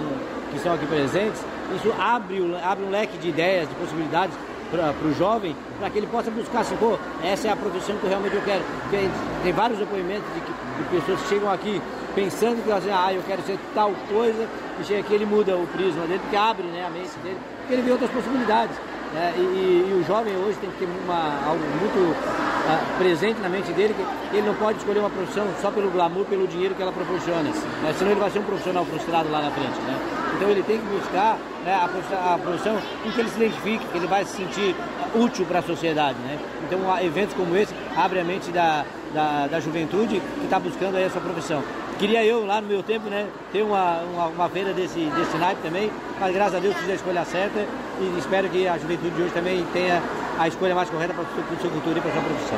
que 0.51 0.57
estão 0.57 0.73
aqui 0.73 0.85
presentes, 0.85 1.43
isso 1.75 1.93
abre, 1.99 2.37
abre 2.63 2.83
um 2.85 2.89
leque 2.89 3.17
de 3.17 3.29
ideias, 3.29 3.67
de 3.67 3.75
possibilidades 3.75 4.35
para 4.71 4.93
o 5.05 5.13
jovem, 5.13 5.55
para 5.79 5.89
que 5.89 5.97
ele 5.97 6.07
possa 6.07 6.31
buscar 6.31 6.61
assim, 6.61 6.77
pô, 6.77 6.97
essa 7.21 7.49
é 7.49 7.51
a 7.51 7.55
profissão 7.55 7.95
que 7.97 8.07
realmente 8.07 8.35
eu 8.35 8.41
quero. 8.41 8.63
Tem, 8.89 9.11
tem 9.43 9.51
vários 9.51 9.77
depoimentos 9.77 10.25
de, 10.33 10.39
de, 10.39 10.89
pessoas 10.89 11.21
que 11.21 11.27
chegam 11.27 11.51
aqui 11.51 11.81
pensando 12.15 12.63
que 12.63 12.71
assim, 12.71 12.89
ah, 12.89 13.13
eu 13.13 13.21
quero 13.23 13.41
ser 13.41 13.59
tal 13.73 13.91
coisa, 14.09 14.47
e 14.79 14.83
chega 14.83 15.01
aqui 15.01 15.13
ele 15.13 15.25
muda 15.25 15.55
o 15.57 15.67
prisma 15.67 16.05
dele, 16.07 16.19
porque 16.19 16.35
abre 16.35 16.63
né, 16.67 16.85
a 16.85 16.89
mente 16.89 17.11
dele, 17.21 17.37
porque 17.59 17.73
ele 17.73 17.81
vê 17.81 17.91
outras 17.91 18.11
possibilidades. 18.11 18.75
Né? 19.13 19.33
E, 19.35 19.39
e, 19.39 20.01
o 20.01 20.03
jovem 20.07 20.35
hoje 20.37 20.57
tem 20.59 20.69
que 20.71 20.77
ter 20.77 20.87
uma, 21.03 21.45
algo 21.45 21.63
muito 21.79 21.99
uh, 21.99 22.97
presente 22.97 23.41
na 23.41 23.49
mente 23.49 23.71
dele, 23.73 23.93
que 23.93 24.37
ele 24.37 24.47
não 24.47 24.55
pode 24.55 24.77
escolher 24.77 24.99
uma 24.99 25.09
profissão 25.09 25.45
só 25.61 25.69
pelo 25.69 25.91
glamour, 25.91 26.25
pelo 26.25 26.47
dinheiro 26.47 26.73
que 26.73 26.81
ela 26.81 26.93
proporciona, 26.93 27.43
né? 27.43 27.93
senão 27.97 28.11
ele 28.11 28.19
vai 28.19 28.29
ser 28.31 28.39
um 28.39 28.43
profissional 28.43 28.85
frustrado 28.85 29.29
lá 29.29 29.41
na 29.41 29.51
frente. 29.51 29.79
Né? 29.81 29.99
Então 30.37 30.49
ele 30.49 30.63
tem 30.63 30.79
que 30.79 30.85
buscar 30.85 31.37
né, 31.65 31.75
a, 31.75 31.87
profissão, 31.87 32.33
a 32.33 32.37
profissão 32.37 32.77
em 33.05 33.11
que 33.11 33.19
ele 33.19 33.29
se 33.29 33.35
identifique, 33.35 33.85
que 33.85 33.97
ele 33.97 34.07
vai 34.07 34.23
se 34.23 34.37
sentir 34.37 34.75
útil 35.13 35.45
para 35.45 35.59
a 35.59 35.63
sociedade. 35.63 36.17
Né? 36.19 36.39
Então 36.65 36.79
eventos 37.01 37.35
como 37.35 37.55
esse 37.57 37.75
abrem 37.97 38.21
a 38.21 38.25
mente 38.25 38.49
da, 38.49 38.85
da, 39.13 39.47
da 39.47 39.59
juventude 39.59 40.21
que 40.39 40.45
está 40.45 40.57
buscando 40.57 40.95
aí 40.95 41.03
a 41.03 41.09
sua 41.09 41.21
profissão. 41.21 41.61
Queria 42.01 42.25
eu, 42.25 42.47
lá 42.47 42.59
no 42.59 42.67
meu 42.67 42.81
tempo, 42.81 43.07
né, 43.11 43.27
ter 43.53 43.61
uma, 43.61 43.99
uma, 43.99 44.25
uma 44.25 44.49
feira 44.49 44.73
desse, 44.73 44.99
desse 44.99 45.37
naipe 45.37 45.61
também, 45.61 45.91
mas 46.19 46.33
graças 46.33 46.55
a 46.55 46.59
Deus 46.59 46.75
fiz 46.77 46.89
a 46.89 46.95
escolha 46.95 47.23
certa 47.25 47.59
e 47.59 48.17
espero 48.17 48.49
que 48.49 48.67
a 48.67 48.75
juventude 48.75 49.11
de 49.11 49.21
hoje 49.21 49.31
também 49.31 49.63
tenha 49.71 50.01
a 50.39 50.47
escolha 50.47 50.73
mais 50.73 50.89
correta 50.89 51.13
para 51.13 51.21
o 51.21 51.61
seu 51.61 51.69
futuro 51.69 51.99
e 51.99 52.01
para 52.01 52.09
a 52.09 52.13
sua 52.13 52.23
profissão. 52.23 52.57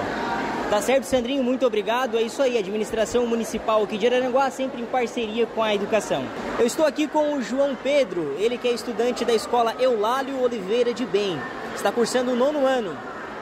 Tá 0.70 0.82
certo, 0.82 1.04
Sandrinho, 1.04 1.44
muito 1.44 1.66
obrigado. 1.66 2.18
É 2.18 2.22
isso 2.22 2.42
aí, 2.42 2.58
administração 2.58 3.28
municipal 3.28 3.84
aqui 3.84 3.98
de 3.98 4.08
Araranguá, 4.08 4.50
sempre 4.50 4.82
em 4.82 4.86
parceria 4.86 5.46
com 5.46 5.62
a 5.62 5.76
educação. 5.76 6.24
Eu 6.58 6.66
estou 6.66 6.86
aqui 6.86 7.06
com 7.06 7.34
o 7.34 7.42
João 7.42 7.76
Pedro, 7.76 8.38
ele 8.40 8.58
que 8.58 8.70
é 8.70 8.72
estudante 8.72 9.26
da 9.26 9.34
escola 9.34 9.76
Eulálio 9.78 10.42
Oliveira 10.42 10.94
de 10.94 11.06
Bem, 11.06 11.38
está 11.76 11.92
cursando 11.92 12.32
o 12.32 12.36
nono 12.38 12.66
ano. 12.66 12.98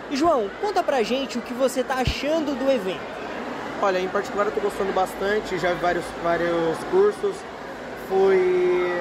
E 0.10 0.16
João, 0.18 0.50
conta 0.60 0.82
pra 0.82 1.04
gente 1.04 1.38
o 1.38 1.42
que 1.42 1.54
você 1.54 1.82
está 1.82 1.98
achando 1.98 2.58
do 2.58 2.72
evento. 2.72 3.21
Olha, 3.84 3.98
em 3.98 4.08
particular 4.10 4.44
eu 4.44 4.50
estou 4.50 4.64
gostando 4.64 4.94
bastante, 4.94 5.58
já 5.58 5.74
vi 5.74 5.82
vários, 5.82 6.06
vários 6.22 6.78
cursos, 6.92 7.36
fui, 8.08 8.94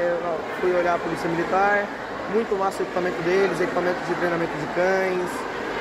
fui 0.59 0.75
olhar 0.75 0.95
a 0.95 0.99
Polícia 0.99 1.29
Militar, 1.29 1.87
muito 2.33 2.59
massa 2.59 2.83
o 2.83 2.87
equipamento 2.87 3.21
deles, 3.21 3.61
equipamento 3.61 4.01
de 4.09 4.15
treinamento 4.15 4.53
de 4.57 4.67
cães, 4.75 5.31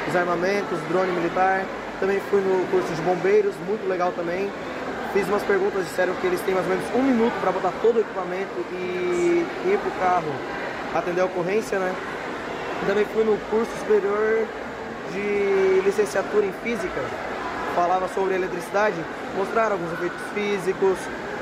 os 0.05 0.15
armamentos, 0.17 0.77
drone 0.89 1.13
militar. 1.13 1.63
Também 2.01 2.19
fui 2.29 2.41
no 2.41 2.67
curso 2.67 2.93
de 2.93 3.01
bombeiros, 3.03 3.55
muito 3.65 3.87
legal 3.87 4.11
também. 4.11 4.51
Fiz 5.13 5.25
umas 5.29 5.43
perguntas, 5.43 5.85
disseram 5.85 6.13
que 6.15 6.27
eles 6.27 6.41
têm 6.41 6.53
mais 6.53 6.67
ou 6.67 6.75
menos 6.75 6.93
um 6.93 7.01
minuto 7.01 7.39
para 7.39 7.53
botar 7.53 7.71
todo 7.81 7.97
o 7.97 7.99
equipamento 8.01 8.51
e 8.73 9.47
ir 9.65 9.79
para 9.79 9.89
o 9.89 9.99
carro 9.99 10.35
atender 10.93 11.21
a 11.21 11.25
ocorrência, 11.25 11.79
né? 11.79 11.95
Também 12.85 13.05
fui 13.05 13.23
no 13.23 13.37
curso 13.49 13.71
superior 13.79 14.45
de 15.13 15.81
licenciatura 15.85 16.45
em 16.45 16.51
física, 16.63 17.01
falava 17.79 18.09
sobre 18.09 18.35
eletricidade, 18.35 18.97
mostraram 19.37 19.77
alguns 19.77 19.93
efeitos 19.93 20.19
físicos, 20.33 20.97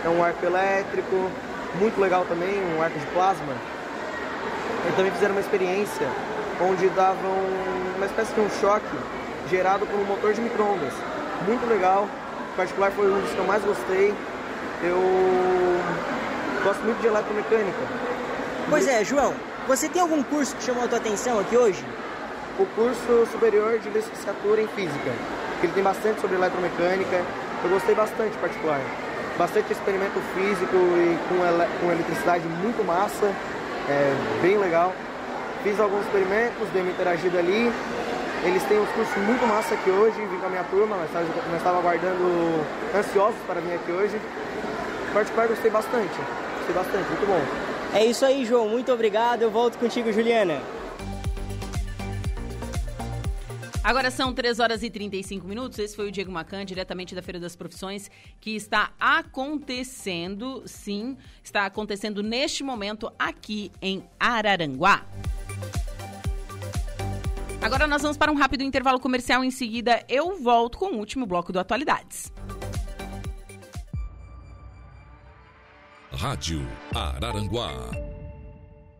é 0.05 0.07
um 0.07 0.23
arco 0.23 0.45
elétrico, 0.45 1.31
muito 1.79 1.99
legal 1.99 2.25
também, 2.25 2.61
um 2.77 2.79
arco 2.79 2.99
de 2.99 3.05
plasma. 3.07 3.55
E 4.87 4.95
também 4.95 5.11
fizeram 5.13 5.33
uma 5.33 5.41
experiência 5.41 6.07
onde 6.61 6.87
davam 6.89 7.31
uma 7.95 8.05
espécie 8.05 8.33
de 8.35 8.41
um 8.41 8.49
choque 8.61 8.85
gerado 9.49 9.87
por 9.87 9.99
um 9.99 10.03
motor 10.03 10.31
de 10.31 10.41
microondas. 10.41 10.93
Muito 11.47 11.67
legal, 11.67 12.07
em 12.53 12.55
particular 12.55 12.91
foi 12.91 13.11
um 13.11 13.19
dos 13.19 13.31
que 13.31 13.37
eu 13.39 13.45
mais 13.45 13.63
gostei. 13.63 14.13
eu 14.83 15.01
gosto 16.63 16.83
muito 16.83 17.01
de 17.01 17.07
eletromecânica. 17.07 17.79
Pois 18.69 18.87
é, 18.87 19.03
João, 19.03 19.33
você 19.67 19.89
tem 19.89 20.03
algum 20.03 20.21
curso 20.21 20.55
que 20.55 20.63
chamou 20.63 20.83
a 20.83 20.87
tua 20.87 20.99
atenção 20.99 21.39
aqui 21.39 21.57
hoje? 21.57 21.83
O 22.59 22.65
curso 22.67 23.27
superior 23.31 23.79
de 23.79 23.89
licenciatura 23.89 24.61
em 24.61 24.67
física, 24.67 25.11
que 25.59 25.65
ele 25.65 25.73
tem 25.73 25.83
bastante 25.83 26.21
sobre 26.21 26.35
eletromecânica. 26.35 27.23
Eu 27.63 27.69
gostei 27.69 27.95
bastante 27.95 28.37
particular. 28.37 28.79
Bastante 29.37 29.71
experimento 29.71 30.19
físico 30.33 30.75
e 30.75 31.17
com, 31.29 31.45
ele, 31.45 31.67
com 31.79 31.91
eletricidade 31.91 32.45
muito 32.47 32.83
massa, 32.85 33.31
é, 33.89 34.13
bem 34.41 34.57
legal. 34.57 34.93
Fiz 35.63 35.79
alguns 35.79 36.05
experimentos, 36.05 36.67
dei 36.73 36.81
uma 36.81 36.91
interagida 36.91 37.39
ali. 37.39 37.71
Eles 38.43 38.63
têm 38.63 38.79
uns 38.79 38.89
cursos 38.89 39.17
muito 39.17 39.45
massa 39.47 39.73
aqui 39.73 39.89
hoje, 39.89 40.15
vim 40.15 40.37
com 40.37 40.45
a 40.45 40.49
minha 40.49 40.63
turma, 40.65 40.95
nós 40.95 41.09
estávamos 41.57 41.85
aguardando 41.85 42.65
ansiosos 42.95 43.39
para 43.47 43.59
vir 43.59 43.73
aqui 43.73 43.91
hoje. 43.91 44.21
Particular, 45.13 45.47
gostei 45.47 45.71
bastante, 45.71 46.15
gostei 46.57 46.75
bastante, 46.75 47.09
muito 47.09 47.27
bom. 47.27 47.41
É 47.97 48.05
isso 48.05 48.25
aí, 48.25 48.45
João, 48.45 48.67
muito 48.67 48.91
obrigado. 48.91 49.41
Eu 49.41 49.49
volto 49.49 49.77
contigo, 49.77 50.11
Juliana. 50.13 50.61
Agora 53.87 54.11
são 54.11 54.33
3 54.33 54.59
horas 54.59 54.83
e 54.83 54.89
35 54.89 55.47
minutos. 55.47 55.79
Esse 55.79 55.95
foi 55.95 56.09
o 56.09 56.11
Diego 56.11 56.29
Macan, 56.29 56.65
diretamente 56.65 57.15
da 57.15 57.21
Feira 57.21 57.39
das 57.39 57.55
Profissões, 57.55 58.11
que 58.37 58.53
está 58.53 58.91
acontecendo, 58.99 60.61
sim, 60.65 61.15
está 61.41 61.65
acontecendo 61.65 62.21
neste 62.21 62.65
momento 62.65 63.09
aqui 63.17 63.71
em 63.81 64.03
Araranguá. 64.19 65.05
Agora 67.61 67.87
nós 67.87 68.01
vamos 68.01 68.17
para 68.17 68.29
um 68.29 68.35
rápido 68.35 68.61
intervalo 68.61 68.99
comercial. 68.99 69.41
Em 69.41 69.51
seguida, 69.51 70.03
eu 70.09 70.37
volto 70.37 70.77
com 70.77 70.87
o 70.87 70.97
último 70.97 71.25
bloco 71.25 71.53
do 71.53 71.59
Atualidades. 71.59 72.29
Rádio 76.11 76.59
Araranguá. 76.93 77.71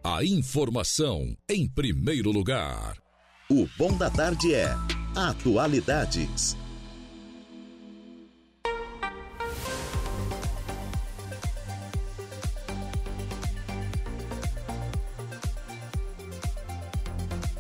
A 0.02 0.24
informação 0.24 1.36
em 1.50 1.68
primeiro 1.68 2.32
lugar. 2.32 3.06
O 3.50 3.66
Bom 3.78 3.96
da 3.96 4.10
Tarde 4.10 4.54
é 4.54 4.76
Atualidades. 5.16 6.58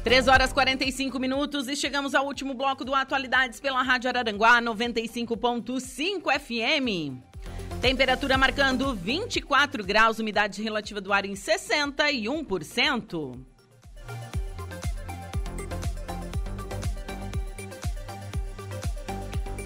Três 0.03 0.27
horas 0.27 0.51
45 0.51 1.17
minutos 1.19 1.69
e 1.69 1.75
chegamos 1.77 2.13
ao 2.13 2.25
último 2.25 2.53
bloco 2.53 2.83
do 2.83 2.93
Atualidades 2.93 3.61
pela 3.61 3.81
Rádio 3.81 4.09
Araranguá 4.09 4.61
95.5 4.61 6.37
FM. 6.37 7.15
Temperatura 7.79 8.37
marcando 8.37 8.93
24 8.93 9.85
graus, 9.85 10.19
umidade 10.19 10.61
relativa 10.61 10.99
do 10.99 11.13
ar 11.13 11.23
em 11.23 11.33
61%. 11.33 13.39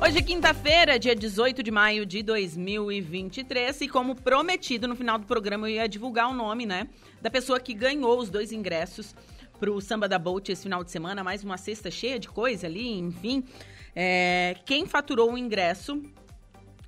Hoje 0.04 0.18
é 0.18 0.22
quinta-feira, 0.24 0.98
dia 0.98 1.16
18 1.16 1.62
de 1.62 1.70
maio 1.70 2.08
de 2.08 2.24
2023, 2.24 3.82
e 3.82 3.88
como 3.88 4.16
prometido 4.16 4.88
no 4.88 4.96
final 4.96 5.20
do 5.20 5.28
programa 5.28 5.70
eu 5.70 5.76
ia 5.76 5.88
divulgar 5.88 6.28
o 6.28 6.34
nome, 6.34 6.66
né, 6.66 6.88
da 7.22 7.30
pessoa 7.30 7.60
que 7.60 7.72
ganhou 7.72 8.18
os 8.18 8.28
dois 8.28 8.52
ingressos 8.52 9.16
para 9.60 9.72
o 9.72 9.80
Samba 9.80 10.10
da 10.10 10.18
Bolt 10.18 10.50
esse 10.50 10.64
final 10.64 10.84
de 10.84 10.90
semana, 10.90 11.24
mais 11.24 11.44
uma 11.44 11.56
cesta 11.56 11.92
cheia 11.92 12.18
de 12.18 12.28
coisa 12.28 12.66
ali, 12.66 12.98
enfim. 12.98 13.44
É, 13.96 14.56
quem 14.66 14.88
faturou 14.88 15.34
o 15.34 15.38
ingresso 15.38 16.02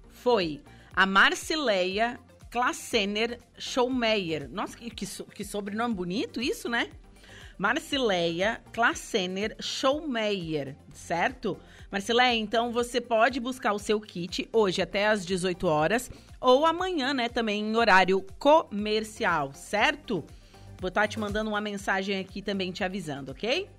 foi 0.09 0.63
a 0.95 1.05
Marcileia 1.05 2.19
Klassener 2.49 3.39
Schaumeyer. 3.59 4.49
Nossa, 4.49 4.75
que, 4.75 4.89
que, 4.89 5.05
que 5.05 5.45
sobrenome 5.45 5.93
bonito 5.93 6.41
isso, 6.41 6.67
né? 6.67 6.89
Marcileia 7.57 8.61
Klassener 8.71 9.55
Schaumeyer, 9.59 10.75
certo? 10.93 11.57
Marcileia, 11.91 12.35
então 12.35 12.71
você 12.71 12.99
pode 12.99 13.39
buscar 13.39 13.73
o 13.73 13.79
seu 13.79 13.99
kit 14.01 14.49
hoje 14.51 14.81
até 14.81 15.07
às 15.07 15.25
18 15.25 15.67
horas 15.67 16.09
ou 16.41 16.65
amanhã, 16.65 17.13
né, 17.13 17.29
também 17.29 17.61
em 17.61 17.75
horário 17.75 18.25
comercial, 18.37 19.53
certo? 19.53 20.23
Vou 20.79 20.89
estar 20.89 21.07
te 21.07 21.19
mandando 21.19 21.49
uma 21.49 21.61
mensagem 21.61 22.19
aqui 22.19 22.41
também 22.41 22.71
te 22.71 22.83
avisando, 22.83 23.31
ok? 23.31 23.69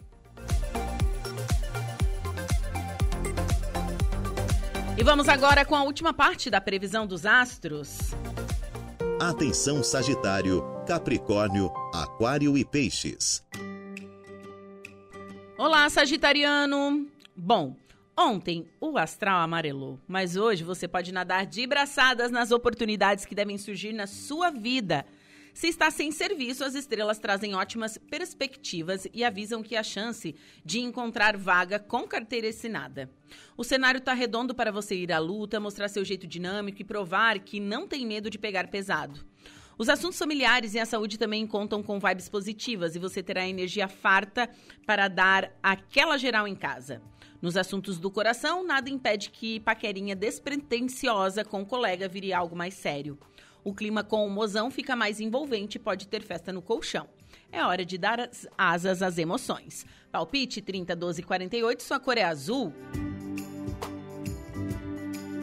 E 4.96 5.02
vamos 5.02 5.28
agora 5.28 5.64
com 5.64 5.74
a 5.74 5.82
última 5.82 6.14
parte 6.14 6.48
da 6.48 6.60
previsão 6.60 7.06
dos 7.06 7.26
astros. 7.26 8.14
Atenção 9.26 9.82
Sagitário, 9.82 10.62
Capricórnio, 10.86 11.72
Aquário 11.94 12.58
e 12.58 12.62
Peixes. 12.62 13.42
Olá, 15.56 15.88
Sagitariano! 15.88 17.08
Bom, 17.34 17.74
ontem 18.14 18.68
o 18.78 18.98
astral 18.98 19.40
amarelou, 19.40 19.98
mas 20.06 20.36
hoje 20.36 20.62
você 20.62 20.86
pode 20.86 21.10
nadar 21.10 21.46
de 21.46 21.66
braçadas 21.66 22.30
nas 22.30 22.52
oportunidades 22.52 23.24
que 23.24 23.34
devem 23.34 23.56
surgir 23.56 23.94
na 23.94 24.06
sua 24.06 24.50
vida. 24.50 25.06
Se 25.54 25.68
está 25.68 25.88
sem 25.88 26.10
serviço, 26.10 26.64
as 26.64 26.74
estrelas 26.74 27.20
trazem 27.20 27.54
ótimas 27.54 27.96
perspectivas 27.96 29.06
e 29.14 29.22
avisam 29.22 29.62
que 29.62 29.76
há 29.76 29.84
chance 29.84 30.34
de 30.64 30.80
encontrar 30.80 31.36
vaga 31.36 31.78
com 31.78 32.08
carteira 32.08 32.48
assinada. 32.48 33.08
O 33.56 33.62
cenário 33.62 33.98
está 33.98 34.12
redondo 34.12 34.52
para 34.52 34.72
você 34.72 34.96
ir 34.96 35.12
à 35.12 35.20
luta, 35.20 35.60
mostrar 35.60 35.88
seu 35.88 36.04
jeito 36.04 36.26
dinâmico 36.26 36.82
e 36.82 36.84
provar 36.84 37.38
que 37.38 37.60
não 37.60 37.86
tem 37.86 38.04
medo 38.04 38.28
de 38.28 38.36
pegar 38.36 38.66
pesado. 38.66 39.24
Os 39.78 39.88
assuntos 39.88 40.18
familiares 40.18 40.74
e 40.74 40.80
a 40.80 40.86
saúde 40.86 41.16
também 41.16 41.46
contam 41.46 41.84
com 41.84 42.00
vibes 42.00 42.28
positivas 42.28 42.96
e 42.96 42.98
você 42.98 43.22
terá 43.22 43.46
energia 43.46 43.86
farta 43.86 44.50
para 44.84 45.06
dar 45.06 45.52
aquela 45.62 46.18
geral 46.18 46.48
em 46.48 46.56
casa. 46.56 47.00
Nos 47.40 47.56
assuntos 47.56 47.98
do 47.98 48.10
coração, 48.10 48.66
nada 48.66 48.90
impede 48.90 49.30
que 49.30 49.60
paquerinha 49.60 50.16
despretensiosa 50.16 51.44
com 51.44 51.62
o 51.62 51.66
colega 51.66 52.08
vire 52.08 52.32
algo 52.32 52.56
mais 52.56 52.74
sério. 52.74 53.16
O 53.64 53.72
clima 53.72 54.04
com 54.04 54.26
o 54.26 54.30
mozão 54.30 54.70
fica 54.70 54.94
mais 54.94 55.20
envolvente 55.20 55.78
e 55.78 55.80
pode 55.80 56.06
ter 56.06 56.22
festa 56.22 56.52
no 56.52 56.60
colchão. 56.60 57.08
É 57.50 57.64
hora 57.64 57.82
de 57.82 57.96
dar 57.96 58.20
as 58.20 58.46
asas 58.58 59.02
às 59.02 59.16
emoções. 59.16 59.86
Palpite 60.12 60.60
30, 60.60 60.94
12, 60.94 61.22
48, 61.22 61.82
sua 61.82 61.98
cor 61.98 62.18
é 62.18 62.24
azul. 62.24 62.74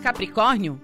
Capricórnio. 0.03 0.79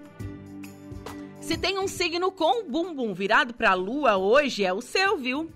Se 1.39 1.57
tem 1.57 1.77
um 1.77 1.87
signo 1.87 2.31
com 2.31 2.61
o 2.61 2.69
bumbum 2.69 3.13
virado 3.13 3.53
para 3.53 3.71
a 3.71 3.75
lua 3.75 4.17
hoje, 4.17 4.65
é 4.65 4.73
o 4.73 4.81
seu, 4.81 5.17
viu? 5.17 5.51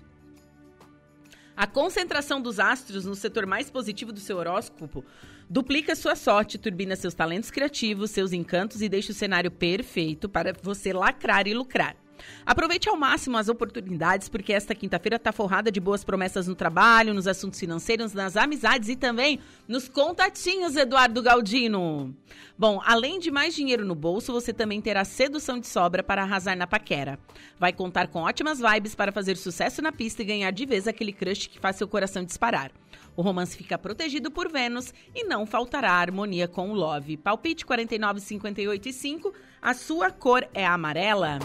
A 1.57 1.65
concentração 1.65 2.39
dos 2.39 2.59
astros 2.59 3.05
no 3.05 3.15
setor 3.15 3.45
mais 3.45 3.69
positivo 3.69 4.13
do 4.13 4.19
seu 4.19 4.37
horóscopo 4.37 5.03
duplica 5.51 5.97
sua 5.97 6.15
sorte, 6.15 6.57
turbina 6.57 6.95
seus 6.95 7.13
talentos 7.13 7.51
criativos, 7.51 8.11
seus 8.11 8.31
encantos 8.31 8.81
e 8.81 8.87
deixa 8.87 9.11
o 9.11 9.15
cenário 9.15 9.51
perfeito 9.51 10.29
para 10.29 10.53
você 10.63 10.93
lacrar 10.93 11.45
e 11.45 11.53
lucrar. 11.53 12.00
Aproveite 12.45 12.89
ao 12.89 12.97
máximo 12.97 13.37
as 13.37 13.49
oportunidades, 13.49 14.29
porque 14.29 14.53
esta 14.53 14.75
quinta-feira 14.75 15.17
está 15.17 15.31
forrada 15.31 15.71
de 15.71 15.79
boas 15.79 16.03
promessas 16.03 16.47
no 16.47 16.55
trabalho, 16.55 17.13
nos 17.13 17.27
assuntos 17.27 17.59
financeiros, 17.59 18.13
nas 18.13 18.35
amizades 18.35 18.89
e 18.89 18.95
também 18.95 19.39
nos 19.67 19.87
contatinhos, 19.87 20.75
Eduardo 20.75 21.21
Galdino. 21.21 22.15
Bom, 22.57 22.81
além 22.85 23.19
de 23.19 23.31
mais 23.31 23.55
dinheiro 23.55 23.85
no 23.85 23.95
bolso, 23.95 24.31
você 24.31 24.53
também 24.53 24.81
terá 24.81 25.03
sedução 25.03 25.59
de 25.59 25.67
sobra 25.67 26.03
para 26.03 26.21
arrasar 26.23 26.55
na 26.55 26.67
paquera. 26.67 27.19
Vai 27.59 27.73
contar 27.73 28.07
com 28.07 28.21
ótimas 28.21 28.59
vibes 28.59 28.95
para 28.95 29.11
fazer 29.11 29.37
sucesso 29.37 29.81
na 29.81 29.91
pista 29.91 30.21
e 30.21 30.25
ganhar 30.25 30.51
de 30.51 30.65
vez 30.65 30.87
aquele 30.87 31.13
crush 31.13 31.47
que 31.47 31.59
faz 31.59 31.75
seu 31.75 31.87
coração 31.87 32.23
disparar. 32.23 32.71
O 33.15 33.21
romance 33.21 33.57
fica 33.57 33.77
protegido 33.77 34.31
por 34.31 34.51
Vênus 34.51 34.93
e 35.13 35.23
não 35.23 35.45
faltará 35.45 35.91
harmonia 35.91 36.47
com 36.47 36.71
o 36.71 36.73
Love. 36.73 37.17
Palpite 37.17 37.65
49, 37.65 38.21
58 38.21 38.89
e 38.89 38.93
5. 38.93 39.33
A 39.61 39.73
sua 39.73 40.11
cor 40.11 40.47
é 40.53 40.65
amarela. 40.65 41.39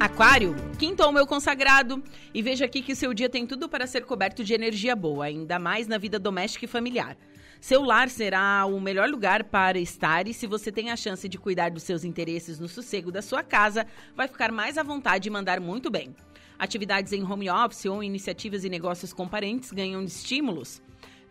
Aquário, 0.00 0.56
quinto 0.78 1.02
ao 1.02 1.12
meu 1.12 1.26
consagrado, 1.26 2.02
e 2.32 2.40
veja 2.40 2.64
aqui 2.64 2.80
que 2.80 2.94
seu 2.94 3.12
dia 3.12 3.28
tem 3.28 3.46
tudo 3.46 3.68
para 3.68 3.86
ser 3.86 4.06
coberto 4.06 4.42
de 4.42 4.54
energia 4.54 4.96
boa, 4.96 5.26
ainda 5.26 5.58
mais 5.58 5.86
na 5.86 5.98
vida 5.98 6.18
doméstica 6.18 6.64
e 6.64 6.68
familiar. 6.68 7.18
Seu 7.60 7.84
lar 7.84 8.08
será 8.08 8.64
o 8.64 8.80
melhor 8.80 9.10
lugar 9.10 9.44
para 9.44 9.78
estar 9.78 10.26
e 10.26 10.32
se 10.32 10.46
você 10.46 10.72
tem 10.72 10.90
a 10.90 10.96
chance 10.96 11.28
de 11.28 11.36
cuidar 11.36 11.70
dos 11.70 11.82
seus 11.82 12.02
interesses 12.02 12.58
no 12.58 12.66
sossego 12.66 13.12
da 13.12 13.20
sua 13.20 13.42
casa, 13.42 13.86
vai 14.16 14.26
ficar 14.26 14.50
mais 14.50 14.78
à 14.78 14.82
vontade 14.82 15.28
e 15.28 15.30
mandar 15.30 15.60
muito 15.60 15.90
bem. 15.90 16.16
Atividades 16.58 17.12
em 17.12 17.22
home 17.22 17.50
office 17.50 17.84
ou 17.84 18.02
iniciativas 18.02 18.64
e 18.64 18.70
negócios 18.70 19.12
com 19.12 19.28
parentes 19.28 19.70
ganham 19.70 20.02
estímulos. 20.02 20.80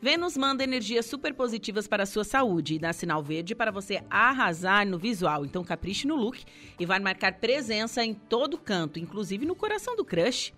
Vênus 0.01 0.37
manda 0.37 0.63
energias 0.63 1.05
super 1.05 1.33
positivas 1.33 1.85
para 1.85 2.03
a 2.03 2.05
sua 2.05 2.23
saúde 2.23 2.75
e 2.75 2.79
dá 2.79 2.93
sinal 2.93 3.21
verde 3.21 3.53
para 3.53 3.69
você 3.69 4.01
arrasar 4.09 4.87
no 4.87 4.97
visual. 4.97 5.45
Então 5.45 5.63
capriche 5.63 6.07
no 6.07 6.15
look 6.15 6.43
e 6.79 6.85
vai 6.85 6.99
marcar 6.99 7.33
presença 7.33 8.03
em 8.03 8.13
todo 8.13 8.57
canto, 8.57 8.97
inclusive 8.97 9.45
no 9.45 9.55
coração 9.55 9.97
do 9.97 10.05
crush. 10.05 10.53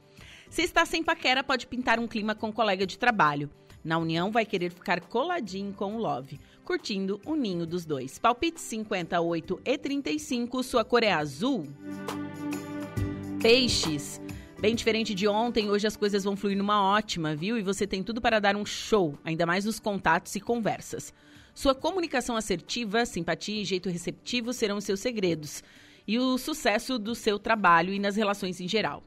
Se 0.48 0.62
está 0.62 0.86
sem 0.86 1.04
paquera, 1.04 1.44
pode 1.44 1.66
pintar 1.66 1.98
um 1.98 2.08
clima 2.08 2.36
com 2.36 2.50
um 2.50 2.52
colega 2.52 2.86
de 2.86 3.00
trabalho. 3.00 3.50
Na 3.84 3.98
união, 3.98 4.32
vai 4.32 4.46
querer 4.46 4.70
ficar 4.70 5.02
coladinho 5.02 5.74
com 5.74 5.96
o 5.96 5.98
Love, 5.98 6.39
curtindo 6.64 7.20
o 7.26 7.36
ninho 7.36 7.66
dos 7.66 7.84
dois. 7.84 8.20
Palpite 8.20 8.62
58 8.62 9.60
e 9.66 9.78
35, 9.78 10.62
sua 10.62 10.86
cor 10.86 11.04
é 11.04 11.12
azul. 11.12 11.66
Peixes. 13.42 14.22
Bem 14.62 14.76
diferente 14.76 15.16
de 15.16 15.28
ontem, 15.28 15.72
hoje 15.72 15.88
as 15.88 15.97
coisas 15.97 16.24
vão 16.24 16.38
fluir 16.38 16.55
numa 16.55 16.84
ótima, 16.84 17.36
viu? 17.36 17.57
E 17.57 17.64
você 17.64 17.88
tem 17.88 18.03
tudo 18.03 18.22
para 18.22 18.39
dar 18.39 18.55
um 18.55 18.64
show, 18.64 19.18
ainda 19.26 19.43
mais 19.43 19.66
nos 19.66 19.80
contatos 19.80 20.36
e 20.36 20.39
conversas. 20.39 21.12
Sua 21.51 21.74
comunicação 21.74 22.36
assertiva, 22.36 23.03
simpatia 23.03 23.59
e 23.59 23.66
jeito 23.66 23.89
receptivo 23.89 24.53
serão 24.53 24.78
os 24.78 24.84
seus 24.84 24.99
segredos 24.99 25.64
e 26.07 26.20
o 26.20 26.38
sucesso 26.38 26.99
do 26.99 27.16
seu 27.16 27.39
trabalho 27.39 27.91
e 27.91 27.97
nas 27.97 28.16
relações 28.16 28.62
em 28.62 28.68
geral. 28.68 29.03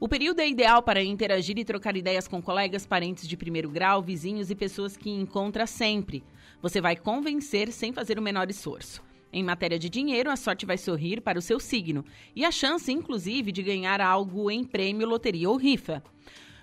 O 0.00 0.08
período 0.08 0.40
é 0.40 0.48
ideal 0.48 0.82
para 0.82 1.04
interagir 1.04 1.58
e 1.58 1.66
trocar 1.66 1.98
ideias 1.98 2.26
com 2.26 2.40
colegas, 2.40 2.86
parentes 2.86 3.28
de 3.28 3.36
primeiro 3.36 3.68
grau, 3.68 4.00
vizinhos 4.00 4.50
e 4.50 4.54
pessoas 4.54 4.96
que 4.96 5.10
encontra 5.10 5.66
sempre. 5.66 6.24
Você 6.62 6.80
vai 6.80 6.96
convencer 6.96 7.70
sem 7.72 7.92
fazer 7.92 8.18
o 8.18 8.22
menor 8.22 8.48
esforço. 8.48 9.02
Em 9.36 9.42
matéria 9.42 9.80
de 9.80 9.90
dinheiro, 9.90 10.30
a 10.30 10.36
sorte 10.36 10.64
vai 10.64 10.78
sorrir 10.78 11.20
para 11.20 11.36
o 11.36 11.42
seu 11.42 11.58
signo 11.58 12.04
e 12.36 12.44
a 12.44 12.52
chance, 12.52 12.92
inclusive, 12.92 13.50
de 13.50 13.64
ganhar 13.64 14.00
algo 14.00 14.48
em 14.48 14.62
prêmio, 14.62 15.08
loteria 15.08 15.50
ou 15.50 15.56
rifa. 15.56 16.00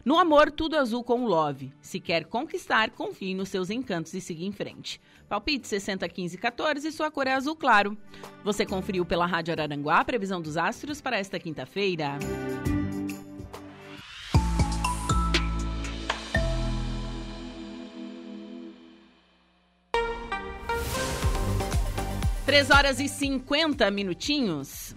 No 0.05 0.17
amor, 0.17 0.49
tudo 0.49 0.77
azul 0.77 1.03
com 1.03 1.25
love. 1.25 1.73
Se 1.81 1.99
quer 1.99 2.23
conquistar, 2.23 2.91
confie 2.91 3.35
nos 3.35 3.49
seus 3.49 3.69
encantos 3.69 4.13
e 4.13 4.21
siga 4.21 4.45
em 4.45 4.53
frente. 4.53 5.01
Palpite 5.27 5.67
60 5.67 6.07
15 6.07 6.37
14, 6.37 6.91
sua 6.93 7.11
cor 7.11 7.27
é 7.27 7.33
azul 7.33 7.57
claro. 7.57 7.97
Você 8.41 8.65
conferiu 8.65 9.05
pela 9.05 9.25
Rádio 9.25 9.51
Araranguá 9.51 9.99
a 9.99 10.05
previsão 10.05 10.41
dos 10.41 10.55
astros 10.55 11.01
para 11.01 11.19
esta 11.19 11.37
quinta-feira. 11.37 12.17
Três 22.51 22.69
horas 22.69 22.99
e 22.99 23.07
50 23.07 23.89
minutinhos. 23.91 24.93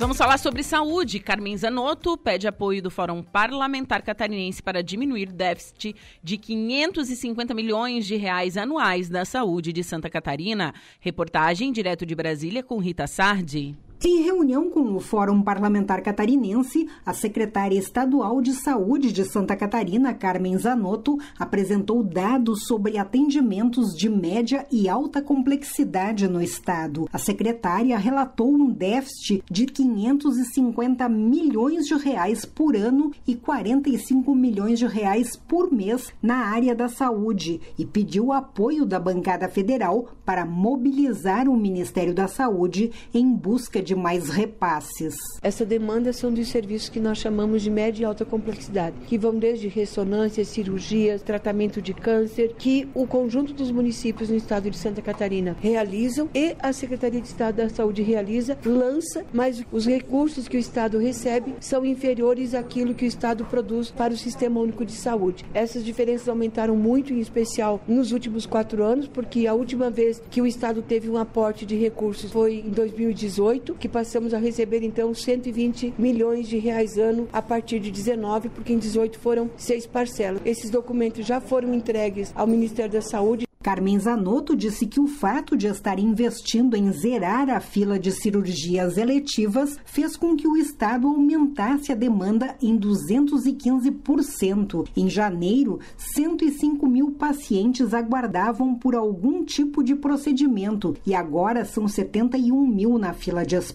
Vamos 0.00 0.16
falar 0.16 0.38
sobre 0.38 0.62
saúde. 0.62 1.20
Carmen 1.20 1.54
Zanotto 1.58 2.16
pede 2.16 2.48
apoio 2.48 2.82
do 2.82 2.90
Fórum 2.90 3.22
Parlamentar 3.22 4.00
Catarinense 4.00 4.62
para 4.62 4.82
diminuir 4.82 5.30
déficit 5.30 5.94
de 6.24 6.38
550 6.38 7.52
milhões 7.52 8.06
de 8.06 8.16
reais 8.16 8.56
anuais 8.56 9.10
da 9.10 9.26
saúde 9.26 9.74
de 9.74 9.84
Santa 9.84 10.08
Catarina. 10.08 10.72
Reportagem 11.00 11.70
direto 11.70 12.06
de 12.06 12.14
Brasília 12.14 12.62
com 12.62 12.78
Rita 12.78 13.06
Sardi. 13.06 13.76
Em 14.02 14.22
reunião 14.22 14.70
com 14.70 14.94
o 14.94 14.98
Fórum 14.98 15.42
Parlamentar 15.42 16.00
Catarinense, 16.00 16.88
a 17.04 17.12
secretária 17.12 17.78
estadual 17.78 18.40
de 18.40 18.54
Saúde 18.54 19.12
de 19.12 19.26
Santa 19.26 19.54
Catarina, 19.54 20.14
Carmen 20.14 20.56
Zanotto, 20.56 21.18
apresentou 21.38 22.02
dados 22.02 22.64
sobre 22.66 22.96
atendimentos 22.96 23.94
de 23.94 24.08
média 24.08 24.66
e 24.72 24.88
alta 24.88 25.20
complexidade 25.20 26.26
no 26.28 26.40
estado. 26.40 27.10
A 27.12 27.18
secretária 27.18 27.98
relatou 27.98 28.50
um 28.50 28.70
déficit 28.70 29.44
de 29.50 29.66
550 29.66 31.06
milhões 31.06 31.84
de 31.84 31.94
reais 31.94 32.46
por 32.46 32.74
ano 32.74 33.10
e 33.26 33.34
45 33.34 34.34
milhões 34.34 34.78
de 34.78 34.86
reais 34.86 35.36
por 35.36 35.70
mês 35.70 36.10
na 36.22 36.46
área 36.46 36.74
da 36.74 36.88
saúde 36.88 37.60
e 37.78 37.84
pediu 37.84 38.32
apoio 38.32 38.86
da 38.86 38.98
bancada 38.98 39.46
federal 39.46 40.08
para 40.24 40.46
mobilizar 40.46 41.50
o 41.50 41.56
Ministério 41.56 42.14
da 42.14 42.28
Saúde 42.28 42.90
em 43.12 43.30
busca 43.30 43.82
de 43.82 43.89
de 43.90 43.96
mais 43.96 44.28
repasses. 44.28 45.16
Essa 45.42 45.66
demanda 45.66 46.12
são 46.12 46.32
dos 46.32 46.46
serviços 46.46 46.88
que 46.88 47.00
nós 47.00 47.18
chamamos 47.18 47.60
de 47.60 47.68
média 47.68 48.02
e 48.02 48.04
alta 48.04 48.24
complexidade, 48.24 48.94
que 49.08 49.18
vão 49.18 49.36
desde 49.36 49.66
ressonância, 49.66 50.44
cirurgias, 50.44 51.22
tratamento 51.22 51.82
de 51.82 51.92
câncer, 51.92 52.54
que 52.56 52.88
o 52.94 53.04
conjunto 53.04 53.52
dos 53.52 53.72
municípios 53.72 54.30
no 54.30 54.36
estado 54.36 54.70
de 54.70 54.78
Santa 54.78 55.02
Catarina 55.02 55.56
realizam 55.60 56.28
e 56.32 56.54
a 56.60 56.72
Secretaria 56.72 57.20
de 57.20 57.26
Estado 57.26 57.56
da 57.56 57.68
Saúde 57.68 58.00
realiza, 58.00 58.56
lança, 58.64 59.24
mas 59.32 59.60
os 59.72 59.86
recursos 59.86 60.46
que 60.46 60.56
o 60.56 60.60
estado 60.60 60.96
recebe 60.98 61.56
são 61.58 61.84
inferiores 61.84 62.54
àquilo 62.54 62.94
que 62.94 63.04
o 63.04 63.08
estado 63.08 63.44
produz 63.44 63.90
para 63.90 64.14
o 64.14 64.16
Sistema 64.16 64.60
Único 64.60 64.84
de 64.84 64.92
Saúde. 64.92 65.44
Essas 65.52 65.84
diferenças 65.84 66.28
aumentaram 66.28 66.76
muito, 66.76 67.12
em 67.12 67.18
especial 67.18 67.80
nos 67.88 68.12
últimos 68.12 68.46
quatro 68.46 68.84
anos, 68.84 69.08
porque 69.08 69.48
a 69.48 69.54
última 69.54 69.90
vez 69.90 70.22
que 70.30 70.40
o 70.40 70.46
estado 70.46 70.80
teve 70.80 71.10
um 71.10 71.16
aporte 71.16 71.66
de 71.66 71.74
recursos 71.74 72.30
foi 72.30 72.62
em 72.64 72.70
2018 72.70 73.79
que 73.80 73.88
passamos 73.88 74.34
a 74.34 74.38
receber 74.38 74.84
então 74.84 75.12
120 75.12 75.94
milhões 75.98 76.46
de 76.46 76.58
reais 76.58 76.98
ano 76.98 77.26
a 77.32 77.40
partir 77.40 77.80
de 77.80 77.90
19, 77.90 78.50
porque 78.50 78.72
em 78.72 78.78
18 78.78 79.18
foram 79.18 79.50
seis 79.56 79.86
parcelas. 79.86 80.42
Esses 80.44 80.70
documentos 80.70 81.26
já 81.26 81.40
foram 81.40 81.74
entregues 81.74 82.30
ao 82.36 82.46
Ministério 82.46 82.92
da 82.92 83.00
Saúde. 83.00 83.50
Carmen 83.62 83.98
Zanotto 83.98 84.56
disse 84.56 84.86
que 84.86 84.98
o 84.98 85.06
fato 85.06 85.54
de 85.54 85.66
estar 85.66 85.98
investindo 85.98 86.74
em 86.74 86.90
zerar 86.92 87.50
a 87.50 87.60
fila 87.60 87.98
de 87.98 88.10
cirurgias 88.10 88.96
eletivas 88.96 89.76
fez 89.84 90.16
com 90.16 90.34
que 90.34 90.48
o 90.48 90.56
Estado 90.56 91.06
aumentasse 91.06 91.92
a 91.92 91.94
demanda 91.94 92.56
em 92.62 92.78
215%. 92.78 94.88
Em 94.96 95.10
janeiro, 95.10 95.78
105 95.98 96.88
mil 96.88 97.10
pacientes 97.10 97.92
aguardavam 97.92 98.74
por 98.74 98.94
algum 98.94 99.44
tipo 99.44 99.84
de 99.84 99.94
procedimento 99.94 100.96
e 101.04 101.14
agora 101.14 101.66
são 101.66 101.86
71 101.86 102.66
mil 102.66 102.98
na 102.98 103.12
fila 103.12 103.44
de 103.44 103.56
espera. 103.56 103.69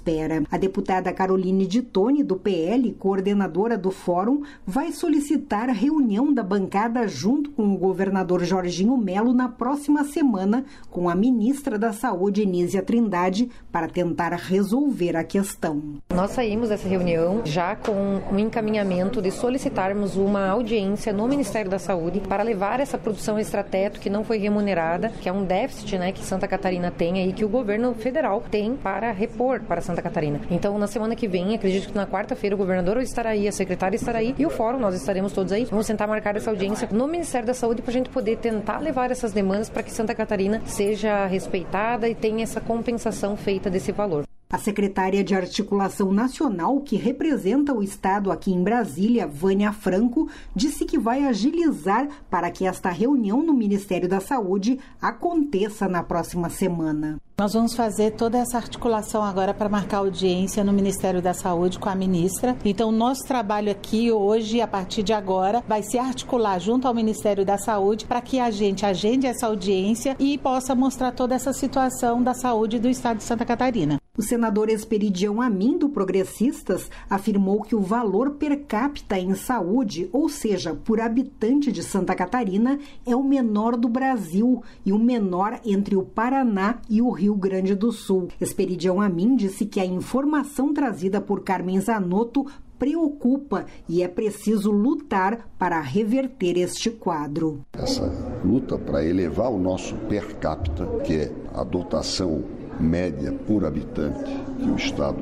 A 0.52 0.58
deputada 0.58 1.14
Caroline 1.14 1.66
de 1.68 1.82
Tone, 1.82 2.24
do 2.24 2.36
PL, 2.36 2.94
coordenadora 2.94 3.78
do 3.78 3.92
fórum, 3.92 4.44
vai 4.66 4.92
solicitar 4.92 5.70
reunião 5.70 6.34
da 6.34 6.44
bancada 6.44 7.08
junto 7.08 7.52
com 7.52 7.74
o 7.74 7.78
governador 7.78 8.44
Jorginho 8.44 8.98
Melo 8.98 9.34
na 9.34 9.50
próxima 9.50 9.76
próxima 9.76 10.04
semana 10.04 10.66
com 10.90 11.10
a 11.10 11.16
ministra 11.16 11.78
da 11.78 11.94
Saúde, 11.94 12.46
Nízia 12.46 12.82
Trindade, 12.82 13.50
para 13.72 13.88
tentar 13.88 14.34
resolver 14.34 15.16
a 15.16 15.24
questão. 15.24 15.82
Nós 16.14 16.32
saímos 16.32 16.70
dessa 16.70 16.88
reunião 16.88 17.42
já 17.46 17.76
com 17.76 18.22
um 18.32 18.40
encaminhamento 18.40 19.22
de 19.22 19.32
solicitarmos 19.32 20.16
uma 20.16 20.48
audiência 20.48 21.12
no 21.12 21.28
Ministério 21.28 21.70
da 21.70 21.78
Saúde 21.78 22.20
para 22.22 22.42
levar 22.42 22.80
essa 22.80 22.98
produção 22.98 23.38
extrateto 23.38 24.00
que 24.00 24.10
não 24.10 24.24
foi 24.24 24.38
remunerada, 24.38 25.10
que 25.22 25.30
é 25.30 25.34
um 25.34 25.44
déficit 25.44 25.98
né, 25.98 26.12
que 26.12 26.24
Santa 26.24 26.48
Catarina 26.48 26.90
tem 26.90 27.28
e 27.28 27.34
que 27.34 27.46
o 27.46 27.50
governo 27.50 27.94
federal 27.94 28.44
tem 28.50 28.76
para 28.76 29.12
repor 29.12 29.62
para 29.62 29.82
Santa 29.86 30.02
Catarina. 30.02 30.42
Então, 30.50 30.78
na 30.78 30.88
semana 30.88 31.16
que 31.16 31.28
vem, 31.28 31.56
acredito 31.56 31.90
que 31.90 31.96
na 31.96 32.08
quarta-feira 32.08 32.56
o 32.56 32.58
governador 32.58 32.98
estará 32.98 33.30
aí, 33.30 33.48
a 33.48 33.52
secretária 33.52 33.96
estará 33.96 34.20
aí 34.20 34.36
e 34.38 34.46
o 34.46 34.50
fórum, 34.50 34.80
nós 34.80 34.96
estaremos 34.96 35.32
todos 35.32 35.52
aí. 35.52 35.66
Vamos 35.66 35.88
tentar 35.88 36.08
marcar 36.08 36.36
essa 36.36 36.50
audiência 36.50 36.90
no 36.92 37.08
Ministério 37.08 37.48
da 37.48 37.54
Saúde 37.54 37.82
para 37.82 37.92
a 37.92 37.94
gente 37.94 38.10
poder 38.10 38.38
tentar 38.38 38.80
levar 38.80 39.12
essas 39.12 39.32
demandas 39.32 39.70
para 39.70 39.84
que 39.84 39.92
Santa 39.92 40.16
Catarina 40.16 40.62
seja 40.66 41.26
respeitada 41.28 42.10
e 42.10 42.16
tenha 42.16 42.44
essa 42.44 42.60
compensação 42.60 43.38
feita 43.38 43.70
desse 43.70 43.92
valor. 43.92 44.26
A 44.48 44.58
secretária 44.58 45.24
de 45.24 45.34
Articulação 45.34 46.14
Nacional, 46.14 46.80
que 46.80 46.96
representa 46.96 47.74
o 47.74 47.82
Estado 47.82 48.32
aqui 48.32 48.52
em 48.54 48.64
Brasília, 48.64 49.28
Vânia 49.28 49.74
Franco, 49.74 50.30
disse 50.56 50.86
que 50.86 51.00
vai 51.00 51.26
agilizar 51.26 52.08
para 52.30 52.52
que 52.52 52.66
esta 52.66 52.90
reunião 52.90 53.44
no 53.44 53.54
Ministério 53.54 54.08
da 54.08 54.20
Saúde 54.20 54.80
aconteça 55.02 55.88
na 55.88 56.04
próxima 56.04 56.50
semana. 56.50 57.20
Nós 57.38 57.52
vamos 57.52 57.76
fazer 57.76 58.12
toda 58.12 58.38
essa 58.38 58.56
articulação 58.56 59.22
agora 59.22 59.54
para 59.54 59.68
marcar 59.68 59.98
audiência 59.98 60.64
no 60.64 60.72
Ministério 60.72 61.22
da 61.22 61.34
Saúde 61.34 61.78
com 61.78 61.90
a 61.90 61.94
ministra. 61.94 62.56
Então, 62.64 62.94
nosso 62.94 63.24
trabalho 63.28 63.70
aqui 63.70 64.10
hoje, 64.10 64.62
a 64.62 64.68
partir 64.68 65.04
de 65.04 65.12
agora, 65.12 65.62
vai 65.68 65.84
se 65.84 66.00
articular 66.00 66.58
junto 66.60 66.88
ao 66.88 66.94
Ministério 66.94 67.44
da 67.44 67.58
Saúde 67.58 68.06
para 68.06 68.22
que 68.22 68.40
a 68.40 68.50
gente 68.50 68.86
agende 68.86 69.28
essa 69.28 69.48
audiência 69.48 70.16
e 70.18 70.38
possa 70.38 70.74
mostrar 70.74 71.12
toda 71.12 71.36
essa 71.36 71.52
situação 71.52 72.24
da 72.24 72.34
saúde 72.34 72.80
do 72.80 72.88
Estado 72.88 73.18
de 73.18 73.24
Santa 73.24 73.44
Catarina. 73.44 74.00
O 74.18 74.22
senador 74.22 74.70
Esperidião 74.70 75.42
Amin, 75.42 75.78
do 75.78 75.90
Progressistas, 75.90 76.90
afirmou 77.10 77.62
que 77.62 77.76
o 77.76 77.82
valor 77.82 78.32
per 78.32 78.64
capita 78.64 79.20
em 79.20 79.36
saúde, 79.36 80.10
ou 80.14 80.30
seja, 80.30 80.74
por 80.74 81.02
habitante 81.02 81.70
de 81.70 81.84
Santa 81.84 82.16
Catarina, 82.16 82.80
é 83.06 83.14
o 83.14 83.22
menor 83.22 83.76
do 83.76 83.90
Brasil 83.90 84.64
e 84.86 84.94
o 84.94 85.00
menor 85.00 85.60
entre 85.66 85.98
o 85.98 86.04
Paraná 86.04 86.80
e 86.90 87.02
o 87.02 87.10
Rio 87.10 87.36
Grande 87.36 87.76
do 87.76 87.92
Sul. 87.92 88.30
Esperidião 88.40 89.02
Amin 89.02 89.36
disse 89.36 89.66
que 89.66 89.82
a 89.82 89.86
informação 89.86 90.74
trazida 90.74 91.20
por 91.20 91.44
Carmen 91.44 91.82
Zanotto 91.82 92.46
preocupa 92.80 93.66
e 93.88 94.02
é 94.02 94.08
preciso 94.08 94.72
lutar 94.72 95.50
para 95.58 95.80
reverter 95.82 96.58
este 96.58 96.90
quadro. 96.90 97.62
Essa 97.74 98.12
luta 98.44 98.78
para 98.78 99.04
elevar 99.04 99.52
o 99.52 99.58
nosso 99.58 99.96
per 100.10 100.36
capita, 100.36 100.86
que 101.04 101.16
é 101.16 101.32
a 101.54 101.64
dotação 101.64 102.44
média 102.80 103.34
por 103.48 103.66
habitante 103.66 104.24
que 104.60 104.70
o 104.70 104.76
Estado 104.76 105.22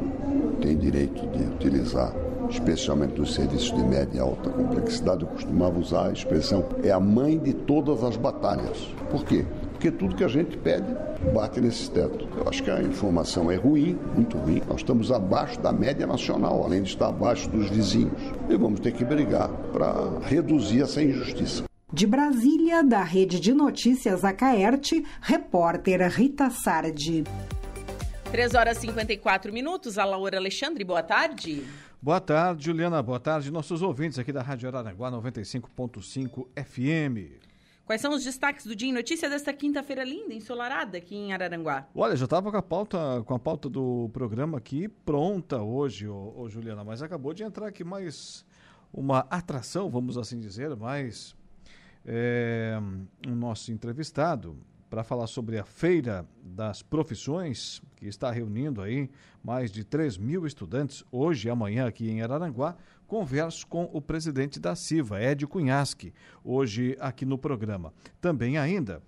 tem 0.61 0.77
direito 0.77 1.25
de 1.27 1.43
utilizar 1.43 2.13
especialmente 2.49 3.19
nos 3.19 3.33
serviços 3.33 3.75
de 3.75 3.83
média 3.83 4.17
e 4.17 4.19
alta 4.19 4.49
complexidade, 4.49 5.23
eu 5.23 5.27
costumava 5.27 5.79
usar 5.79 6.07
a 6.07 6.11
expressão 6.11 6.65
é 6.83 6.91
a 6.91 6.99
mãe 6.99 7.37
de 7.37 7.53
todas 7.53 8.03
as 8.03 8.17
batalhas. 8.17 8.93
Por 9.09 9.23
quê? 9.25 9.45
Porque 9.71 9.91
tudo 9.91 10.15
que 10.15 10.23
a 10.23 10.27
gente 10.27 10.57
pede 10.57 10.85
bate 11.33 11.59
nesse 11.59 11.89
teto. 11.89 12.27
Eu 12.37 12.47
acho 12.47 12.63
que 12.63 12.69
a 12.69 12.81
informação 12.81 13.49
é 13.49 13.55
ruim, 13.55 13.97
muito 14.15 14.37
ruim. 14.37 14.61
Nós 14.67 14.77
estamos 14.77 15.11
abaixo 15.11 15.59
da 15.59 15.71
média 15.71 16.05
nacional, 16.05 16.63
além 16.63 16.83
de 16.83 16.89
estar 16.89 17.07
abaixo 17.07 17.49
dos 17.49 17.69
vizinhos. 17.69 18.13
E 18.49 18.55
vamos 18.55 18.79
ter 18.79 18.91
que 18.91 19.05
brigar 19.05 19.49
para 19.71 20.19
reduzir 20.27 20.81
essa 20.81 21.01
injustiça. 21.01 21.63
De 21.93 22.07
Brasília, 22.07 22.83
da 22.83 23.03
Rede 23.03 23.39
de 23.39 23.53
Notícias 23.53 24.25
Acaerte, 24.25 25.05
repórter 25.21 26.01
Rita 26.09 26.49
Sardi. 26.49 27.23
3 28.31 28.55
horas 28.55 28.77
e 28.79 28.87
54 28.87 29.53
minutos. 29.53 29.99
A 29.99 30.03
Laura 30.03 30.39
Alexandre, 30.39 30.83
boa 30.83 31.03
tarde. 31.03 31.63
Boa 32.01 32.19
tarde, 32.19 32.65
Juliana. 32.65 32.99
Boa 33.03 33.19
tarde, 33.19 33.51
nossos 33.51 33.83
ouvintes 33.83 34.17
aqui 34.17 34.33
da 34.33 34.41
Rádio 34.41 34.67
Araranguá 34.69 35.11
95.5 35.11 36.47
FM. 36.55 37.39
Quais 37.85 38.01
são 38.01 38.11
os 38.15 38.23
destaques 38.23 38.65
do 38.65 38.75
dia 38.75 38.89
em 38.89 38.93
notícia 38.93 39.29
desta 39.29 39.53
quinta-feira 39.53 40.03
linda, 40.03 40.33
ensolarada 40.33 40.97
aqui 40.97 41.15
em 41.15 41.31
Araranguá? 41.31 41.87
Olha, 41.93 42.15
já 42.15 42.25
estava 42.25 42.49
com 42.49 42.57
a 42.57 42.63
pauta, 42.63 43.21
com 43.23 43.35
a 43.35 43.39
pauta 43.39 43.69
do 43.69 44.09
programa 44.11 44.57
aqui 44.57 44.87
pronta 44.87 45.61
hoje, 45.61 46.07
ô, 46.07 46.33
ô, 46.37 46.49
Juliana, 46.49 46.83
mas 46.83 47.03
acabou 47.03 47.35
de 47.35 47.43
entrar 47.43 47.67
aqui 47.67 47.83
mais 47.83 48.43
uma 48.91 49.19
atração, 49.29 49.91
vamos 49.91 50.17
assim 50.17 50.39
dizer, 50.39 50.75
mais 50.75 51.35
é, 52.05 52.77
um 53.27 53.35
nosso 53.35 53.71
entrevistado 53.71 54.57
para 54.89 55.03
falar 55.03 55.25
sobre 55.25 55.57
a 55.57 55.63
Feira 55.63 56.23
das 56.43 56.83
Profissões, 56.83 57.81
que 57.95 58.05
está 58.05 58.29
reunindo 58.29 58.81
aí 58.81 59.09
mais 59.43 59.71
de 59.71 59.83
3 59.83 60.17
mil 60.17 60.45
estudantes 60.45 61.03
hoje 61.11 61.47
e 61.47 61.51
amanhã 61.51 61.87
aqui 61.87 62.09
em 62.09 62.21
Araranguá. 62.21 62.75
Converso 63.07 63.65
com 63.65 63.89
o 63.91 63.99
presidente 63.99 64.59
da 64.59 64.75
CIVA, 64.75 65.21
Ed 65.21 65.47
Cunhasque, 65.47 66.13
hoje 66.43 66.95
aqui 66.99 67.25
no 67.25 67.37
programa. 67.37 67.91
Também 68.21 68.57
ainda 68.57 69.01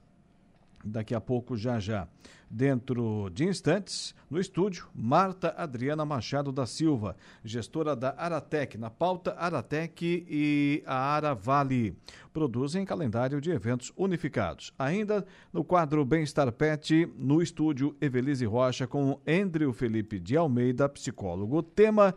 daqui 0.85 1.15
a 1.15 1.19
pouco, 1.19 1.57
já 1.57 1.79
já. 1.79 2.07
Dentro 2.49 3.29
de 3.33 3.43
instantes, 3.43 4.13
no 4.29 4.39
estúdio, 4.39 4.87
Marta 4.93 5.53
Adriana 5.57 6.05
Machado 6.05 6.51
da 6.51 6.65
Silva, 6.65 7.17
gestora 7.43 7.95
da 7.95 8.13
Aratec, 8.17 8.77
na 8.77 8.89
pauta 8.89 9.35
Aratec 9.37 10.25
e 10.29 10.83
a 10.85 11.15
Aravale. 11.15 11.97
Produzem 12.31 12.85
calendário 12.85 13.41
de 13.41 13.49
eventos 13.49 13.91
unificados. 13.97 14.71
Ainda 14.77 15.25
no 15.51 15.63
quadro 15.63 16.05
Bem-Estar 16.05 16.51
Pet, 16.51 17.11
no 17.17 17.41
estúdio 17.41 17.95
Evelise 17.99 18.45
Rocha 18.45 18.85
com 18.85 19.19
Andrew 19.27 19.73
Felipe 19.73 20.19
de 20.19 20.37
Almeida, 20.37 20.87
psicólogo. 20.87 21.63
Tema: 21.63 22.13